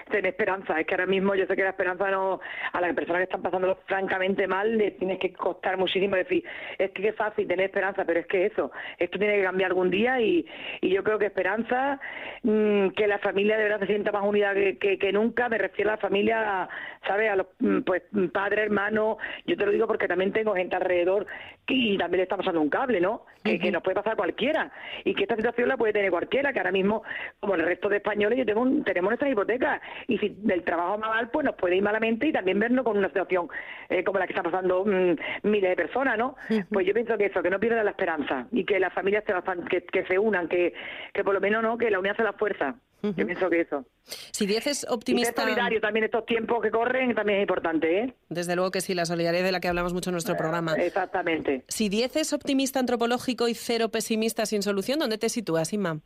tener 0.09 0.27
esperanza. 0.27 0.79
Es 0.79 0.85
que 0.85 0.93
ahora 0.93 1.07
mismo 1.07 1.33
yo 1.35 1.45
sé 1.47 1.55
que 1.55 1.63
la 1.63 1.69
esperanza 1.69 2.09
no, 2.11 2.39
a 2.71 2.81
las 2.81 2.93
personas 2.93 3.19
que 3.19 3.23
están 3.23 3.41
pasando 3.41 3.75
francamente 3.87 4.47
mal, 4.47 4.77
les 4.77 4.95
tienes 4.97 5.19
que 5.19 5.33
costar 5.33 5.77
muchísimo 5.77 6.15
decir, 6.15 6.43
es 6.77 6.91
que 6.91 7.07
es 7.07 7.15
fácil 7.15 7.47
tener 7.47 7.65
esperanza, 7.67 8.05
pero 8.05 8.19
es 8.19 8.27
que 8.27 8.45
eso, 8.45 8.71
esto 8.99 9.17
tiene 9.17 9.37
que 9.37 9.43
cambiar 9.43 9.71
algún 9.71 9.89
día 9.89 10.21
y, 10.21 10.45
y 10.81 10.89
yo 10.89 11.03
creo 11.03 11.17
que 11.17 11.25
esperanza, 11.27 11.99
mm, 12.43 12.89
que 12.89 13.07
la 13.07 13.19
familia 13.19 13.57
de 13.57 13.63
verdad 13.63 13.79
se 13.79 13.87
sienta 13.87 14.11
más 14.11 14.23
unida 14.23 14.53
que, 14.53 14.77
que, 14.77 14.99
que 14.99 15.11
nunca, 15.11 15.49
me 15.49 15.57
refiero 15.57 15.89
a 15.91 15.93
la 15.95 16.01
familia, 16.01 16.69
¿sabes? 17.07 17.31
A 17.31 17.35
los 17.37 17.47
mm, 17.59 17.79
pues 17.81 18.03
padres, 18.33 18.65
hermanos, 18.65 19.17
yo 19.45 19.57
te 19.57 19.65
lo 19.65 19.71
digo 19.71 19.87
porque 19.87 20.07
también 20.07 20.31
tengo 20.31 20.53
gente 20.53 20.75
alrededor 20.75 21.25
que- 21.65 21.73
y 21.73 21.97
también 21.97 22.17
le 22.19 22.23
está 22.23 22.37
pasando 22.37 22.61
un 22.61 22.69
cable, 22.69 23.01
¿no? 23.01 23.25
Que, 23.43 23.59
que 23.59 23.71
nos 23.71 23.81
puede 23.81 23.95
pasar 23.95 24.15
cualquiera 24.15 24.71
y 25.05 25.13
que 25.15 25.23
esta 25.23 25.35
situación 25.35 25.69
la 25.69 25.77
puede 25.77 25.93
tener 25.93 26.11
cualquiera, 26.11 26.51
que 26.53 26.59
ahora 26.59 26.71
mismo, 26.71 27.03
como 27.47 27.55
el 27.55 27.65
resto 27.65 27.89
de 27.89 27.97
españoles, 27.97 28.37
yo 28.39 28.45
tengo 28.45 28.61
un- 28.61 28.83
tenemos 28.83 29.09
nuestras 29.09 29.31
hipotecas 29.31 29.81
y 30.07 30.17
si 30.17 30.37
el 30.49 30.63
trabajo 30.63 30.97
mal, 30.97 31.29
pues 31.29 31.45
nos 31.45 31.55
puede 31.55 31.77
ir 31.77 31.83
malamente 31.83 32.27
y 32.27 32.31
también 32.33 32.59
vernos 32.59 32.83
con 32.85 32.97
una 32.97 33.07
situación 33.07 33.47
eh, 33.89 34.03
como 34.03 34.19
la 34.19 34.27
que 34.27 34.33
está 34.33 34.43
pasando 34.43 34.83
mm, 34.85 35.15
miles 35.49 35.69
de 35.69 35.75
personas, 35.75 36.17
¿no? 36.17 36.35
Pues 36.71 36.85
yo 36.85 36.93
pienso 36.93 37.17
que 37.17 37.25
eso, 37.27 37.41
que 37.41 37.49
no 37.49 37.59
pierdan 37.59 37.85
la 37.85 37.91
esperanza 37.91 38.47
y 38.51 38.65
que 38.65 38.79
las 38.79 38.93
familias 38.93 39.23
se, 39.25 39.33
que, 39.69 39.83
que 39.85 40.05
se 40.05 40.19
unan, 40.19 40.47
que, 40.47 40.73
que 41.13 41.23
por 41.23 41.33
lo 41.33 41.39
menos 41.41 41.63
no, 41.63 41.77
que 41.77 41.89
la 41.89 41.99
unión 41.99 42.13
hace 42.13 42.23
la 42.23 42.33
fuerza. 42.33 42.75
Yo 43.03 43.25
pienso 43.27 43.47
que 43.49 43.61
eso. 43.61 43.85
Si 44.03 44.47
10 44.47 44.67
es 44.67 44.77
Y 44.79 44.81
ser 44.81 44.91
optimista... 44.91 45.43
solidario 45.43 45.79
también 45.79 46.05
estos 46.05 46.25
tiempos 46.25 46.61
que 46.63 46.71
corren 46.71 47.13
también 47.13 47.37
es 47.39 47.43
importante, 47.43 47.99
¿eh? 47.99 48.13
Desde 48.27 48.55
luego 48.55 48.71
que 48.71 48.81
sí, 48.81 48.95
la 48.95 49.05
solidaridad 49.05 49.43
de 49.45 49.51
la 49.51 49.59
que 49.59 49.67
hablamos 49.67 49.93
mucho 49.93 50.09
en 50.09 50.13
nuestro 50.15 50.35
programa. 50.35 50.73
Exactamente. 50.73 51.63
Si 51.67 51.89
10 51.89 52.15
es 52.17 52.33
optimista 52.33 52.79
antropológico 52.79 53.47
y 53.47 53.53
cero 53.53 53.89
pesimista 53.89 54.45
sin 54.47 54.63
solución, 54.63 54.97
¿dónde 54.99 55.19
te 55.19 55.29
sitúas, 55.29 55.71
Inma? 55.73 55.99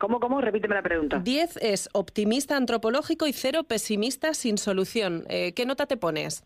¿Cómo, 0.00 0.18
cómo? 0.18 0.40
Repíteme 0.40 0.74
la 0.74 0.82
pregunta. 0.82 1.18
10 1.18 1.58
es 1.58 1.90
optimista 1.92 2.56
antropológico 2.56 3.26
y 3.26 3.34
cero 3.34 3.64
pesimista 3.64 4.32
sin 4.32 4.56
solución. 4.56 5.24
Eh, 5.28 5.52
¿Qué 5.54 5.66
nota 5.66 5.84
te 5.84 5.98
pones? 5.98 6.42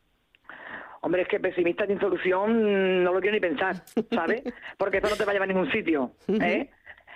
Hombre, 1.03 1.23
es 1.23 1.29
que 1.29 1.39
pesimista 1.39 1.87
sin 1.87 2.01
solución 2.01 3.05
no 3.05 3.13
lo 3.13 3.21
quiero 3.21 3.35
ni 3.37 3.41
pensar, 3.41 3.77
¿sabes? 4.11 4.43
Porque 4.79 4.99
eso 4.99 5.09
no 5.09 5.15
te 5.17 5.25
va 5.25 5.31
a 5.31 5.35
llevar 5.35 5.49
a 5.49 5.53
ningún 5.53 5.71
sitio, 5.71 6.13
¿eh? 6.29 6.69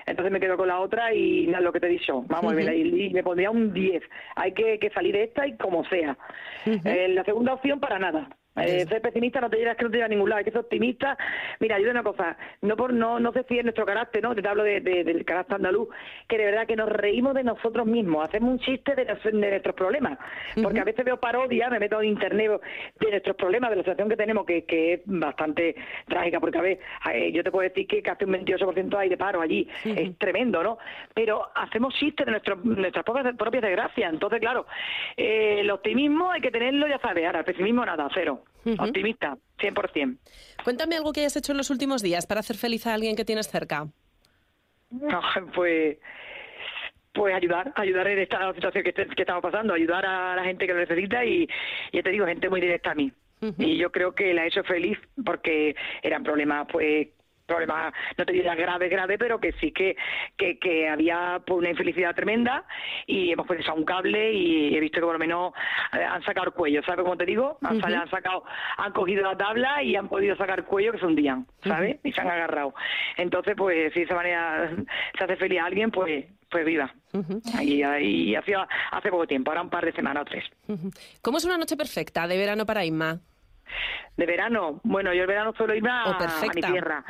Entonces 0.06 0.32
me 0.32 0.38
quedo 0.40 0.56
con 0.56 0.68
la 0.68 0.78
otra 0.80 1.12
y 1.12 1.46
nada, 1.48 1.60
lo 1.60 1.72
que 1.72 1.80
te 1.80 1.86
he 1.86 1.90
dicho. 1.90 2.22
Vamos, 2.28 2.52
y 2.52 2.56
me 2.56 2.64
la- 2.64 2.74
y 2.74 3.10
me 3.10 3.22
pondría 3.24 3.50
un 3.50 3.72
10. 3.74 4.02
Hay 4.36 4.52
que, 4.54 4.78
que 4.78 4.90
salir 4.90 5.14
de 5.14 5.24
esta 5.24 5.46
y 5.46 5.56
como 5.56 5.84
sea. 5.88 6.16
Eh, 6.64 7.08
la 7.08 7.24
segunda 7.24 7.54
opción, 7.54 7.80
para 7.80 7.98
nada. 7.98 8.28
Eh, 8.60 8.86
ser 8.88 9.00
pesimista 9.02 9.40
no 9.40 9.50
te 9.50 9.56
lleva, 9.56 9.72
es 9.72 9.76
que 9.78 9.84
no 9.84 9.90
te 9.90 9.96
lleva 9.96 10.06
a 10.06 10.08
ningún 10.08 10.28
lado, 10.28 10.38
hay 10.38 10.44
que 10.44 10.50
ser 10.50 10.60
optimista. 10.60 11.16
Mira, 11.60 11.76
ayuda 11.76 11.90
una 11.92 12.02
cosa, 12.02 12.36
no 12.62 12.76
por 12.76 12.92
no 12.92 13.18
no 13.20 13.32
si 13.48 13.58
es 13.58 13.64
nuestro 13.64 13.86
carácter, 13.86 14.22
¿no? 14.22 14.34
Te 14.34 14.46
hablo 14.48 14.62
de, 14.64 14.80
de- 14.80 15.04
del 15.04 15.24
carácter 15.24 15.56
andaluz, 15.56 15.88
que 16.28 16.38
de 16.38 16.44
verdad 16.44 16.66
que 16.66 16.76
nos 16.76 16.88
reímos 16.88 17.34
de 17.34 17.44
nosotros 17.44 17.86
mismos, 17.86 18.28
hacemos 18.28 18.50
un 18.52 18.58
chiste 18.60 18.94
de, 18.94 19.04
nuestros 19.32 19.74
problemas. 19.74 20.18
Porque 20.62 20.80
a 20.80 20.84
veces 20.84 21.04
veo 21.04 21.18
parodias, 21.18 21.70
me 21.70 21.78
meto 21.78 22.00
en 22.00 22.08
internet 22.08 22.50
de 23.00 23.10
nuestros 23.10 23.36
problemas, 23.36 23.70
de 23.70 23.76
la 23.76 23.82
situación 23.82 24.08
que 24.08 24.16
tenemos, 24.16 24.44
que, 24.46 24.64
que 24.64 24.94
es 24.94 25.00
bastante 25.06 25.74
trágica, 26.06 26.40
porque 26.40 26.58
a 26.58 26.62
ver, 26.62 26.78
eh, 27.12 27.32
yo 27.32 27.42
te 27.44 27.50
puedo 27.50 27.68
decir 27.68 27.86
que 27.86 28.02
casi 28.02 28.24
un 28.24 28.32
28% 28.32 28.96
hay 28.98 29.08
de 29.08 29.16
paro 29.16 29.40
allí, 29.40 29.68
es 29.84 30.18
tremendo, 30.18 30.62
¿no? 30.62 30.78
Pero 31.14 31.48
hacemos 31.54 31.94
chistes 31.94 32.26
de 32.26 32.32
nuestro- 32.32 32.56
nuestras 32.56 33.04
propias, 33.04 33.36
propias 33.36 33.62
desgracias, 33.62 34.12
entonces 34.12 34.40
claro, 34.40 34.66
eh, 35.16 35.60
el 35.60 35.70
optimismo 35.70 36.30
hay 36.30 36.40
que 36.40 36.50
tenerlo, 36.50 36.86
ya 36.88 36.98
sabes, 36.98 37.24
ahora 37.26 37.40
el 37.40 37.44
pesimismo 37.44 37.84
nada, 37.84 38.08
cero. 38.14 38.40
Optimista, 38.78 39.36
100%. 39.58 40.18
Cuéntame 40.64 40.96
algo 40.96 41.12
que 41.12 41.20
hayas 41.20 41.36
hecho 41.36 41.52
en 41.52 41.58
los 41.58 41.70
últimos 41.70 42.02
días 42.02 42.26
para 42.26 42.40
hacer 42.40 42.56
feliz 42.56 42.86
a 42.86 42.94
alguien 42.94 43.16
que 43.16 43.24
tienes 43.24 43.48
cerca. 43.48 43.86
No, 44.90 45.20
pues 45.54 45.98
pues 47.12 47.34
ayudar, 47.34 47.72
ayudar 47.74 48.06
en 48.08 48.20
esta 48.20 48.52
situación 48.54 48.84
que, 48.84 48.92
que 48.92 49.22
estamos 49.22 49.42
pasando, 49.42 49.74
ayudar 49.74 50.06
a 50.06 50.36
la 50.36 50.44
gente 50.44 50.66
que 50.66 50.72
lo 50.72 50.78
necesita 50.78 51.24
y 51.24 51.48
ya 51.92 52.02
te 52.02 52.10
digo, 52.10 52.26
gente 52.26 52.48
muy 52.48 52.60
directa 52.60 52.92
a 52.92 52.94
mí. 52.94 53.12
Y 53.58 53.76
yo 53.76 53.92
creo 53.92 54.14
que 54.14 54.34
la 54.34 54.44
he 54.44 54.48
hecho 54.48 54.64
feliz 54.64 54.98
porque 55.24 55.76
eran 56.02 56.24
problemas, 56.24 56.66
pues 56.70 57.08
problemas, 57.48 57.92
no 58.16 58.24
te 58.24 58.32
diría 58.32 58.54
grave, 58.54 58.88
grave, 58.88 59.18
pero 59.18 59.40
que 59.40 59.52
sí 59.52 59.72
que, 59.72 59.96
que, 60.36 60.58
que 60.58 60.88
había 60.88 61.42
pues, 61.44 61.58
una 61.58 61.70
infelicidad 61.70 62.14
tremenda 62.14 62.64
y 63.06 63.32
hemos 63.32 63.46
pues 63.46 63.60
echado 63.60 63.76
un 63.76 63.84
cable 63.84 64.32
y 64.32 64.76
he 64.76 64.80
visto 64.80 65.00
que 65.00 65.06
por 65.06 65.14
lo 65.14 65.18
menos 65.18 65.52
eh, 65.92 66.04
han 66.04 66.22
sacado 66.22 66.46
el 66.48 66.52
cuello, 66.52 66.82
¿sabes 66.84 67.02
cómo 67.02 67.16
te 67.16 67.24
digo? 67.24 67.58
Han, 67.62 67.80
sacado, 68.10 68.44
han 68.76 68.92
cogido 68.92 69.22
la 69.22 69.36
tabla 69.36 69.82
y 69.82 69.96
han 69.96 70.08
podido 70.08 70.36
sacar 70.36 70.64
cuello 70.64 70.92
que 70.92 70.98
se 70.98 71.06
hundían, 71.06 71.46
¿sabes? 71.64 71.98
Y 72.04 72.12
se 72.12 72.20
han 72.20 72.28
agarrado. 72.28 72.74
Entonces, 73.16 73.54
pues 73.56 73.92
si 73.92 74.00
de 74.00 74.04
esa 74.04 74.14
manera 74.14 74.70
se 75.16 75.24
hace 75.24 75.36
feliz 75.36 75.60
a 75.60 75.64
alguien, 75.64 75.90
pues 75.90 76.26
pues 76.50 76.64
viva. 76.64 76.94
Y, 77.60 77.84
y 77.84 78.34
hacía 78.34 78.66
hace 78.90 79.10
poco 79.10 79.26
tiempo, 79.26 79.50
ahora 79.50 79.62
un 79.62 79.70
par 79.70 79.84
de 79.84 79.92
semanas 79.92 80.22
o 80.22 80.24
tres. 80.24 80.44
¿Cómo 81.20 81.38
es 81.38 81.44
una 81.44 81.58
noche 81.58 81.76
perfecta 81.76 82.26
de 82.26 82.38
verano 82.38 82.64
para 82.64 82.84
Inma? 82.84 83.20
De 84.16 84.26
verano, 84.26 84.80
bueno, 84.82 85.14
yo 85.14 85.20
el 85.22 85.26
verano 85.28 85.52
suelo 85.56 85.74
irme 85.76 85.90
a, 85.90 86.04
O 86.06 86.10
a 86.10 86.54
mi 86.54 86.60
tierra, 86.72 87.04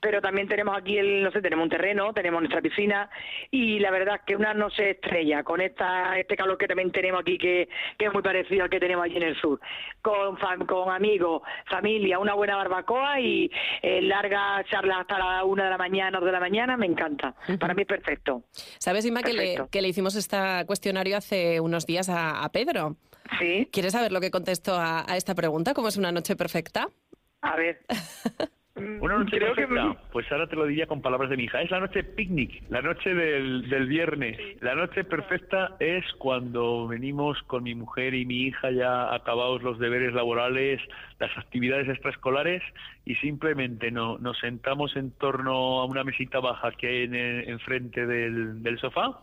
pero 0.00 0.20
también 0.20 0.48
tenemos 0.48 0.76
aquí, 0.76 0.98
el, 0.98 1.22
no 1.22 1.30
sé, 1.30 1.40
tenemos 1.40 1.62
un 1.62 1.70
terreno, 1.70 2.12
tenemos 2.12 2.40
nuestra 2.40 2.60
piscina 2.60 3.08
y 3.52 3.78
la 3.78 3.92
verdad 3.92 4.16
es 4.16 4.22
que 4.26 4.34
una 4.34 4.54
noche 4.54 4.90
estrella 4.90 5.44
con 5.44 5.60
esta 5.60 6.18
este 6.18 6.36
calor 6.36 6.58
que 6.58 6.66
también 6.66 6.90
tenemos 6.90 7.20
aquí 7.20 7.38
que, 7.38 7.68
que 7.96 8.06
es 8.06 8.12
muy 8.12 8.22
parecido 8.22 8.64
al 8.64 8.70
que 8.70 8.80
tenemos 8.80 9.04
allí 9.04 9.16
en 9.18 9.22
el 9.22 9.40
sur, 9.40 9.60
con, 10.02 10.36
fam- 10.38 10.66
con 10.66 10.90
amigos, 10.92 11.42
familia, 11.70 12.18
una 12.18 12.34
buena 12.34 12.56
barbacoa 12.56 13.20
y 13.20 13.48
eh, 13.82 14.02
largas 14.02 14.66
charlas 14.66 15.02
hasta 15.02 15.16
la 15.18 15.44
una 15.44 15.64
de 15.64 15.70
la 15.70 15.78
mañana, 15.78 16.18
dos 16.18 16.26
de 16.26 16.32
la 16.32 16.40
mañana, 16.40 16.76
me 16.76 16.86
encanta. 16.86 17.34
Para 17.60 17.72
mí 17.74 17.82
es 17.82 17.88
perfecto. 17.88 18.42
¿Sabes, 18.78 19.06
Inma, 19.06 19.22
que 19.22 19.32
le, 19.32 19.58
que 19.70 19.80
le 19.80 19.88
hicimos 19.88 20.16
este 20.16 20.36
cuestionario 20.66 21.16
hace 21.16 21.60
unos 21.60 21.86
días 21.86 22.08
a, 22.08 22.42
a 22.42 22.48
Pedro? 22.50 22.96
Sí. 23.38 23.68
¿Quieres 23.72 23.92
saber 23.92 24.12
lo 24.12 24.20
que 24.20 24.30
contestó 24.30 24.74
a, 24.74 25.00
a 25.10 25.16
esta 25.16 25.34
pregunta? 25.34 25.74
¿Cómo 25.74 25.88
es 25.88 25.96
una 25.96 26.12
noche 26.12 26.36
perfecta? 26.36 26.88
A 27.42 27.56
ver. 27.56 27.80
Una 29.00 29.18
noche 29.18 29.38
Creo 29.38 29.56
que 29.56 29.66
perfecta. 29.66 30.00
Pues 30.12 30.30
ahora 30.30 30.46
te 30.46 30.54
lo 30.54 30.64
diría 30.64 30.86
con 30.86 31.02
palabras 31.02 31.30
de 31.30 31.36
mi 31.36 31.44
hija. 31.44 31.60
Es 31.62 31.68
la 31.72 31.80
noche 31.80 32.04
picnic, 32.04 32.62
la 32.70 32.80
noche 32.80 33.12
del, 33.12 33.68
del 33.68 33.86
viernes. 33.88 34.38
La 34.60 34.76
noche 34.76 35.02
perfecta 35.02 35.74
es 35.80 36.04
cuando 36.18 36.86
venimos 36.86 37.42
con 37.48 37.64
mi 37.64 37.74
mujer 37.74 38.14
y 38.14 38.24
mi 38.24 38.42
hija 38.42 38.70
ya 38.70 39.12
acabados 39.12 39.64
los 39.64 39.80
deberes 39.80 40.14
laborales, 40.14 40.80
las 41.18 41.36
actividades 41.36 41.88
extraescolares 41.88 42.62
y 43.04 43.16
simplemente 43.16 43.90
no, 43.90 44.16
nos 44.18 44.38
sentamos 44.38 44.94
en 44.94 45.10
torno 45.10 45.80
a 45.80 45.84
una 45.84 46.04
mesita 46.04 46.38
baja 46.38 46.70
que 46.70 46.86
hay 46.86 47.02
en 47.02 47.14
el- 47.16 47.48
enfrente 47.48 48.06
del, 48.06 48.62
del 48.62 48.78
sofá 48.78 49.18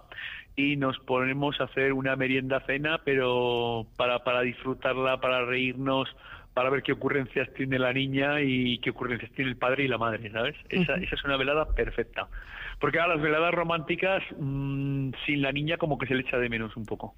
y 0.56 0.78
nos 0.78 0.98
ponemos 1.00 1.60
a 1.60 1.66
hacer 1.66 1.94
una 1.94 2.16
merienda 2.16 2.62
cena, 2.62 3.02
pero 3.04 3.86
para, 3.98 4.24
para 4.24 4.42
disfrutarla, 4.42 5.20
para 5.20 5.46
reírnos, 5.46 6.08
para 6.54 6.70
ver 6.70 6.84
qué 6.84 6.94
ocurrencias 6.94 7.52
tiene 7.54 7.78
la 7.78 7.92
niña 7.92 8.42
y 8.42 8.78
qué 8.80 8.92
ocurrencias 8.92 9.32
tiene 9.34 9.52
el 9.52 9.58
padre 9.58 9.84
y 9.84 9.88
la 9.90 9.98
madre, 9.98 10.32
¿sabes? 10.32 10.56
Esa, 10.70 10.96
esa 10.96 11.16
es 11.16 11.24
una 11.26 11.36
velada 11.36 11.66
perfecta. 11.76 12.30
Porque 12.80 13.00
a 13.00 13.08
las 13.08 13.22
veladas 13.22 13.54
románticas, 13.54 14.24
mm, 14.38 15.12
sin 15.26 15.42
la 15.42 15.52
niña, 15.52 15.78
como 15.78 15.98
que 15.98 16.08
se 16.08 16.16
le 16.16 16.22
echa 16.22 16.38
de 16.38 16.50
menos 16.50 16.76
un 16.78 16.86
poco. 16.86 17.16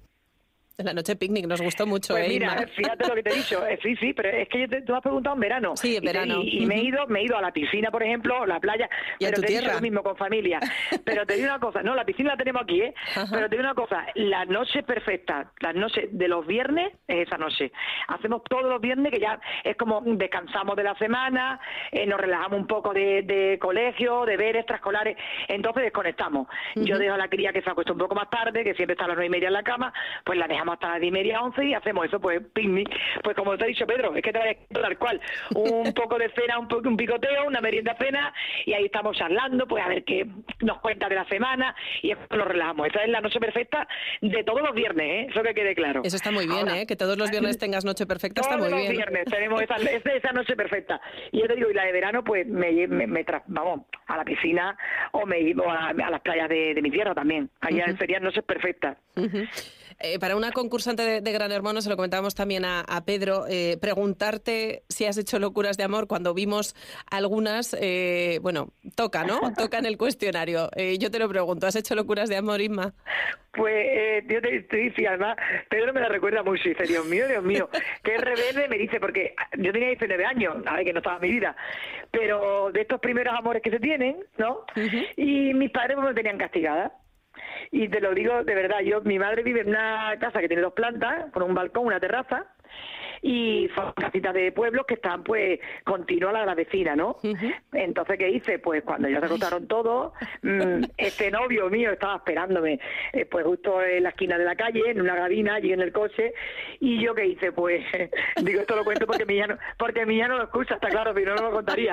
La 0.80 0.92
noche 0.94 1.16
picnic 1.16 1.44
nos 1.48 1.60
gustó 1.60 1.88
mucho, 1.88 2.14
Pues 2.14 2.26
¿eh, 2.26 2.28
mira, 2.34 2.52
Inma? 2.54 2.66
fíjate 2.68 3.08
lo 3.08 3.14
que 3.16 3.22
te 3.24 3.30
he 3.32 3.34
dicho. 3.34 3.66
Eh, 3.66 3.80
sí, 3.82 3.96
sí, 3.96 4.12
pero 4.12 4.28
es 4.28 4.48
que 4.48 4.68
te- 4.68 4.82
tú 4.82 4.94
has 4.94 5.02
preguntado 5.02 5.34
en 5.34 5.40
verano. 5.40 5.76
Sí, 5.76 5.96
en 5.96 6.04
verano. 6.04 6.40
Y, 6.40 6.62
y 6.62 6.66
me 6.66 6.76
he 6.76 6.84
ido, 6.84 7.04
me 7.08 7.18
he 7.18 7.24
ido 7.24 7.36
a 7.36 7.42
la 7.42 7.50
piscina, 7.50 7.90
por 7.90 8.00
ejemplo, 8.04 8.44
a 8.44 8.46
la 8.46 8.60
playa. 8.60 8.88
¿Y 9.18 9.24
a 9.24 9.28
pero 9.30 9.34
tu 9.34 9.40
te 9.40 9.46
he 9.48 9.50
dicho 9.50 9.60
tierra? 9.62 9.74
lo 9.74 9.80
mismo 9.80 10.04
con 10.04 10.16
familia. 10.16 10.60
Pero 11.04 11.26
te 11.26 11.34
digo 11.34 11.46
una 11.48 11.58
cosa, 11.58 11.82
no, 11.82 11.96
la 11.96 12.04
piscina 12.04 12.30
la 12.30 12.36
tenemos 12.36 12.62
aquí, 12.62 12.80
¿eh? 12.80 12.94
Pero 13.28 13.48
te 13.48 13.56
digo 13.56 13.64
una 13.66 13.74
cosa, 13.74 14.06
la 14.14 14.44
noche 14.44 14.84
perfecta, 14.84 15.50
la 15.60 15.72
noche 15.72 16.08
de 16.12 16.28
los 16.28 16.46
viernes 16.46 16.92
es 17.08 17.26
esa 17.26 17.38
noche. 17.38 17.72
Hacemos 18.06 18.42
todos 18.48 18.64
los 18.64 18.80
viernes 18.80 19.10
que 19.12 19.18
ya 19.18 19.40
es 19.64 19.74
como 19.76 20.00
descansamos 20.04 20.76
de 20.76 20.84
la 20.84 20.94
semana, 20.96 21.58
eh, 21.90 22.06
nos 22.06 22.20
relajamos 22.20 22.60
un 22.60 22.66
poco 22.68 22.92
de, 22.92 23.22
de 23.22 23.58
colegio, 23.58 24.24
de 24.26 24.36
ver 24.36 24.54
extraescolares, 24.56 25.16
entonces 25.48 25.82
desconectamos. 25.82 26.46
Yo 26.76 26.98
dejo 26.98 27.14
a 27.14 27.18
la 27.18 27.28
cría 27.28 27.52
que 27.52 27.62
se 27.62 27.70
acuesta 27.70 27.92
un 27.92 27.98
poco 27.98 28.14
más 28.14 28.30
tarde, 28.30 28.62
que 28.62 28.74
siempre 28.74 28.92
está 28.92 29.06
a 29.06 29.08
las 29.08 29.16
nueve 29.16 29.26
y 29.26 29.30
media 29.30 29.48
en 29.48 29.54
la 29.54 29.62
cama, 29.64 29.92
pues 30.24 30.38
la 30.38 30.46
dejamos 30.46 30.67
hasta 30.72 30.88
las 30.90 31.00
diez 31.00 31.08
y 31.10 31.12
media, 31.12 31.40
once 31.42 31.64
y 31.64 31.74
hacemos 31.74 32.06
eso, 32.06 32.20
pues 32.20 32.40
picnic. 32.52 32.88
Pues 33.22 33.36
como 33.36 33.56
te 33.56 33.64
ha 33.64 33.66
dicho 33.68 33.86
Pedro, 33.86 34.14
es 34.14 34.22
que 34.22 34.32
te 34.32 34.58
tal 34.72 34.98
cual, 34.98 35.20
un 35.54 35.92
poco 35.94 36.18
de 36.18 36.30
cena, 36.30 36.58
un, 36.58 36.68
po- 36.68 36.78
un 36.84 36.96
picoteo, 36.96 37.46
una 37.46 37.60
merienda 37.60 37.96
cena 37.98 38.32
y 38.66 38.72
ahí 38.72 38.84
estamos 38.86 39.16
charlando, 39.16 39.66
pues 39.66 39.84
a 39.84 39.88
ver 39.88 40.04
qué 40.04 40.26
nos 40.60 40.78
cuenta 40.80 41.08
de 41.08 41.14
la 41.16 41.24
semana 41.26 41.74
y 42.02 42.08
después 42.08 42.30
nos 42.38 42.48
relajamos. 42.48 42.88
Esa 42.88 43.02
es 43.04 43.08
la 43.10 43.20
noche 43.20 43.40
perfecta 43.40 43.86
de 44.20 44.44
todos 44.44 44.62
los 44.62 44.74
viernes, 44.74 45.06
¿eh? 45.06 45.26
eso 45.30 45.42
que 45.42 45.54
quede 45.54 45.74
claro. 45.74 46.02
Eso 46.04 46.16
está 46.16 46.30
muy 46.30 46.46
bien, 46.46 46.68
¿eh? 46.68 46.86
Que 46.86 46.96
todos 46.96 47.16
los 47.18 47.30
viernes 47.30 47.58
tengas 47.58 47.84
noche 47.84 48.06
perfecta 48.06 48.40
está 48.40 48.56
Todos 48.56 48.70
muy 48.70 48.78
los 48.78 48.80
bien. 48.88 48.96
viernes 48.96 49.24
tenemos 49.30 49.60
esa, 49.62 49.76
esa, 49.76 50.12
esa 50.12 50.32
noche 50.32 50.54
perfecta. 50.56 51.00
Y 51.32 51.40
yo 51.40 51.46
te 51.46 51.54
digo, 51.56 51.70
y 51.70 51.74
la 51.74 51.84
de 51.84 51.92
verano, 51.92 52.22
pues 52.24 52.46
me, 52.46 52.86
me, 52.86 53.06
me 53.06 53.24
tra- 53.26 53.42
vamos 53.46 53.82
a 54.06 54.16
la 54.16 54.24
piscina 54.24 54.76
o 55.12 55.26
me 55.26 55.40
llevo 55.40 55.70
a, 55.70 55.88
a 55.90 56.10
las 56.10 56.20
playas 56.20 56.48
de, 56.48 56.74
de 56.74 56.82
mi 56.82 56.90
tierra 56.90 57.14
también. 57.14 57.50
Allá 57.60 57.84
Ujú. 57.88 57.96
serían 57.98 58.22
noches 58.22 58.44
perfectas. 58.44 58.96
Ujú. 59.16 59.44
Eh, 60.00 60.18
para 60.20 60.36
una 60.36 60.52
concursante 60.52 61.02
de, 61.02 61.20
de 61.20 61.32
Gran 61.32 61.50
Hermano, 61.50 61.80
se 61.80 61.88
lo 61.88 61.96
comentábamos 61.96 62.34
también 62.34 62.64
a, 62.64 62.80
a 62.82 63.04
Pedro, 63.04 63.46
eh, 63.48 63.78
preguntarte 63.80 64.84
si 64.88 65.06
has 65.06 65.18
hecho 65.18 65.40
locuras 65.40 65.76
de 65.76 65.82
amor 65.82 66.06
cuando 66.06 66.34
vimos 66.34 66.76
algunas, 67.10 67.76
eh, 67.80 68.38
bueno, 68.40 68.68
toca, 68.94 69.24
¿no? 69.24 69.40
Toca 69.56 69.78
en 69.78 69.86
el 69.86 69.98
cuestionario. 69.98 70.70
Eh, 70.76 70.98
yo 70.98 71.10
te 71.10 71.18
lo 71.18 71.28
pregunto, 71.28 71.66
¿has 71.66 71.74
hecho 71.74 71.94
locuras 71.94 72.28
de 72.28 72.36
amor, 72.36 72.60
Inma? 72.60 72.94
Pues 73.52 73.74
eh, 73.74 74.24
yo 74.28 74.40
te 74.40 74.56
estoy 74.56 74.92
sí, 74.96 75.04
además, 75.04 75.36
Pedro 75.68 75.92
me 75.92 76.00
la 76.00 76.08
recuerda 76.08 76.44
mucho 76.44 76.62
y 76.66 76.74
dice, 76.74 76.84
Dios 76.84 77.04
mío, 77.06 77.26
Dios 77.26 77.42
mío, 77.42 77.68
es 77.72 78.20
rebelde, 78.20 78.68
me 78.68 78.78
dice, 78.78 79.00
porque 79.00 79.34
yo 79.56 79.72
tenía 79.72 79.88
19 79.88 80.24
años, 80.24 80.56
a 80.64 80.76
ver 80.76 80.84
que 80.84 80.92
no 80.92 80.98
estaba 80.98 81.18
mi 81.18 81.30
vida, 81.30 81.56
pero 82.12 82.70
de 82.72 82.82
estos 82.82 83.00
primeros 83.00 83.34
amores 83.36 83.62
que 83.62 83.70
se 83.70 83.80
tienen, 83.80 84.16
¿no? 84.36 84.64
Y 85.16 85.54
mis 85.54 85.70
padres 85.72 85.96
pues, 85.96 86.08
me 86.08 86.14
tenían 86.14 86.38
castigada. 86.38 86.92
Y 87.70 87.88
te 87.88 88.00
lo 88.00 88.14
digo 88.14 88.44
de 88.44 88.54
verdad, 88.54 88.80
yo 88.80 89.00
mi 89.02 89.18
madre 89.18 89.42
vive 89.42 89.60
en 89.60 89.68
una 89.68 90.16
casa 90.18 90.40
que 90.40 90.48
tiene 90.48 90.62
dos 90.62 90.72
plantas, 90.72 91.30
con 91.32 91.42
un 91.42 91.54
balcón, 91.54 91.86
una 91.86 92.00
terraza, 92.00 92.46
y 93.22 93.68
son 93.74 93.92
casitas 93.92 94.34
de 94.34 94.52
pueblos 94.52 94.86
que 94.86 94.94
están 94.94 95.22
pues 95.22 95.60
continuas 95.84 96.34
a 96.34 96.46
la 96.46 96.54
vecina, 96.54 96.94
¿no? 96.94 97.16
Entonces, 97.72 98.18
¿qué 98.18 98.28
hice? 98.28 98.58
Pues 98.58 98.82
cuando 98.82 99.08
ya 99.08 99.20
se 99.20 99.26
acostaron 99.26 99.66
todos, 99.66 100.12
mm, 100.42 100.84
este 100.96 101.30
novio 101.30 101.68
mío 101.68 101.92
estaba 101.92 102.16
esperándome, 102.16 102.80
eh, 103.12 103.26
pues 103.26 103.44
justo 103.44 103.82
en 103.82 104.04
la 104.04 104.10
esquina 104.10 104.38
de 104.38 104.44
la 104.44 104.56
calle, 104.56 104.90
en 104.90 105.00
una 105.00 105.16
gabina, 105.16 105.56
allí 105.56 105.72
en 105.72 105.80
el 105.80 105.92
coche, 105.92 106.32
y 106.80 107.02
yo 107.02 107.14
qué 107.14 107.26
hice, 107.26 107.52
pues, 107.52 107.84
digo, 108.42 108.60
esto 108.60 108.76
lo 108.76 108.84
cuento 108.84 109.06
porque 109.06 109.26
mi 109.26 109.36
hija 109.36 109.46
no, 109.48 109.58
porque 109.76 110.06
mi 110.06 110.16
hija 110.16 110.28
no 110.28 110.38
lo 110.38 110.44
escucha, 110.44 110.74
está 110.74 110.88
claro, 110.88 111.14
si 111.14 111.22
no, 111.22 111.34
no 111.34 111.42
lo 111.42 111.50
contaría. 111.50 111.92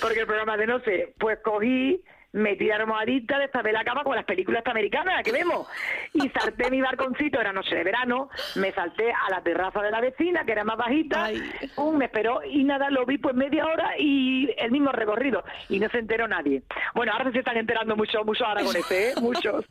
Porque 0.00 0.20
el 0.20 0.26
programa 0.26 0.56
de 0.56 0.66
noche, 0.66 1.14
pues 1.18 1.38
cogí, 1.38 2.02
me 2.34 2.56
tiré 2.56 2.72
almohadita, 2.74 3.38
destapé 3.38 3.72
la 3.72 3.84
cama 3.84 4.02
con 4.02 4.16
las 4.16 4.24
películas 4.24 4.62
americanas 4.66 5.22
que 5.22 5.30
vemos 5.32 5.68
y 6.12 6.28
salté 6.30 6.70
mi 6.70 6.80
balconcito, 6.80 7.40
era 7.40 7.52
noche 7.52 7.76
de 7.76 7.84
verano, 7.84 8.28
me 8.56 8.72
salté 8.72 9.12
a 9.12 9.30
la 9.30 9.40
terraza 9.42 9.80
de 9.80 9.90
la 9.90 10.00
vecina 10.00 10.44
que 10.44 10.52
era 10.52 10.64
más 10.64 10.76
bajita, 10.76 11.30
pum, 11.76 11.96
me 11.96 12.06
esperó 12.06 12.40
y 12.44 12.64
nada, 12.64 12.90
lo 12.90 13.06
vi 13.06 13.18
pues 13.18 13.34
media 13.36 13.64
hora 13.66 13.92
y 13.98 14.48
el 14.58 14.70
mismo 14.72 14.90
recorrido 14.90 15.44
y 15.68 15.78
no 15.78 15.88
se 15.90 15.98
enteró 15.98 16.26
nadie. 16.26 16.62
Bueno, 16.94 17.12
ahora 17.12 17.30
se 17.30 17.38
están 17.38 17.56
enterando 17.56 17.94
muchos 17.96 18.24
muchos 18.26 18.46
aragoneses, 18.46 18.90
¿eh? 18.90 19.14
muchos. 19.20 19.64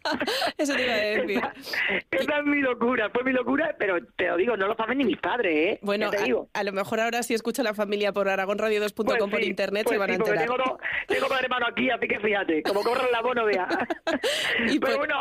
Eso 0.58 0.74
te 0.76 0.84
iba 0.84 0.94
a 0.94 0.98
decir. 0.98 1.42
Esa, 2.12 2.40
es 2.40 2.46
mi 2.46 2.62
locura, 2.62 3.10
fue 3.10 3.24
mi 3.24 3.34
locura, 3.34 3.76
pero 3.78 3.98
te 4.16 4.28
lo 4.28 4.38
digo, 4.38 4.56
no 4.56 4.68
lo 4.68 4.76
saben 4.76 5.00
ni 5.00 5.04
mis 5.04 5.18
padres, 5.18 5.54
¿eh? 5.56 5.80
Bueno, 5.82 6.10
Ya 6.12 6.18
te 6.18 6.24
digo. 6.24 6.48
a, 6.54 6.60
a 6.60 6.64
lo 6.64 6.72
mejor 6.72 7.00
ahora 7.02 7.24
si 7.24 7.34
escucha 7.34 7.62
la 7.62 7.74
familia 7.74 8.14
por 8.14 8.28
aragonradio2.com 8.28 9.06
Pues 9.06 9.32
por 9.32 9.44
internet 9.44 9.84
pues 9.84 9.96
se 9.96 10.00
van 10.00 10.10
a 10.12 10.14
sí, 10.14 10.20
enterar. 10.20 10.40
Tengo, 10.48 10.80
tengo 11.08 11.28
dos 11.28 11.42
hermanos 11.42 11.70
aquí, 11.72 11.90
así 11.90 12.08
que 12.08 12.20
fíjate, 12.20 12.53
como 12.62 12.84
corren 12.84 13.12
la 13.12 13.22
voz 13.22 13.36
no 13.36 13.46
vea. 13.46 13.68
Pero 14.82 14.98
bueno, 14.98 15.16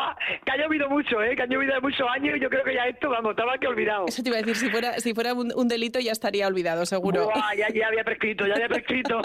que 0.45 0.51
ha 0.51 0.57
llovido 0.57 0.89
mucho, 0.89 1.21
¿eh? 1.21 1.35
que 1.35 1.43
ha 1.43 1.47
llovido 1.47 1.79
muchos 1.81 2.07
años 2.09 2.37
y 2.37 2.39
yo 2.39 2.49
creo 2.49 2.63
que 2.63 2.73
ya 2.73 2.85
esto, 2.85 3.09
vamos, 3.09 3.31
estaba 3.31 3.57
que 3.57 3.67
olvidado. 3.67 4.05
Eso 4.07 4.21
te 4.21 4.29
iba 4.29 4.37
a 4.37 4.41
decir, 4.41 4.55
si 4.55 4.69
fuera, 4.69 4.99
si 4.99 5.13
fuera 5.13 5.33
un, 5.33 5.51
un 5.55 5.67
delito 5.67 5.99
ya 5.99 6.11
estaría 6.11 6.47
olvidado, 6.47 6.85
seguro. 6.85 7.25
Buah, 7.25 7.53
ya, 7.57 7.69
ya 7.69 7.87
había 7.87 8.03
prescrito, 8.03 8.45
ya 8.45 8.55
había 8.55 8.67
prescrito. 8.69 9.21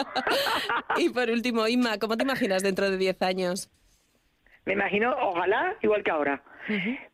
y 0.96 1.10
por 1.10 1.28
último, 1.30 1.66
Inma, 1.68 1.98
¿cómo 1.98 2.16
te 2.16 2.24
imaginas 2.24 2.62
dentro 2.62 2.90
de 2.90 2.96
10 2.96 3.22
años? 3.22 3.70
Me 4.64 4.74
imagino, 4.74 5.14
ojalá, 5.18 5.76
igual 5.82 6.02
que 6.02 6.10
ahora. 6.10 6.42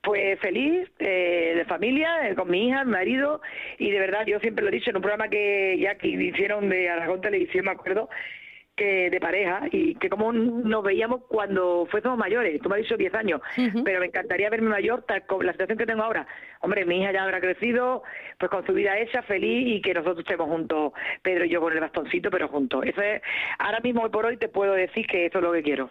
Pues 0.03 0.41
feliz, 0.41 0.91
eh, 0.99 1.53
de 1.55 1.65
familia, 1.67 2.29
eh, 2.29 2.35
con 2.35 2.51
mi 2.51 2.67
hija, 2.67 2.83
mi 2.83 2.91
marido, 2.91 3.41
y 3.79 3.91
de 3.93 4.01
verdad, 4.01 4.27
yo 4.27 4.41
siempre 4.41 4.65
lo 4.65 4.71
he 4.71 4.75
dicho 4.75 4.91
en 4.91 4.97
un 4.97 5.03
programa 5.03 5.29
que 5.29 5.79
ya 5.79 5.95
que 5.95 6.09
hicieron 6.09 6.69
de 6.69 6.91
Aragón 6.91 7.21
Televisión, 7.21 7.67
me 7.67 7.71
acuerdo, 7.71 8.09
que 8.77 9.11
de 9.11 9.21
pareja, 9.21 9.63
y 9.71 9.95
que 9.97 10.09
como 10.09 10.33
nos 10.33 10.83
veíamos 10.83 11.23
cuando 11.29 11.87
fuésemos 11.91 12.19
mayores, 12.19 12.61
tú 12.61 12.69
me 12.69 12.77
has 12.77 12.83
dicho 12.83 12.97
10 12.97 13.15
años, 13.15 13.41
pero 13.85 14.01
me 14.01 14.07
encantaría 14.07 14.51
verme 14.51 14.69
mayor, 14.69 15.03
tal 15.03 15.25
con 15.27 15.47
la 15.47 15.53
situación 15.53 15.79
que 15.79 15.87
tengo 15.87 16.03
ahora. 16.03 16.27
Hombre, 16.61 16.85
mi 16.85 17.01
hija 17.01 17.13
ya 17.13 17.23
habrá 17.23 17.41
crecido, 17.41 18.03
pues 18.39 18.51
con 18.51 18.67
su 18.67 18.73
vida 18.73 18.99
hecha, 18.99 19.23
feliz, 19.23 19.77
y 19.77 19.81
que 19.81 19.95
nosotros 19.95 20.21
estemos 20.21 20.49
juntos, 20.49 20.93
Pedro 21.23 21.45
y 21.45 21.51
yo 21.51 21.61
con 21.61 21.73
el 21.73 21.81
bastoncito, 21.81 22.31
pero 22.31 22.49
juntos. 22.49 22.85
Eso 22.85 23.01
es, 23.01 23.23
ahora 23.59 23.81
mismo, 23.81 24.03
hoy 24.03 24.11
por 24.11 24.27
hoy, 24.27 24.37
te 24.37 24.49
puedo 24.49 24.73
decir 24.75 25.07
que 25.07 25.27
eso 25.27 25.39
es 25.39 25.45
lo 25.45 25.53
que 25.53 25.63
quiero. 25.63 25.91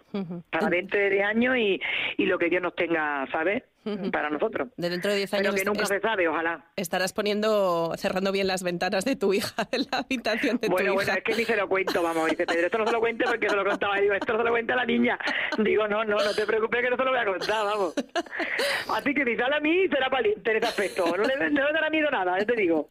Para 0.50 0.68
dentro 0.68 1.00
de 1.00 1.10
10 1.10 1.24
años 1.24 1.56
y, 1.56 1.80
y 2.18 2.26
lo 2.26 2.38
que 2.38 2.50
Dios 2.50 2.62
nos 2.62 2.74
tenga, 2.74 3.26
¿sabes? 3.32 3.62
Para 4.10 4.30
nosotros. 4.30 4.68
De 4.76 4.88
dentro 4.88 5.10
de 5.10 5.18
10 5.18 5.34
años 5.34 5.54
Pero 5.54 5.56
que 5.56 5.64
nunca 5.64 5.86
se 5.86 6.00
sabe, 6.00 6.26
ojalá. 6.28 6.64
estarás 6.76 7.12
poniendo, 7.12 7.92
cerrando 7.96 8.32
bien 8.32 8.46
las 8.46 8.62
ventanas 8.62 9.04
de 9.04 9.16
tu 9.16 9.32
hija, 9.34 9.68
en 9.72 9.82
la 9.90 9.98
habitación 9.98 10.58
de 10.58 10.68
Bueno, 10.68 10.88
tu 10.90 10.94
bueno, 10.94 11.10
hija. 11.10 11.18
es 11.18 11.24
que 11.24 11.34
ni 11.34 11.44
se 11.44 11.56
lo 11.56 11.68
cuento, 11.68 12.02
vamos, 12.02 12.30
dice 12.30 12.46
Pedro, 12.46 12.66
esto 12.66 12.78
no 12.78 12.86
se 12.86 12.92
lo 12.92 13.00
cuente 13.00 13.24
porque 13.24 13.48
se 13.48 13.56
lo 13.56 13.64
contaba, 13.64 13.96
digo, 13.98 14.14
esto 14.14 14.32
no 14.32 14.38
se 14.38 14.44
lo 14.44 14.50
cuenta 14.50 14.74
la 14.76 14.84
niña. 14.86 15.18
Digo, 15.58 15.86
no, 15.88 16.04
no, 16.04 16.16
no 16.16 16.34
te 16.34 16.46
preocupes 16.46 16.82
que 16.82 16.90
no 16.90 16.96
se 16.96 17.04
lo 17.04 17.10
voy 17.10 17.20
a 17.20 17.24
contar, 17.24 17.64
vamos. 17.64 17.94
Así 18.88 19.14
que 19.14 19.36
sale 19.36 19.56
a 19.56 19.60
mí, 19.60 19.88
será 19.88 20.08
valiente 20.08 20.50
en 20.50 20.56
ese 20.58 20.66
aspecto, 20.66 21.04
no 21.16 21.24
le, 21.24 21.36
no 21.50 21.66
le 21.66 21.72
dará 21.72 21.90
miedo 21.90 22.10
nada, 22.10 22.38
ya 22.38 22.46
te 22.46 22.54
digo. 22.56 22.88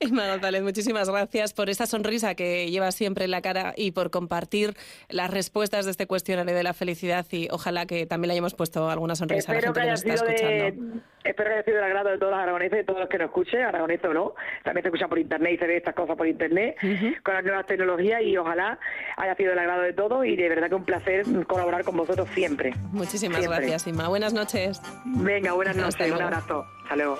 Inma 0.00 0.28
González, 0.28 0.62
muchísimas 0.62 1.08
gracias 1.10 1.52
por 1.52 1.70
esa 1.70 1.86
sonrisa 1.86 2.34
que 2.34 2.70
llevas 2.70 2.94
siempre 2.94 3.24
en 3.24 3.30
la 3.30 3.42
cara 3.42 3.74
y 3.76 3.92
por 3.92 4.10
compartir 4.10 4.74
las 5.08 5.30
respuestas 5.30 5.84
de 5.84 5.90
este 5.90 6.06
cuestionario 6.06 6.54
de 6.54 6.62
la 6.62 6.74
felicidad 6.74 7.26
y 7.30 7.48
ojalá 7.50 7.86
que 7.86 8.06
también 8.06 8.28
le 8.28 8.32
hayamos 8.34 8.54
puesto 8.54 8.88
alguna 8.90 9.14
sonrisa 9.14 9.52
a 9.52 9.54
la 9.54 9.60
gente 9.60 9.72
que 9.72 9.74
que 9.74 9.80
haya 9.82 9.90
nos 9.92 10.00
está 10.00 10.12
sido 10.16 10.23
escuchando. 10.28 10.64
de, 10.64 11.30
espero 11.30 11.48
que 11.50 11.54
haya 11.54 11.64
sido 11.64 11.76
del 11.76 11.84
agrado 11.84 12.10
de 12.10 12.18
todos 12.18 12.32
los 12.32 12.40
aragoneses, 12.40 12.78
de 12.78 12.84
todos 12.84 13.00
los 13.00 13.08
que 13.08 13.18
nos 13.18 13.26
escuchen, 13.26 13.62
aragoneses 13.62 14.04
o 14.04 14.14
no. 14.14 14.34
También 14.62 14.82
se 14.82 14.88
escuchan 14.88 15.08
por 15.08 15.18
internet 15.18 15.52
y 15.54 15.58
se 15.58 15.66
ve 15.66 15.76
estas 15.76 15.94
cosas 15.94 16.16
por 16.16 16.26
internet 16.26 16.76
con 17.22 17.34
las 17.34 17.44
nuevas 17.44 17.66
tecnologías 17.66 18.22
y 18.22 18.36
ojalá 18.36 18.78
haya 19.16 19.34
sido 19.36 19.50
del 19.50 19.58
agrado 19.58 19.82
de 19.82 19.92
todos 19.92 20.24
y 20.26 20.36
de 20.36 20.48
verdad 20.48 20.68
que 20.68 20.74
un 20.74 20.84
placer 20.84 21.24
colaborar 21.46 21.84
con 21.84 21.96
vosotros 21.96 22.28
siempre. 22.30 22.72
Muchísimas 22.92 23.38
Siempre. 23.38 23.58
gracias, 23.60 23.86
Inma. 23.86 24.08
Buenas 24.08 24.32
noches. 24.32 24.80
Venga, 25.04 25.52
buenas 25.52 25.76
Hasta 25.76 26.04
noches, 26.04 26.16
un 26.16 26.22
abrazo. 26.22 26.66
Hasta 26.82 26.96
luego. 26.96 27.18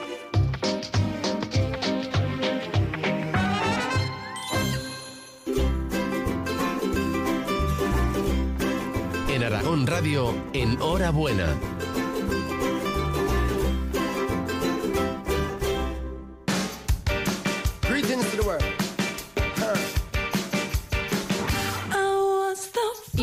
En 9.28 9.42
Aragón 9.42 9.86
Radio, 9.86 10.32
en 10.52 10.80
Hora 10.80 11.10
Buena. 11.10 11.46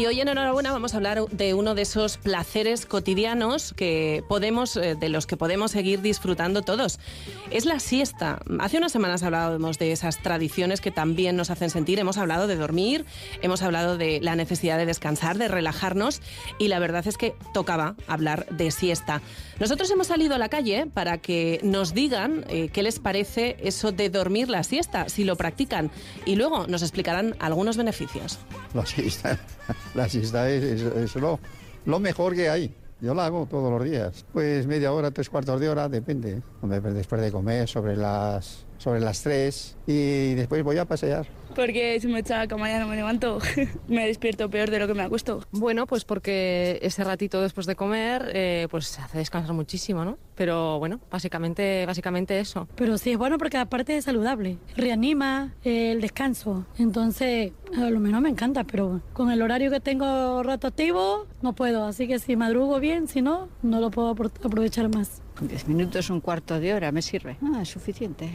Y 0.01 0.07
hoy 0.07 0.19
en 0.19 0.29
Enhorabuena 0.29 0.71
vamos 0.71 0.95
a 0.95 0.97
hablar 0.97 1.23
de 1.27 1.53
uno 1.53 1.75
de 1.75 1.83
esos 1.83 2.17
placeres 2.17 2.87
cotidianos 2.87 3.71
que 3.75 4.23
podemos, 4.27 4.75
eh, 4.75 4.95
de 4.95 5.09
los 5.09 5.27
que 5.27 5.37
podemos 5.37 5.69
seguir 5.69 6.01
disfrutando 6.01 6.63
todos. 6.63 6.99
Es 7.51 7.65
la 7.65 7.79
siesta. 7.79 8.39
Hace 8.61 8.79
unas 8.79 8.91
semanas 8.91 9.21
hablábamos 9.21 9.77
de 9.77 9.91
esas 9.91 10.17
tradiciones 10.23 10.81
que 10.81 10.89
también 10.89 11.35
nos 11.35 11.51
hacen 11.51 11.69
sentir. 11.69 11.99
Hemos 11.99 12.17
hablado 12.17 12.47
de 12.47 12.55
dormir, 12.55 13.05
hemos 13.43 13.61
hablado 13.61 13.95
de 13.95 14.19
la 14.21 14.35
necesidad 14.35 14.79
de 14.79 14.87
descansar, 14.87 15.37
de 15.37 15.47
relajarnos 15.47 16.23
y 16.57 16.69
la 16.69 16.79
verdad 16.79 17.05
es 17.05 17.17
que 17.19 17.35
tocaba 17.53 17.95
hablar 18.07 18.47
de 18.49 18.71
siesta. 18.71 19.21
Nosotros 19.59 19.91
hemos 19.91 20.07
salido 20.07 20.33
a 20.33 20.39
la 20.39 20.49
calle 20.49 20.87
para 20.91 21.19
que 21.19 21.59
nos 21.61 21.93
digan 21.93 22.43
eh, 22.49 22.69
qué 22.73 22.81
les 22.81 22.97
parece 22.97 23.55
eso 23.61 23.91
de 23.91 24.09
dormir 24.09 24.49
la 24.49 24.63
siesta, 24.63 25.09
si 25.09 25.25
lo 25.25 25.35
practican 25.35 25.91
y 26.25 26.37
luego 26.37 26.65
nos 26.65 26.81
explicarán 26.81 27.35
algunos 27.37 27.77
beneficios. 27.77 28.39
La 28.73 28.83
siesta, 28.87 29.37
la 29.95 30.09
siesta 30.09 30.49
es, 30.49 31.15
lo, 31.15 31.39
lo 31.85 31.99
mejor 31.99 32.35
que 32.35 32.49
hay. 32.49 32.73
Yo 33.01 33.15
la 33.15 33.25
hago 33.25 33.47
todos 33.49 33.71
los 33.71 33.83
días. 33.83 34.25
Pues 34.31 34.67
media 34.67 34.93
hora, 34.93 35.09
tres 35.11 35.29
cuartos 35.29 35.59
de 35.59 35.69
hora, 35.69 35.89
depende. 35.89 36.41
Pues 36.61 36.83
Después 36.83 37.21
de 37.21 37.31
comer, 37.31 37.67
sobre 37.67 37.97
las, 37.97 38.65
sobre 38.77 38.99
las 38.99 39.21
tres. 39.23 39.75
Y 39.87 40.35
después 40.35 40.63
voy 40.63 40.77
a 40.77 40.85
pasear. 40.85 41.25
Porque 41.55 41.99
si 41.99 42.07
me 42.07 42.19
echa 42.19 42.37
la 42.37 42.47
cama 42.47 42.69
ya 42.69 42.79
no 42.79 42.87
me 42.87 42.95
levanto. 42.95 43.39
me 43.87 44.07
despierto 44.07 44.49
peor 44.49 44.69
de 44.69 44.79
lo 44.79 44.87
que 44.87 44.93
me 44.93 45.03
acuesto. 45.03 45.45
Bueno, 45.51 45.85
pues 45.85 46.05
porque 46.05 46.79
ese 46.81 47.03
ratito 47.03 47.41
después 47.41 47.67
de 47.67 47.75
comer, 47.75 48.31
eh, 48.33 48.67
pues 48.71 48.97
hace 48.99 49.17
descansar 49.17 49.53
muchísimo, 49.53 50.05
¿no? 50.05 50.17
Pero 50.35 50.79
bueno, 50.79 50.99
básicamente, 51.11 51.85
básicamente 51.85 52.39
eso. 52.39 52.67
Pero 52.75 52.97
sí 52.97 53.11
es 53.11 53.17
bueno 53.17 53.37
porque 53.37 53.57
aparte 53.57 53.97
es 53.97 54.05
saludable, 54.05 54.57
reanima 54.75 55.53
eh, 55.63 55.91
el 55.91 56.01
descanso. 56.01 56.65
Entonces, 56.79 57.51
a 57.77 57.89
lo 57.89 57.99
menos 57.99 58.21
me 58.21 58.29
encanta, 58.29 58.63
pero 58.63 59.01
con 59.13 59.29
el 59.31 59.41
horario 59.41 59.69
que 59.71 59.79
tengo 59.79 60.43
rotativo 60.43 61.27
no 61.41 61.53
puedo. 61.53 61.85
Así 61.85 62.07
que 62.07 62.19
si 62.19 62.35
madrugo 62.35 62.79
bien, 62.79 63.07
si 63.07 63.21
no, 63.21 63.49
no 63.61 63.79
lo 63.79 63.91
puedo 63.91 64.15
apro- 64.15 64.31
aprovechar 64.43 64.89
más. 64.93 65.21
Diez 65.41 65.67
minutos, 65.67 66.09
un 66.09 66.21
cuarto 66.21 66.59
de 66.59 66.73
hora, 66.73 66.91
me 66.91 67.01
sirve. 67.01 67.37
Ah, 67.41 67.59
es 67.61 67.69
suficiente 67.69 68.29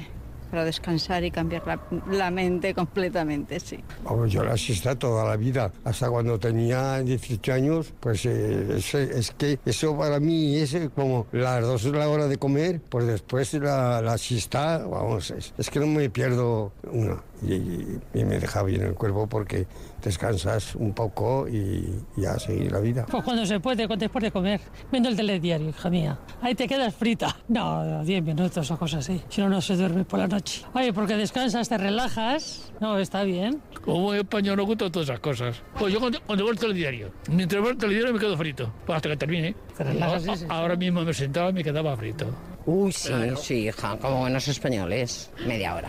para 0.50 0.64
descansar 0.64 1.24
y 1.24 1.30
cambiar 1.30 1.66
la, 1.66 1.80
la 2.10 2.30
mente 2.30 2.74
completamente, 2.74 3.60
sí. 3.60 3.78
Vamos, 4.04 4.30
yo 4.32 4.44
la 4.44 4.56
siesta 4.56 4.98
toda 4.98 5.24
la 5.24 5.36
vida, 5.36 5.72
hasta 5.84 6.08
cuando 6.10 6.38
tenía 6.38 6.98
18 7.00 7.52
años, 7.52 7.92
pues 8.00 8.24
eh, 8.26 8.76
es, 8.76 8.94
es 8.94 9.30
que 9.32 9.58
eso 9.64 9.96
para 9.96 10.20
mí 10.20 10.56
es 10.56 10.74
eh, 10.74 10.90
como 10.94 11.26
las 11.32 11.62
dos 11.62 11.84
de 11.84 11.92
la 11.92 12.08
hora 12.08 12.26
de 12.28 12.36
comer, 12.38 12.80
pues 12.88 13.06
después 13.06 13.52
la, 13.54 14.00
la 14.02 14.18
siesta, 14.18 14.78
vamos, 14.78 15.30
es, 15.30 15.52
es 15.58 15.70
que 15.70 15.80
no 15.80 15.86
me 15.86 16.08
pierdo 16.10 16.72
una. 16.90 17.22
Y, 17.42 17.52
y- 17.54 18.00
y 18.14 18.24
me 18.24 18.38
deja 18.40 18.62
bien 18.62 18.82
el 18.82 18.94
cuerpo 18.94 19.26
porque 19.26 19.66
descansas 20.02 20.74
un 20.74 20.92
poco 20.92 21.48
y, 21.48 22.02
y 22.16 22.24
a 22.24 22.38
seguir 22.38 22.72
la 22.72 22.80
vida. 22.80 23.06
Pues 23.06 23.24
cuando 23.24 23.44
se 23.46 23.60
puede, 23.60 23.86
después 23.86 24.22
de 24.22 24.30
comer, 24.30 24.60
viendo 24.90 25.08
el 25.08 25.16
telediario, 25.16 25.68
hija 25.68 25.90
mía. 25.90 26.18
Ahí 26.40 26.54
te 26.54 26.66
quedas 26.66 26.94
frita. 26.94 27.36
No, 27.48 28.04
10 28.04 28.22
minutos 28.22 28.70
o 28.70 28.78
cosas 28.78 29.08
así. 29.08 29.22
Si 29.28 29.40
no, 29.40 29.48
no 29.48 29.60
se 29.60 29.76
duerme 29.76 30.04
por 30.04 30.18
la 30.18 30.26
noche. 30.26 30.62
Oye, 30.74 30.92
porque 30.92 31.16
descansas, 31.16 31.68
te 31.68 31.78
relajas. 31.78 32.72
No, 32.80 32.98
está 32.98 33.22
bien. 33.24 33.60
Como 33.84 34.14
español 34.14 34.56
no 34.56 34.64
gusta 34.64 34.90
todas 34.90 35.08
esas 35.08 35.20
cosas. 35.20 35.62
Pues 35.78 35.92
yo 35.92 36.00
cuando, 36.00 36.20
cuando 36.22 36.44
veo 36.44 36.52
el 36.52 36.58
telediario, 36.58 37.10
mientras 37.30 37.62
veo 37.62 37.72
el 37.72 37.78
telediario 37.78 38.12
me 38.12 38.18
quedo 38.18 38.36
frito, 38.36 38.72
pues 38.84 38.96
hasta 38.96 39.08
que 39.08 39.16
termine. 39.16 39.54
relajas, 39.78 40.22
sí, 40.22 40.30
sí. 40.36 40.46
Ahora 40.48 40.76
mismo 40.76 41.02
me 41.02 41.14
sentaba 41.14 41.50
y 41.50 41.52
me 41.52 41.64
quedaba 41.64 41.96
frito. 41.96 42.26
Uy, 42.66 42.92
sí, 42.92 43.12
sí, 43.40 43.54
hija, 43.68 43.96
como 43.96 44.20
buenos 44.20 44.48
españoles. 44.48 45.30
Media 45.46 45.76
hora. 45.76 45.88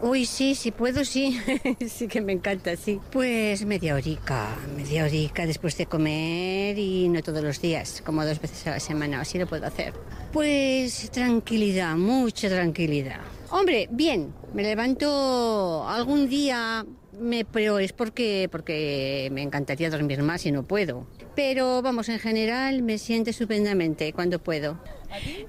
Uy, 0.00 0.24
sí, 0.24 0.54
si 0.54 0.70
puedo, 0.70 1.04
sí. 1.04 1.38
sí 1.86 2.08
que 2.08 2.22
me 2.22 2.32
encanta, 2.32 2.76
sí. 2.76 2.98
Pues 3.12 3.66
media 3.66 3.94
horica, 3.94 4.56
media 4.74 5.04
horica 5.04 5.46
después 5.46 5.76
de 5.76 5.84
comer 5.84 6.78
y 6.78 7.10
no 7.10 7.22
todos 7.22 7.44
los 7.44 7.60
días, 7.60 8.02
como 8.04 8.24
dos 8.24 8.40
veces 8.40 8.66
a 8.66 8.70
la 8.70 8.80
semana, 8.80 9.20
así 9.20 9.38
lo 9.38 9.46
puedo 9.46 9.66
hacer. 9.66 9.92
Pues 10.32 11.10
tranquilidad, 11.10 11.94
mucha 11.96 12.48
tranquilidad. 12.48 13.20
Hombre, 13.50 13.86
bien, 13.90 14.34
me 14.54 14.62
levanto 14.62 15.86
algún 15.86 16.28
día, 16.28 16.86
me, 17.20 17.44
pero 17.44 17.78
es 17.78 17.92
porque, 17.92 18.48
porque 18.50 19.28
me 19.30 19.42
encantaría 19.42 19.90
dormir 19.90 20.22
más 20.22 20.46
y 20.46 20.52
no 20.52 20.62
puedo. 20.62 21.06
Pero 21.34 21.82
vamos, 21.82 22.08
en 22.08 22.18
general 22.18 22.82
me 22.82 22.98
siento 22.98 23.30
estupendamente 23.30 24.12
cuando 24.12 24.38
puedo. 24.38 24.78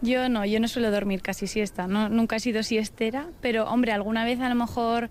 Yo 0.01 0.29
no, 0.29 0.45
yo 0.45 0.59
no 0.59 0.67
suelo 0.67 0.91
dormir 0.91 1.21
casi 1.21 1.47
siesta, 1.47 1.87
no, 1.87 2.09
nunca 2.09 2.35
he 2.35 2.39
sido 2.39 2.63
siestera, 2.63 3.27
pero 3.41 3.65
hombre, 3.65 3.91
alguna 3.91 4.23
vez 4.23 4.39
a 4.39 4.49
lo 4.49 4.55
mejor 4.55 5.09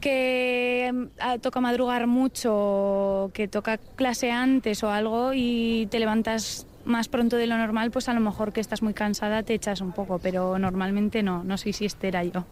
que 0.00 0.90
mm, 0.92 1.40
toca 1.40 1.60
madrugar 1.60 2.06
mucho, 2.06 3.30
que 3.34 3.48
toca 3.48 3.78
clase 3.78 4.30
antes 4.30 4.82
o 4.82 4.90
algo 4.90 5.32
y 5.34 5.86
te 5.90 5.98
levantas 5.98 6.66
más 6.84 7.08
pronto 7.08 7.36
de 7.36 7.46
lo 7.46 7.56
normal, 7.56 7.90
pues 7.90 8.08
a 8.08 8.14
lo 8.14 8.20
mejor 8.20 8.52
que 8.52 8.60
estás 8.60 8.82
muy 8.82 8.94
cansada 8.94 9.42
te 9.42 9.54
echas 9.54 9.80
un 9.80 9.92
poco, 9.92 10.18
pero 10.18 10.58
normalmente 10.58 11.22
no, 11.22 11.44
no 11.44 11.56
soy 11.56 11.72
siestera 11.72 12.22
yo. 12.24 12.44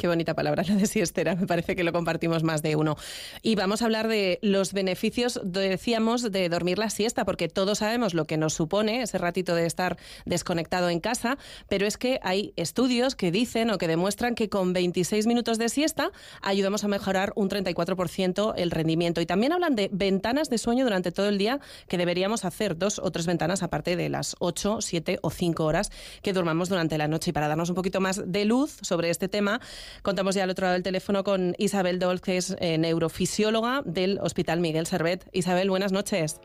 Qué 0.00 0.08
bonita 0.08 0.32
palabra 0.32 0.64
la 0.66 0.76
de 0.76 0.86
siestera, 0.86 1.34
me 1.34 1.46
parece 1.46 1.76
que 1.76 1.84
lo 1.84 1.92
compartimos 1.92 2.42
más 2.42 2.62
de 2.62 2.74
uno. 2.74 2.96
Y 3.42 3.54
vamos 3.54 3.82
a 3.82 3.84
hablar 3.84 4.08
de 4.08 4.38
los 4.40 4.72
beneficios, 4.72 5.38
decíamos, 5.44 6.32
de 6.32 6.48
dormir 6.48 6.78
la 6.78 6.88
siesta, 6.88 7.26
porque 7.26 7.48
todos 7.48 7.80
sabemos 7.80 8.14
lo 8.14 8.24
que 8.24 8.38
nos 8.38 8.54
supone 8.54 9.02
ese 9.02 9.18
ratito 9.18 9.54
de 9.54 9.66
estar 9.66 9.98
desconectado 10.24 10.88
en 10.88 11.00
casa, 11.00 11.36
pero 11.68 11.86
es 11.86 11.98
que 11.98 12.18
hay 12.22 12.54
estudios 12.56 13.14
que 13.14 13.30
dicen 13.30 13.68
o 13.68 13.76
que 13.76 13.88
demuestran 13.88 14.34
que 14.34 14.48
con 14.48 14.72
26 14.72 15.26
minutos 15.26 15.58
de 15.58 15.68
siesta 15.68 16.12
ayudamos 16.40 16.82
a 16.82 16.88
mejorar 16.88 17.34
un 17.36 17.50
34% 17.50 18.54
el 18.56 18.70
rendimiento. 18.70 19.20
Y 19.20 19.26
también 19.26 19.52
hablan 19.52 19.76
de 19.76 19.90
ventanas 19.92 20.48
de 20.48 20.56
sueño 20.56 20.84
durante 20.84 21.12
todo 21.12 21.28
el 21.28 21.36
día 21.36 21.60
que 21.88 21.98
deberíamos 21.98 22.46
hacer, 22.46 22.78
dos 22.78 22.98
o 23.00 23.10
tres 23.10 23.26
ventanas 23.26 23.62
aparte 23.62 23.96
de 23.96 24.08
las 24.08 24.34
8, 24.38 24.78
7 24.80 25.18
o 25.20 25.28
5 25.28 25.62
horas 25.62 25.92
que 26.22 26.32
durmamos 26.32 26.70
durante 26.70 26.96
la 26.96 27.06
noche. 27.06 27.32
Y 27.32 27.32
para 27.34 27.48
darnos 27.48 27.68
un 27.68 27.74
poquito 27.74 28.00
más 28.00 28.22
de 28.24 28.46
luz 28.46 28.78
sobre 28.80 29.10
este 29.10 29.28
tema, 29.28 29.60
contamos 30.02 30.34
ya 30.34 30.44
al 30.44 30.50
otro 30.50 30.64
lado 30.64 30.74
del 30.74 30.82
teléfono 30.82 31.24
con 31.24 31.54
Isabel 31.58 31.98
Dolz, 31.98 32.20
que 32.20 32.36
es 32.36 32.56
eh, 32.60 32.78
neurofisióloga 32.78 33.82
del 33.84 34.18
Hospital 34.20 34.60
Miguel 34.60 34.86
Servet. 34.86 35.28
Isabel, 35.32 35.70
buenas 35.70 35.92
noches. 35.92 36.40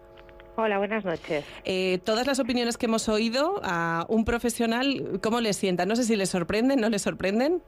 Hola, 0.57 0.77
buenas 0.77 1.03
noches. 1.03 1.45
Eh, 1.65 1.99
todas 2.05 2.27
las 2.27 2.39
opiniones 2.39 2.77
que 2.77 2.85
hemos 2.85 3.09
oído 3.09 3.59
a 3.63 4.05
un 4.07 4.23
profesional, 4.23 5.19
¿cómo 5.21 5.41
les 5.41 5.57
sientan? 5.57 5.89
No 5.89 5.97
sé 5.97 6.03
si 6.03 6.15
les 6.15 6.29
sorprenden, 6.29 6.79
¿no 6.79 6.89
les 6.89 7.01
sorprenden? 7.01 7.61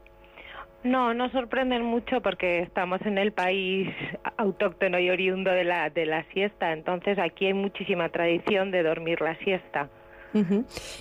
No, 0.84 1.12
no 1.12 1.28
sorprenden 1.30 1.82
mucho 1.82 2.22
porque 2.22 2.60
estamos 2.60 3.00
en 3.02 3.18
el 3.18 3.32
país 3.32 3.88
autóctono 4.36 4.98
y 4.98 5.10
oriundo 5.10 5.50
de 5.50 5.64
la, 5.64 5.90
de 5.90 6.06
la 6.06 6.24
siesta, 6.32 6.72
entonces 6.72 7.18
aquí 7.18 7.46
hay 7.46 7.54
muchísima 7.54 8.08
tradición 8.10 8.70
de 8.70 8.84
dormir 8.84 9.20
la 9.20 9.36
siesta. 9.38 9.90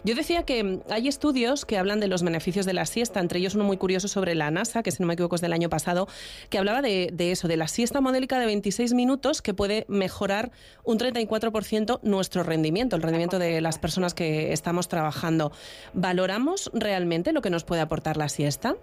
Yo 0.03 0.15
decía 0.15 0.43
que 0.43 0.63
mm, 0.63 0.81
hay 0.89 1.07
estudios 1.07 1.65
que 1.65 1.77
hablan 1.77 1.99
de 1.99 2.07
los 2.07 2.23
beneficios 2.23 2.65
de 2.65 2.73
la 2.73 2.85
siesta, 2.85 3.19
entre 3.19 3.39
ellos 3.39 3.55
uno 3.55 3.63
muy 3.63 3.77
curioso 3.77 4.07
sobre 4.07 4.35
la 4.35 4.51
NASA, 4.51 4.83
que 4.83 4.91
si 4.91 5.01
no 5.01 5.07
me 5.07 5.13
equivoco 5.13 5.35
es 5.35 5.41
del 5.41 5.53
año 5.53 5.69
pasado, 5.69 6.07
que 6.49 6.57
hablaba 6.57 6.81
de, 6.81 7.11
eso, 7.17 7.47
de 7.47 7.57
la 7.57 7.67
siesta 7.67 8.01
modélica 8.01 8.39
de 8.39 8.45
26 8.45 8.93
minutos 8.93 9.41
que 9.41 9.53
puede 9.53 9.85
mejorar 9.87 10.51
un 10.83 10.97
34% 10.97 11.99
nuestro 12.03 12.43
rendimiento, 12.43 12.95
el 12.95 13.01
rendimiento 13.01 13.39
de 13.39 13.61
las 13.61 13.79
personas 13.79 14.13
que 14.13 14.53
estamos 14.53 14.87
trabajando. 14.87 15.51
¿Valoramos 15.93 16.71
realmente 16.73 17.33
lo 17.33 17.41
que 17.41 17.49
nos 17.49 17.63
puede 17.63 17.81
aportar 17.81 18.17
la 18.17 18.29
siesta? 18.29 18.75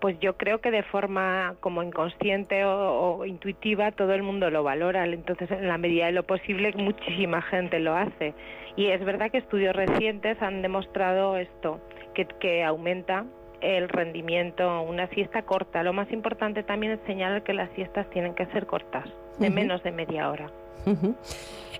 Pues 0.00 0.18
yo 0.20 0.36
creo 0.36 0.60
que 0.60 0.70
de 0.70 0.82
forma 0.82 1.54
como 1.60 1.82
inconsciente 1.82 2.64
o 2.64 3.24
intuitiva 3.24 3.92
todo 3.92 4.12
el 4.12 4.22
mundo 4.22 4.50
lo 4.50 4.62
valora, 4.62 5.06
entonces 5.06 5.50
en 5.50 5.68
la 5.68 5.78
medida 5.78 6.06
de 6.06 6.12
lo 6.12 6.22
posible 6.24 6.72
muchísima 6.76 7.40
gente 7.42 7.78
lo 7.78 7.96
hace. 7.96 8.34
Y 8.76 8.86
es 8.86 9.04
verdad 9.04 9.30
que 9.30 9.38
estudios 9.38 9.74
recientes 9.74 10.40
han 10.42 10.62
demostrado 10.62 11.36
esto, 11.36 11.80
que, 12.14 12.26
que 12.40 12.62
aumenta 12.62 13.24
el 13.60 13.88
rendimiento, 13.88 14.82
una 14.82 15.08
siesta 15.08 15.42
corta. 15.42 15.82
Lo 15.82 15.92
más 15.92 16.10
importante 16.12 16.62
también 16.62 16.92
es 16.92 17.00
señalar 17.06 17.42
que 17.42 17.54
las 17.54 17.70
siestas 17.74 18.08
tienen 18.10 18.34
que 18.34 18.46
ser 18.46 18.66
cortas, 18.66 19.08
de 19.38 19.50
menos 19.50 19.82
de 19.82 19.92
media 19.92 20.28
hora. 20.30 20.50
Ujú. 20.84 21.16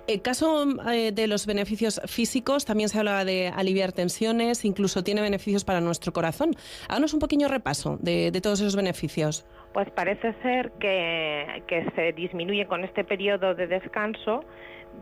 El 0.07 0.21
caso 0.21 0.65
eh, 0.89 1.11
de 1.11 1.27
los 1.27 1.45
beneficios 1.45 1.99
físicos, 2.05 2.63
también 2.63 2.87
se 2.87 2.97
hablaba 2.97 3.25
de 3.25 3.49
aliviar 3.49 3.91
tensiones, 3.91 4.63
incluso 4.63 5.03
tiene 5.03 5.21
beneficios 5.21 5.65
para 5.65 5.81
nuestro 5.81 6.13
corazón. 6.13 6.55
Háganos 6.87 7.13
un 7.13 7.19
pequeño 7.19 7.49
repaso 7.49 7.97
de, 7.99 8.31
de 8.31 8.41
todos 8.41 8.61
esos 8.61 8.77
beneficios. 8.77 9.45
Pues 9.77 9.91
parece 9.91 10.33
ser 10.41 10.71
que, 10.79 11.61
que 11.67 11.85
se 11.95 12.11
disminuye 12.13 12.65
con 12.65 12.83
este 12.83 13.03
periodo 13.03 13.53
de 13.53 13.67
descanso, 13.67 14.43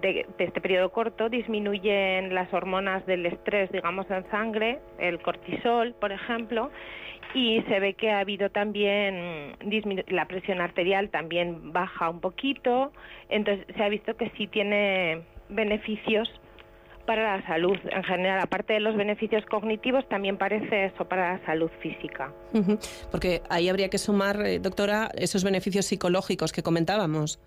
de, 0.01 0.25
de 0.37 0.43
este 0.43 0.59
periodo 0.59 0.91
corto, 0.91 1.29
disminuyen 1.29 2.35
las 2.35 2.53
hormonas 2.53 3.05
del 3.05 3.25
estrés, 3.25 3.71
digamos, 3.71 4.11
en 4.11 4.29
sangre, 4.29 4.79
el 4.99 5.21
cortisol, 5.21 5.93
por 5.93 6.11
ejemplo, 6.11 6.71
y 7.33 7.61
se 7.69 7.79
ve 7.79 7.93
que 7.93 8.11
ha 8.11 8.19
habido 8.19 8.49
también 8.49 9.53
la 10.09 10.25
presión 10.25 10.59
arterial 10.59 11.09
también 11.09 11.71
baja 11.71 12.09
un 12.09 12.19
poquito, 12.19 12.91
entonces 13.29 13.65
se 13.77 13.81
ha 13.81 13.87
visto 13.87 14.17
que 14.17 14.29
sí 14.31 14.47
tiene 14.47 15.21
beneficios 15.47 16.29
para 17.05 17.37
la 17.37 17.45
salud 17.45 17.77
en 17.91 18.03
general, 18.03 18.39
aparte 18.39 18.73
de 18.73 18.79
los 18.79 18.95
beneficios 18.95 19.45
cognitivos, 19.45 20.07
también 20.09 20.37
parece 20.37 20.85
eso 20.85 21.05
para 21.05 21.33
la 21.33 21.45
salud 21.45 21.69
física. 21.81 22.31
Porque 23.11 23.41
ahí 23.49 23.69
habría 23.69 23.89
que 23.89 23.97
sumar, 23.97 24.41
eh, 24.45 24.59
doctora, 24.59 25.09
esos 25.15 25.43
beneficios 25.43 25.85
psicológicos 25.85 26.51
que 26.51 26.63
comentábamos. 26.63 27.39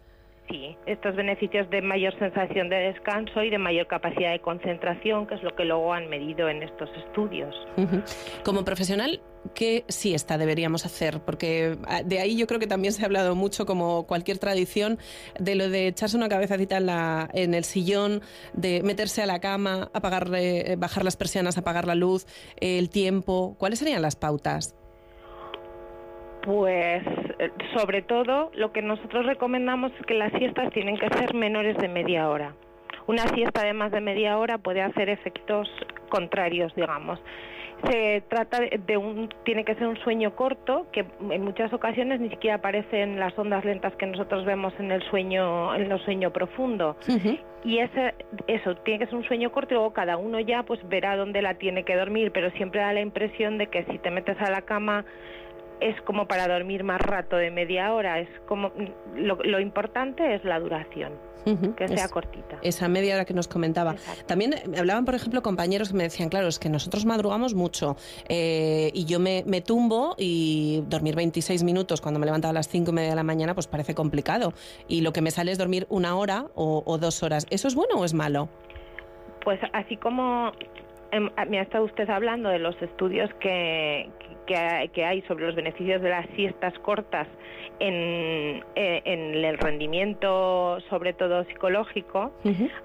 Sí, 0.48 0.76
estos 0.86 1.14
beneficios 1.14 1.68
de 1.68 1.82
mayor 1.82 2.18
sensación 2.18 2.70
de 2.70 2.76
descanso 2.76 3.42
y 3.42 3.50
de 3.50 3.58
mayor 3.58 3.86
capacidad 3.86 4.32
de 4.32 4.40
concentración, 4.40 5.26
que 5.26 5.34
es 5.34 5.42
lo 5.42 5.54
que 5.54 5.64
luego 5.64 5.92
han 5.92 6.08
medido 6.08 6.48
en 6.48 6.62
estos 6.62 6.88
estudios. 6.96 7.54
Como 8.44 8.64
profesional, 8.64 9.20
¿qué 9.54 9.84
siesta 9.88 10.38
deberíamos 10.38 10.86
hacer? 10.86 11.20
Porque 11.20 11.76
ah, 11.86 12.02
de 12.02 12.20
ahí 12.20 12.36
yo 12.36 12.46
creo 12.46 12.58
que 12.58 12.66
también 12.66 12.94
se 12.94 13.02
ha 13.02 13.06
hablado 13.06 13.34
mucho, 13.34 13.66
como 13.66 14.06
cualquier 14.06 14.38
tradición, 14.38 14.98
de 15.38 15.54
lo 15.54 15.68
de 15.68 15.88
echarse 15.88 16.16
una 16.16 16.30
cabecita 16.30 16.78
en, 16.78 16.86
la, 16.86 17.28
en 17.34 17.52
el 17.52 17.64
sillón, 17.64 18.22
de 18.54 18.82
meterse 18.82 19.22
a 19.22 19.26
la 19.26 19.40
cama, 19.40 19.90
apagar, 19.92 20.30
eh, 20.34 20.76
bajar 20.78 21.04
las 21.04 21.18
persianas, 21.18 21.58
apagar 21.58 21.86
la 21.86 21.94
luz, 21.94 22.26
el 22.58 22.88
tiempo. 22.88 23.54
¿Cuáles 23.58 23.80
serían 23.80 24.00
las 24.00 24.16
pautas? 24.16 24.74
Pues 26.48 27.02
eh, 27.40 27.50
sobre 27.76 28.00
todo 28.00 28.50
lo 28.54 28.72
que 28.72 28.80
nosotros 28.80 29.26
recomendamos 29.26 29.92
es 30.00 30.06
que 30.06 30.14
las 30.14 30.32
siestas 30.32 30.72
tienen 30.72 30.96
que 30.96 31.06
ser 31.10 31.34
menores 31.34 31.76
de 31.76 31.88
media 31.88 32.30
hora. 32.30 32.54
Una 33.06 33.24
siesta 33.34 33.66
de 33.66 33.74
más 33.74 33.92
de 33.92 34.00
media 34.00 34.38
hora 34.38 34.56
puede 34.56 34.80
hacer 34.80 35.10
efectos 35.10 35.68
contrarios, 36.08 36.74
digamos. 36.74 37.20
Se 37.84 38.22
trata 38.30 38.60
de 38.60 38.80
de 38.86 38.96
un, 38.96 39.28
tiene 39.44 39.62
que 39.66 39.74
ser 39.74 39.88
un 39.88 39.98
sueño 39.98 40.34
corto 40.36 40.86
que 40.90 41.04
en 41.30 41.44
muchas 41.44 41.70
ocasiones 41.74 42.18
ni 42.18 42.30
siquiera 42.30 42.56
aparecen 42.56 43.20
las 43.20 43.38
ondas 43.38 43.62
lentas 43.66 43.94
que 43.96 44.06
nosotros 44.06 44.46
vemos 44.46 44.72
en 44.78 44.90
el 44.90 45.02
sueño, 45.10 45.74
en 45.74 45.92
el 45.92 46.00
sueño 46.00 46.32
profundo. 46.32 46.96
Y 47.62 47.78
ese, 47.80 48.14
eso, 48.46 48.74
tiene 48.76 49.00
que 49.00 49.06
ser 49.06 49.16
un 49.16 49.24
sueño 49.24 49.52
corto 49.52 49.74
y 49.74 49.76
luego 49.76 49.92
cada 49.92 50.16
uno 50.16 50.40
ya 50.40 50.62
pues 50.62 50.80
verá 50.88 51.14
dónde 51.14 51.42
la 51.42 51.54
tiene 51.54 51.84
que 51.84 51.94
dormir, 51.94 52.32
pero 52.32 52.50
siempre 52.52 52.80
da 52.80 52.94
la 52.94 53.02
impresión 53.02 53.58
de 53.58 53.66
que 53.66 53.84
si 53.84 53.98
te 53.98 54.10
metes 54.10 54.40
a 54.40 54.50
la 54.50 54.62
cama 54.62 55.04
es 55.80 56.00
como 56.02 56.26
para 56.26 56.48
dormir 56.48 56.84
más 56.84 57.00
rato 57.00 57.36
de 57.36 57.50
media 57.50 57.92
hora, 57.92 58.20
es 58.20 58.28
como 58.46 58.72
lo, 59.14 59.36
lo 59.36 59.60
importante 59.60 60.34
es 60.34 60.44
la 60.44 60.58
duración, 60.60 61.12
que 61.76 61.88
sea 61.88 62.04
Es- 62.06 62.10
cortita. 62.10 62.58
Esa 62.62 62.88
media 62.88 63.14
hora 63.14 63.24
que 63.24 63.32
nos 63.34 63.48
comentaba. 63.48 63.94
También 64.26 64.52
eh, 64.54 64.62
me 64.68 64.78
hablaban, 64.78 65.04
por 65.04 65.14
ejemplo, 65.14 65.40
compañeros 65.42 65.88
que 65.90 65.94
me 65.96 66.02
decían, 66.02 66.28
claro, 66.28 66.48
es 66.48 66.58
que 66.58 66.68
nosotros 66.68 67.06
madrugamos 67.06 67.54
mucho 67.54 67.96
eh, 68.28 68.90
y 68.92 69.04
yo 69.06 69.18
me, 69.20 69.44
me 69.46 69.60
tumbo 69.60 70.14
y 70.18 70.82
dormir 70.88 71.14
26 71.14 71.62
minutos 71.62 72.00
cuando 72.00 72.18
me 72.20 72.26
levanto 72.26 72.48
a 72.48 72.52
las 72.52 72.68
5 72.68 72.90
y 72.90 72.94
media 72.94 73.10
de 73.10 73.16
la 73.16 73.22
mañana, 73.22 73.54
pues 73.54 73.66
parece 73.68 73.94
complicado. 73.94 74.52
Y 74.88 75.00
lo 75.02 75.12
que 75.12 75.22
me 75.22 75.30
sale 75.30 75.52
es 75.52 75.58
dormir 75.58 75.86
una 75.88 76.16
hora 76.16 76.46
o, 76.54 76.82
o 76.84 76.98
dos 76.98 77.22
horas. 77.22 77.46
¿Eso 77.50 77.68
es 77.68 77.74
bueno 77.74 77.94
o 77.96 78.04
es 78.04 78.12
malo? 78.14 78.48
Pues 79.44 79.60
así 79.72 79.96
como 79.96 80.52
me 81.48 81.58
ha 81.58 81.62
estado 81.62 81.84
usted 81.84 82.08
hablando 82.10 82.48
de 82.48 82.58
los 82.58 82.80
estudios 82.82 83.32
que, 83.34 84.10
que 84.46 85.04
hay 85.04 85.22
sobre 85.22 85.46
los 85.46 85.54
beneficios 85.54 86.02
de 86.02 86.10
las 86.10 86.26
siestas 86.36 86.76
cortas 86.80 87.28
en, 87.80 88.64
eh, 88.74 89.02
en 89.04 89.34
el 89.44 89.58
rendimiento, 89.58 90.78
sobre 90.88 91.12
todo 91.12 91.44
psicológico. 91.44 92.32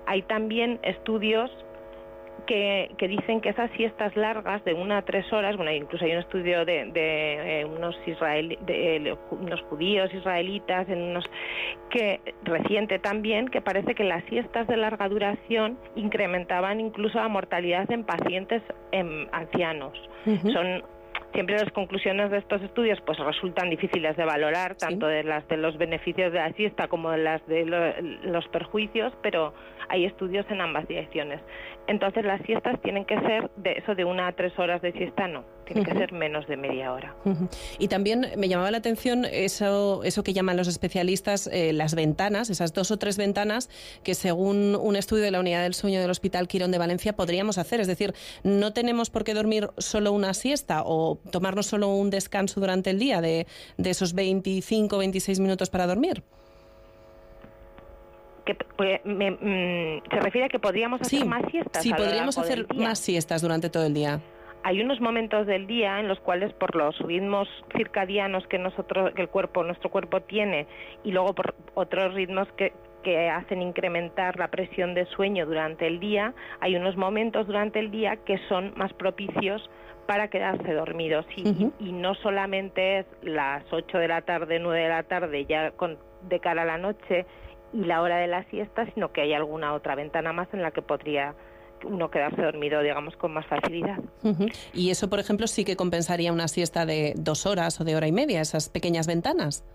Hay 0.06 0.22
también 0.24 0.80
estudios 0.84 1.52
que, 2.54 2.92
que, 3.00 3.08
dicen 3.08 3.42
que 3.42 3.50
esas 3.50 3.72
siestas 3.72 4.16
largas 4.16 4.64
de 4.64 4.76
una 4.76 5.00
a 5.00 5.02
tres 5.02 5.26
horas, 5.34 5.58
bueno, 5.58 5.72
incluso 5.72 6.06
hay 6.06 6.12
un 6.12 6.20
estudio 6.20 6.66
de, 6.66 6.86
de 6.86 7.62
eh, 7.62 7.66
unos 7.66 7.96
israel, 8.06 8.60
de, 8.62 9.18
unos 9.32 9.60
judíos 9.64 10.14
israelitas, 10.14 10.88
en 10.88 11.02
unos 11.02 11.26
que 11.90 12.22
reciente 12.44 13.00
también, 13.00 13.48
que 13.48 13.60
parece 13.62 13.96
que 13.96 14.04
las 14.04 14.24
siestas 14.26 14.68
de 14.68 14.78
larga 14.78 15.10
duración 15.10 15.80
incrementaban 15.96 16.80
incluso 16.80 17.18
la 17.18 17.28
mortalidad 17.28 17.90
en 17.90 18.04
pacientes 18.04 18.62
en 18.92 19.28
ancianos. 19.32 19.98
Son 20.54 20.84
siempre 21.34 21.58
las 21.58 21.72
conclusiones 21.72 22.30
de 22.30 22.38
estos 22.38 22.62
estudios 22.62 23.00
pues 23.02 23.18
resultan 23.18 23.70
difíciles 23.70 24.16
de 24.16 24.26
valorar, 24.26 24.76
tanto 24.76 25.08
de 25.08 25.24
las 25.24 25.48
de 25.48 25.58
los 25.58 25.78
beneficios 25.78 26.32
de 26.32 26.40
la 26.40 26.54
siesta 26.54 26.88
como 26.88 27.10
de 27.12 27.18
las 27.18 27.46
de 27.48 27.66
los 28.24 28.48
perjuicios, 28.50 29.12
pero 29.22 29.54
hay 29.90 30.06
estudios 30.06 30.46
en 30.50 30.62
ambas 30.62 30.88
direcciones. 30.88 31.42
Entonces 31.88 32.24
las 32.24 32.42
siestas 32.44 32.82
tienen 32.82 33.06
que 33.06 33.20
ser 33.20 33.52
de 33.58 33.74
eso 33.74 33.94
de 33.94 34.06
una 34.06 34.28
a 34.28 34.32
tres 34.32 34.58
horas 34.58 34.82
de 34.82 34.94
siesta, 34.94 35.28
no, 35.28 35.44
tiene 35.66 35.84
que 35.84 35.92
ser 35.94 36.14
menos 36.14 36.48
de 36.48 36.56
media 36.56 36.94
hora. 36.94 37.14
Y 37.78 37.90
también 37.90 38.28
me 38.38 38.48
llamaba 38.48 38.72
la 38.72 38.78
atención 38.78 39.26
eso, 39.26 40.04
eso 40.04 40.24
que 40.24 40.34
llaman 40.34 40.56
los 40.56 40.68
especialistas 40.68 41.48
eh, 41.52 41.74
las 41.74 41.96
ventanas, 41.96 42.50
esas 42.50 42.74
dos 42.74 42.92
o 42.92 42.98
tres 42.98 43.18
ventanas 43.18 43.70
que 44.04 44.16
según 44.16 44.76
un 44.76 44.96
estudio 44.96 45.24
de 45.24 45.32
la 45.32 45.42
Unidad 45.42 45.64
del 45.64 45.74
Sueño 45.74 46.00
del 46.00 46.10
Hospital 46.10 46.48
Quirón 46.48 46.72
de 46.72 46.78
Valencia 46.78 47.14
podríamos 47.14 47.58
hacer. 47.58 47.82
Es 47.82 47.88
decir, 47.88 48.14
no 48.44 48.72
tenemos 48.72 49.10
por 49.10 49.26
qué 49.26 49.34
dormir 49.34 49.70
solo 49.78 50.14
una 50.14 50.34
siesta 50.34 50.84
o 50.86 51.20
tomarnos 51.32 51.66
solo 51.68 51.90
un 51.90 52.10
descanso 52.10 52.62
durante 52.62 52.92
el 52.92 53.00
día 53.00 53.20
de, 53.20 53.46
de 53.78 53.90
esos 53.90 54.14
25 54.14 54.96
o 54.96 55.00
26 55.00 55.40
minutos 55.42 55.70
para 55.70 55.86
dormir 55.86 56.24
que 58.46 58.56
pues, 58.56 59.02
mm, 59.04 60.10
se 60.10 60.20
refiere 60.20 60.46
a 60.46 60.50
que 60.50 60.60
podríamos 60.60 61.02
hacer 61.02 61.26
más 61.26 61.44
siestas. 61.50 61.84
Sí, 61.84 61.94
podríamos 61.94 62.38
hacer 62.38 62.66
más 62.76 63.00
siestas 63.00 63.42
durante 63.42 63.70
todo 63.70 63.86
el 63.86 63.94
día. 63.94 64.20
Hay 64.66 64.82
unos 64.82 65.02
momentos 65.02 65.46
del 65.46 65.68
día 65.68 66.00
en 66.00 66.08
los 66.08 66.20
cuales 66.22 66.54
por 66.54 66.76
los 66.76 66.98
ritmos 67.00 67.50
circadianos 67.76 68.48
que 68.48 68.58
nosotros, 68.58 69.14
que 69.14 69.22
el 69.22 69.28
cuerpo, 69.28 69.64
nuestro 69.64 69.90
cuerpo 69.90 70.22
tiene, 70.22 70.68
y 71.04 71.12
luego 71.12 71.34
por 71.34 71.54
otros 71.74 72.14
ritmos 72.14 72.48
que, 72.56 72.72
que 73.04 73.30
hacen 73.30 73.62
incrementar 73.62 74.40
la 74.40 74.50
presión 74.50 74.94
de 74.94 75.06
sueño 75.08 75.46
durante 75.46 75.86
el 75.86 76.00
día, 76.00 76.34
hay 76.62 76.78
unos 76.78 76.96
momentos 76.96 77.46
durante 77.46 77.80
el 77.80 77.92
día 77.92 78.18
que 78.26 78.38
son 78.48 78.74
más 78.78 78.94
propicios 78.94 79.70
para 80.08 80.30
quedarse 80.30 80.74
dormidos 80.74 81.26
y, 81.36 81.72
y, 81.80 81.92
no 81.92 82.14
solamente 82.16 83.00
es 83.00 83.06
las 83.22 83.64
8 83.72 83.98
de 83.98 84.08
la 84.08 84.22
tarde, 84.22 84.60
9 84.60 84.82
de 84.82 84.90
la 84.90 85.04
tarde 85.04 85.46
ya 85.46 85.72
con, 85.72 85.98
de 86.28 86.40
cara 86.40 86.64
a 86.64 86.66
la 86.66 86.78
noche 86.78 87.26
y 87.74 87.84
la 87.84 88.02
hora 88.02 88.18
de 88.18 88.28
la 88.28 88.44
siesta, 88.46 88.86
sino 88.94 89.12
que 89.12 89.22
hay 89.22 89.34
alguna 89.34 89.74
otra 89.74 89.96
ventana 89.96 90.34
más 90.34 90.48
en 90.54 90.62
la 90.62 90.72
que 90.72 90.82
podría 90.82 91.34
uno 91.84 92.10
quedarse 92.10 92.42
dormido, 92.42 92.82
digamos, 92.82 93.16
con 93.18 93.34
más 93.34 93.46
facilidad. 93.48 94.00
Y 94.74 94.90
eso, 94.90 95.10
por 95.10 95.20
ejemplo, 95.20 95.48
sí 95.48 95.66
que 95.66 95.76
compensaría 95.76 96.32
una 96.32 96.48
siesta 96.48 96.86
de 96.86 97.14
dos 97.18 97.46
horas 97.46 97.80
o 97.82 97.84
de 97.84 97.96
hora 97.96 98.08
y 98.08 98.12
media, 98.12 98.42
esas 98.42 98.70
pequeñas 98.70 99.08
ventanas. 99.08 99.66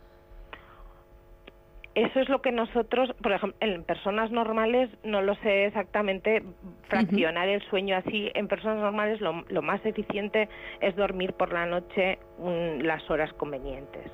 Eso 1.94 2.20
es 2.20 2.28
lo 2.28 2.40
que 2.40 2.52
nosotros, 2.52 3.10
por 3.20 3.32
ejemplo, 3.32 3.58
en 3.60 3.82
personas 3.82 4.30
normales, 4.30 4.88
no 5.02 5.20
lo 5.20 5.34
sé 5.36 5.66
exactamente, 5.66 6.44
fraccionar 6.88 7.48
el 7.48 7.60
sueño 7.68 7.96
así. 7.96 8.30
En 8.34 8.46
personas 8.46 8.78
normales 8.78 9.20
lo, 9.20 9.62
más 9.62 9.84
eficiente 9.84 10.48
es 10.80 10.94
dormir 10.94 11.32
por 11.32 11.52
la 11.52 11.66
noche 11.66 12.20
las 12.82 13.10
horas 13.10 13.32
convenientes. 13.32 14.12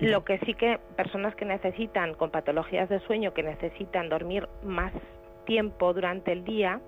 Lo 0.00 0.24
que 0.24 0.38
sí 0.40 0.54
que 0.54 0.78
personas 0.96 1.34
que 1.34 1.44
necesitan, 1.44 2.14
con 2.14 2.30
patologías 2.30 2.88
de 2.88 3.00
sueño, 3.00 3.32
que 3.32 3.42
necesitan 3.42 4.08
dormir 4.08 4.48
más 4.62 4.92
tiempo 5.46 5.94
durante 5.94 6.32
el 6.32 6.44
día, 6.44 6.80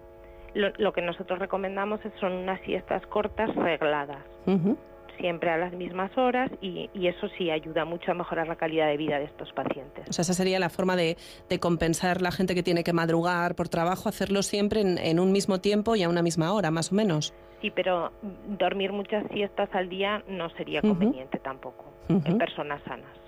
lo, 0.54 0.92
que 0.92 1.02
nosotros 1.02 1.38
recomendamos 1.38 2.00
son 2.20 2.32
unas 2.32 2.60
siestas 2.62 3.06
cortas 3.06 3.54
regladas. 3.54 4.24
siempre 5.18 5.50
a 5.50 5.56
las 5.56 5.72
mismas 5.72 6.16
horas 6.16 6.48
y, 6.60 6.88
eso 6.94 7.28
sí 7.36 7.50
ayuda 7.50 7.84
mucho 7.84 8.12
a 8.12 8.14
mejorar 8.14 8.46
la 8.46 8.54
calidad 8.54 8.86
de 8.86 8.96
vida 8.96 9.18
de 9.18 9.24
estos 9.24 9.52
pacientes. 9.52 10.08
O 10.08 10.12
sea, 10.12 10.22
esa 10.22 10.32
sería 10.32 10.60
la 10.60 10.68
forma 10.68 10.94
de, 10.94 11.16
compensar 11.60 12.22
la 12.22 12.30
gente 12.30 12.54
que 12.54 12.62
tiene 12.62 12.84
que 12.84 12.92
madrugar 12.92 13.56
por 13.56 13.68
trabajo, 13.68 14.08
hacerlo 14.08 14.42
siempre 14.42 14.80
en, 14.82 15.18
un 15.18 15.32
mismo 15.32 15.60
tiempo 15.60 15.96
y 15.96 16.02
a 16.04 16.08
una 16.08 16.22
misma 16.22 16.52
hora, 16.52 16.70
más 16.70 16.92
o 16.92 16.94
menos. 16.94 17.34
Sí, 17.60 17.70
pero 17.70 18.12
dormir 18.46 18.92
muchas 18.92 19.26
siestas 19.32 19.68
al 19.72 19.88
día 19.88 20.22
no 20.28 20.48
sería 20.50 20.80
conveniente 20.80 21.38
tampoco 21.38 21.92
en 22.08 22.38
personas 22.38 22.82
sanas. 22.84 23.18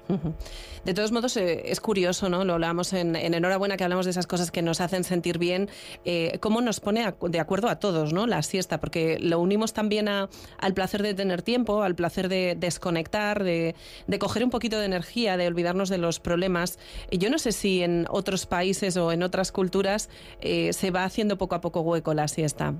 De 0.84 0.94
todos 0.94 1.12
modos, 1.12 1.36
eh, 1.36 1.62
es 1.66 1.80
curioso, 1.80 2.28
¿no? 2.28 2.44
Lo 2.44 2.54
hablamos 2.54 2.92
en, 2.92 3.14
Enhorabuena, 3.14 3.76
que 3.76 3.84
hablamos 3.84 4.06
de 4.06 4.10
esas 4.10 4.26
cosas 4.26 4.50
que 4.50 4.62
nos 4.62 4.80
hacen 4.80 5.04
sentir 5.04 5.38
bien. 5.38 5.68
Eh, 6.04 6.38
¿Cómo 6.40 6.60
nos 6.60 6.80
pone 6.80 7.14
de 7.28 7.40
acuerdo 7.40 7.68
a 7.68 7.76
todos, 7.76 8.12
¿no? 8.12 8.26
La 8.26 8.42
siesta, 8.42 8.80
porque 8.80 9.18
lo 9.20 9.38
unimos 9.38 9.72
también 9.72 10.08
al 10.08 10.74
placer 10.74 11.02
de 11.02 11.14
tener 11.14 11.42
tiempo, 11.42 11.82
al 11.82 11.94
placer 11.94 12.28
de 12.28 12.56
desconectar, 12.58 13.44
de, 13.44 13.74
coger 14.18 14.42
un 14.42 14.50
poquito 14.50 14.78
de 14.78 14.86
energía, 14.86 15.36
de 15.36 15.46
olvidarnos 15.46 15.88
de 15.88 15.98
los 15.98 16.18
problemas. 16.18 16.78
Yo 17.12 17.30
no 17.30 17.38
sé 17.38 17.52
si 17.52 17.82
en 17.82 18.06
otros 18.10 18.46
países 18.46 18.96
o 18.96 19.12
en 19.12 19.22
otras 19.22 19.52
culturas 19.52 20.08
eh, 20.40 20.72
se 20.72 20.90
va 20.90 21.04
haciendo 21.04 21.38
poco 21.38 21.54
a 21.54 21.60
poco 21.60 21.82
hueco 21.82 22.14
la 22.14 22.26
siesta 22.28 22.74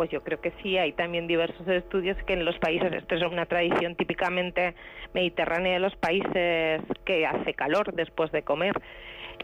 pues 0.00 0.08
yo 0.08 0.22
creo 0.22 0.40
que 0.40 0.50
sí. 0.62 0.78
Hay 0.78 0.92
también 0.92 1.26
diversos 1.26 1.68
estudios 1.68 2.16
que 2.24 2.32
en 2.32 2.46
los 2.46 2.58
países, 2.58 2.90
esto 2.90 3.16
es 3.16 3.22
una 3.22 3.44
tradición 3.44 3.96
típicamente 3.96 4.74
mediterránea 5.12 5.74
de 5.74 5.78
los 5.78 5.94
países 5.96 6.80
que 7.04 7.26
hace 7.26 7.52
calor 7.52 7.92
después 7.92 8.32
de 8.32 8.42
comer 8.42 8.72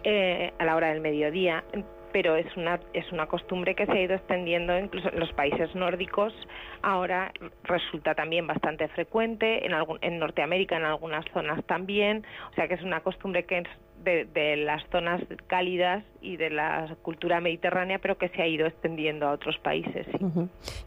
eh, 0.03 0.55
a 0.59 0.65
la 0.65 0.75
hora 0.77 0.89
del 0.89 1.03
mediodía 1.03 1.63
pero 2.11 2.37
es 2.37 2.47
una 2.57 2.81
es 2.95 3.13
una 3.13 3.27
costumbre 3.27 3.75
que 3.75 3.85
se 3.85 3.93
ha 3.93 4.01
ido 4.01 4.15
extendiendo 4.15 4.79
incluso 4.79 5.13
en 5.13 5.21
los 5.21 5.31
países 5.35 5.75
nórdicos 5.75 6.33
ahora 6.81 7.33
resulta 7.65 8.15
también 8.15 8.47
bastante 8.47 8.89
frecuente 8.89 9.67
en 9.67 9.75
algún, 9.75 9.99
en 10.01 10.19
Norteamérica 10.19 10.77
en 10.79 10.85
algunas 10.85 11.27
zonas 11.35 11.63
también 11.67 12.25
o 12.53 12.55
sea 12.55 12.69
que 12.69 12.75
es 12.75 12.83
una 12.83 13.01
costumbre 13.01 13.45
que 13.45 13.65
es 14.05 14.35
de, 14.35 14.57
las 14.57 14.83
zonas 14.91 15.23
cálidas 15.47 16.05
y 16.21 16.37
de 16.37 16.51
la 16.51 16.97
cultura 17.03 17.41
mediterránea, 17.41 17.99
pero 17.99 18.19
que 18.19 18.29
se 18.31 18.43
ha 18.43 18.47
ido 18.47 18.67
extendiendo 18.67 19.27
a 19.27 19.33
otros 19.33 19.59
países. 19.59 20.07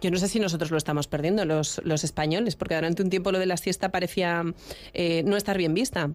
Yo 0.02 0.12
no 0.12 0.18
sé 0.18 0.28
si 0.28 0.40
nosotros 0.40 0.72
lo 0.72 0.78
estamos 0.78 1.08
perdiendo, 1.08 1.46
los, 1.46 1.82
los 1.86 2.04
españoles, 2.04 2.56
porque 2.56 2.76
durante 2.76 3.04
un 3.04 3.10
tiempo 3.10 3.32
lo 3.32 3.40
de 3.40 3.46
la 3.46 3.58
siesta 3.58 3.90
parecía 3.90 4.44
eh, 4.94 5.24
no 5.24 5.38
estar 5.38 5.58
bien 5.58 5.74
vista. 5.74 6.10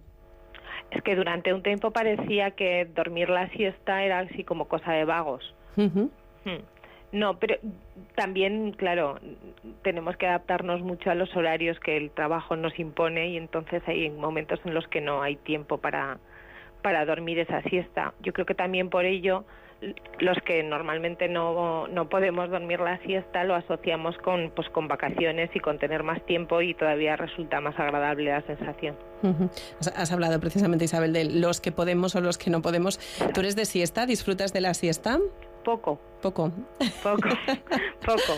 Es 0.91 1.01
que 1.03 1.15
durante 1.15 1.53
un 1.53 1.61
tiempo 1.61 1.91
parecía 1.91 2.51
que 2.51 2.85
dormir 2.95 3.29
la 3.29 3.49
siesta 3.49 4.03
era 4.03 4.19
así 4.19 4.43
como 4.43 4.67
cosa 4.67 4.91
de 4.93 5.05
vagos. 5.05 5.53
Hmm. 5.75 6.07
No, 7.11 7.39
pero 7.39 7.55
también, 8.15 8.73
claro, 8.73 9.19
tenemos 9.83 10.17
que 10.17 10.27
adaptarnos 10.27 10.81
mucho 10.81 11.09
a 11.11 11.15
los 11.15 11.33
horarios 11.35 11.79
que 11.79 11.95
el 11.95 12.11
trabajo 12.11 12.55
nos 12.55 12.77
impone 12.77 13.29
y 13.29 13.37
entonces 13.37 13.81
hay 13.87 14.09
momentos 14.09 14.59
en 14.65 14.73
los 14.73 14.87
que 14.87 15.01
no 15.01 15.21
hay 15.21 15.37
tiempo 15.37 15.77
para, 15.77 16.17
para 16.85 17.03
dormir 17.03 17.39
esa 17.39 17.63
siesta. 17.63 18.13
Yo 18.21 18.31
creo 18.31 18.45
que 18.45 18.53
también 18.53 18.91
por 18.91 19.05
ello 19.05 19.43
los 20.19 20.37
que 20.45 20.61
normalmente 20.61 21.27
no, 21.27 21.87
no 21.87 22.09
podemos 22.09 22.47
dormir 22.51 22.79
la 22.79 22.99
siesta 22.99 23.43
lo 23.43 23.55
asociamos 23.55 24.15
con 24.19 24.51
pues 24.55 24.69
con 24.69 24.87
vacaciones 24.87 25.49
y 25.55 25.59
con 25.59 25.79
tener 25.79 26.03
más 26.03 26.23
tiempo 26.27 26.61
y 26.61 26.75
todavía 26.75 27.15
resulta 27.15 27.59
más 27.59 27.73
agradable 27.79 28.25
la 28.25 28.43
sensación. 28.43 28.95
has, 29.95 30.11
hablado 30.11 30.39
precisamente 30.39 30.85
Isabel 30.85 31.11
de 31.11 31.25
los 31.25 31.59
que 31.59 31.71
podemos 31.71 32.15
o 32.15 32.21
los 32.21 32.37
que 32.37 32.51
no 32.51 32.61
podemos. 32.61 32.99
¿Tú 33.33 33.39
eres 33.39 33.55
de 33.55 33.65
siesta? 33.65 34.05
¿Disfrutas 34.05 34.53
de 34.53 34.61
la 34.61 34.75
siesta? 34.75 35.17
Poco. 35.63 35.99
Poco. 36.25 36.51
Poco. 37.03 37.29
Poco. 38.03 38.33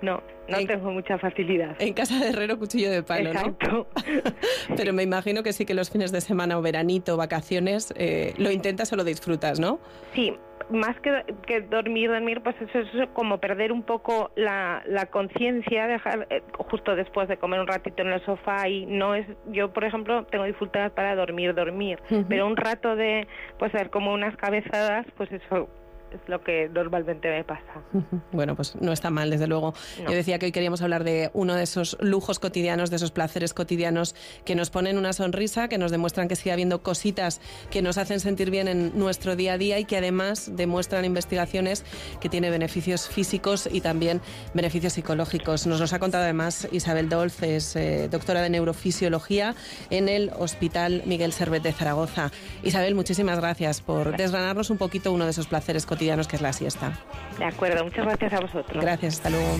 No, 0.00 0.22
no 0.46 0.64
tengo 0.64 0.92
mucha 0.92 1.18
facilidad. 1.18 1.74
En 1.80 1.92
casa 1.92 2.16
de 2.20 2.28
herrero, 2.28 2.56
cuchillo 2.56 2.88
de 2.88 3.02
palo, 3.02 3.30
Exacto. 3.30 3.88
Pero 4.76 4.92
me 4.92 5.02
imagino 5.02 5.42
que 5.42 5.52
sí 5.52 5.66
que 5.66 5.74
los 5.74 5.90
fines 5.90 6.12
de 6.12 6.20
semana 6.20 6.56
o 6.56 6.62
veranito, 6.62 7.16
vacaciones, 7.16 7.92
eh, 7.96 8.32
lo 8.38 8.52
intentas 8.52 8.92
o 8.92 8.96
lo 8.96 9.02
disfrutas, 9.02 9.58
¿no? 9.58 9.80
Sí, 10.14 10.32
más 10.70 10.94
que, 11.00 11.62
dormir, 11.62 12.10
dormir, 12.10 12.40
pues 12.44 12.54
eso 12.60 12.78
es 12.78 13.08
como 13.12 13.38
perder 13.38 13.72
un 13.72 13.82
poco 13.82 14.30
la, 14.36 14.84
conciencia, 15.10 15.88
dejar 15.88 16.28
eh, 16.30 16.44
justo 16.70 16.94
después 16.94 17.26
de 17.26 17.38
comer 17.38 17.58
un 17.58 17.66
ratito 17.66 18.02
en 18.02 18.12
el 18.12 18.24
sofá 18.24 18.68
y 18.68 18.86
no 18.86 19.16
es, 19.16 19.26
yo 19.48 19.72
por 19.72 19.82
ejemplo 19.82 20.26
tengo 20.26 20.44
dificultad 20.44 20.92
para 20.92 21.16
dormir, 21.16 21.56
dormir, 21.56 21.98
pero 22.28 22.46
un 22.46 22.56
rato 22.56 22.94
de 22.94 23.26
pues 23.58 23.74
hacer 23.74 23.90
como 23.90 24.12
unas 24.12 24.36
cabezadas, 24.36 25.06
pues 25.16 25.32
eso 25.32 25.68
es 26.12 26.28
lo 26.28 26.42
que 26.42 26.68
normalmente 26.68 27.30
me 27.30 27.44
pasa. 27.44 27.62
Bueno, 28.32 28.56
pues 28.56 28.74
no 28.76 28.92
está 28.92 29.10
mal, 29.10 29.30
desde 29.30 29.46
luego. 29.46 29.74
No. 30.02 30.10
Yo 30.10 30.16
decía 30.16 30.38
que 30.38 30.46
hoy 30.46 30.52
queríamos 30.52 30.80
hablar 30.82 31.04
de 31.04 31.30
uno 31.34 31.54
de 31.54 31.62
esos 31.64 31.96
lujos 32.00 32.38
cotidianos, 32.38 32.90
de 32.90 32.96
esos 32.96 33.10
placeres 33.10 33.52
cotidianos 33.54 34.14
que 34.44 34.54
nos 34.54 34.70
ponen 34.70 34.96
una 34.96 35.12
sonrisa, 35.12 35.68
que 35.68 35.78
nos 35.78 35.90
demuestran 35.90 36.28
que 36.28 36.36
sigue 36.36 36.52
habiendo 36.52 36.82
cositas 36.82 37.40
que 37.70 37.82
nos 37.82 37.98
hacen 37.98 38.20
sentir 38.20 38.50
bien 38.50 38.68
en 38.68 38.98
nuestro 38.98 39.36
día 39.36 39.54
a 39.54 39.58
día 39.58 39.78
y 39.78 39.84
que 39.84 39.96
además 39.96 40.50
demuestran 40.56 41.04
investigaciones 41.04 41.84
que 42.20 42.28
tiene 42.28 42.50
beneficios 42.50 43.08
físicos 43.08 43.68
y 43.70 43.80
también 43.80 44.20
beneficios 44.54 44.94
psicológicos. 44.94 45.66
Nos 45.66 45.80
los 45.80 45.92
ha 45.92 45.98
contado 45.98 46.24
además 46.24 46.68
Isabel 46.72 47.08
Dolz, 47.08 47.42
es 47.42 47.76
eh, 47.76 48.08
doctora 48.10 48.42
de 48.42 48.50
neurofisiología 48.50 49.54
en 49.90 50.08
el 50.08 50.30
Hospital 50.38 51.02
Miguel 51.06 51.32
Servet 51.32 51.62
de 51.62 51.72
Zaragoza. 51.72 52.30
Isabel, 52.62 52.94
muchísimas 52.94 53.38
gracias 53.38 53.80
por 53.80 54.16
desgranarnos 54.16 54.70
un 54.70 54.78
poquito 54.78 55.12
uno 55.12 55.24
de 55.24 55.32
esos 55.32 55.46
placeres 55.46 55.86
cotidianos 55.86 56.01
que 56.28 56.36
es 56.36 56.42
la 56.42 56.52
siesta. 56.52 56.92
De 57.38 57.44
acuerdo, 57.44 57.84
muchas 57.84 58.04
gracias 58.04 58.32
a 58.32 58.40
vosotros. 58.40 58.82
Gracias, 58.82 59.14
hasta 59.14 59.30
luego. 59.30 59.58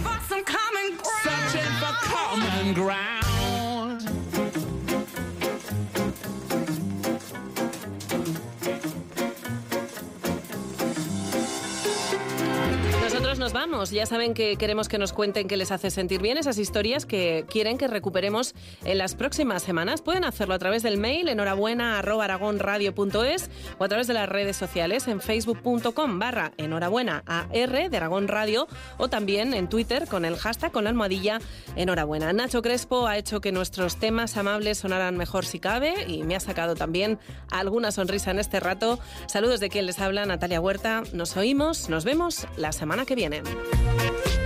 Nos 13.43 13.53
vamos. 13.53 13.91
Ya 13.91 14.07
saben 14.07 14.35
que 14.35 14.55
queremos 14.55 14.89
que 14.89 14.99
nos 14.99 15.13
cuenten 15.13 15.49
qué 15.49 15.57
les 15.57 15.73
hace 15.73 15.91
sentir 15.91 16.23
bien 16.23 16.39
esas 16.39 16.59
historias 16.59 17.07
que 17.07 17.45
quieren 17.49 17.77
que 17.77 17.89
recuperemos 17.89 18.55
en 18.85 18.99
las 18.99 19.17
próximas 19.17 19.65
semanas. 19.65 20.01
Pueden 20.01 20.23
hacerlo 20.23 20.55
a 20.55 20.61
través 20.61 20.85
del 20.85 20.97
mail 20.97 21.29
enhorabuena 21.29 21.99
aragonradio.es 21.99 23.51
o 23.79 23.85
a 23.85 23.89
través 23.89 24.07
de 24.07 24.15
las 24.15 24.29
redes 24.29 24.57
sociales 24.57 25.09
en 25.09 25.21
facebook.com 25.21 26.21
barra 26.21 26.53
enhorabuena 26.57 27.25
AR 27.27 27.91
de 27.91 27.97
Aragón 27.97 28.29
Radio 28.29 28.69
o 28.97 29.09
también 29.09 29.55
en 29.55 29.69
Twitter 29.69 30.07
con 30.07 30.25
el 30.25 30.37
hashtag 30.37 30.71
con 30.71 30.85
la 30.85 30.91
almohadilla 30.91 31.41
enhorabuena. 31.75 32.33
Nacho 32.33 32.63
Crespo 32.63 33.09
ha 33.09 33.19
hecho 33.19 33.41
que 33.41 33.51
nuestros 33.51 33.97
temas 33.97 34.37
amables 34.37 34.79
sonaran 34.79 35.17
mejor 35.17 35.47
si 35.47 35.59
cabe 35.59 36.05
y 36.07 36.23
me 36.23 36.37
ha 36.37 36.41
sacado 36.41 36.77
también 36.77 37.19
alguna 37.51 37.91
sonrisa 37.91 38.31
en 38.31 38.39
este 38.39 38.61
rato. 38.61 39.01
Saludos 39.27 39.59
de 39.59 39.69
quien 39.69 39.87
les 39.87 39.99
habla, 39.99 40.27
Natalia 40.27 40.61
Huerta. 40.61 41.03
Nos 41.13 41.37
oímos, 41.37 41.89
nos 41.89 42.05
vemos 42.05 42.47
la 42.57 42.71
semana 42.71 43.05
que 43.05 43.17
viene. 43.17 43.32
Cannon. 43.33 44.42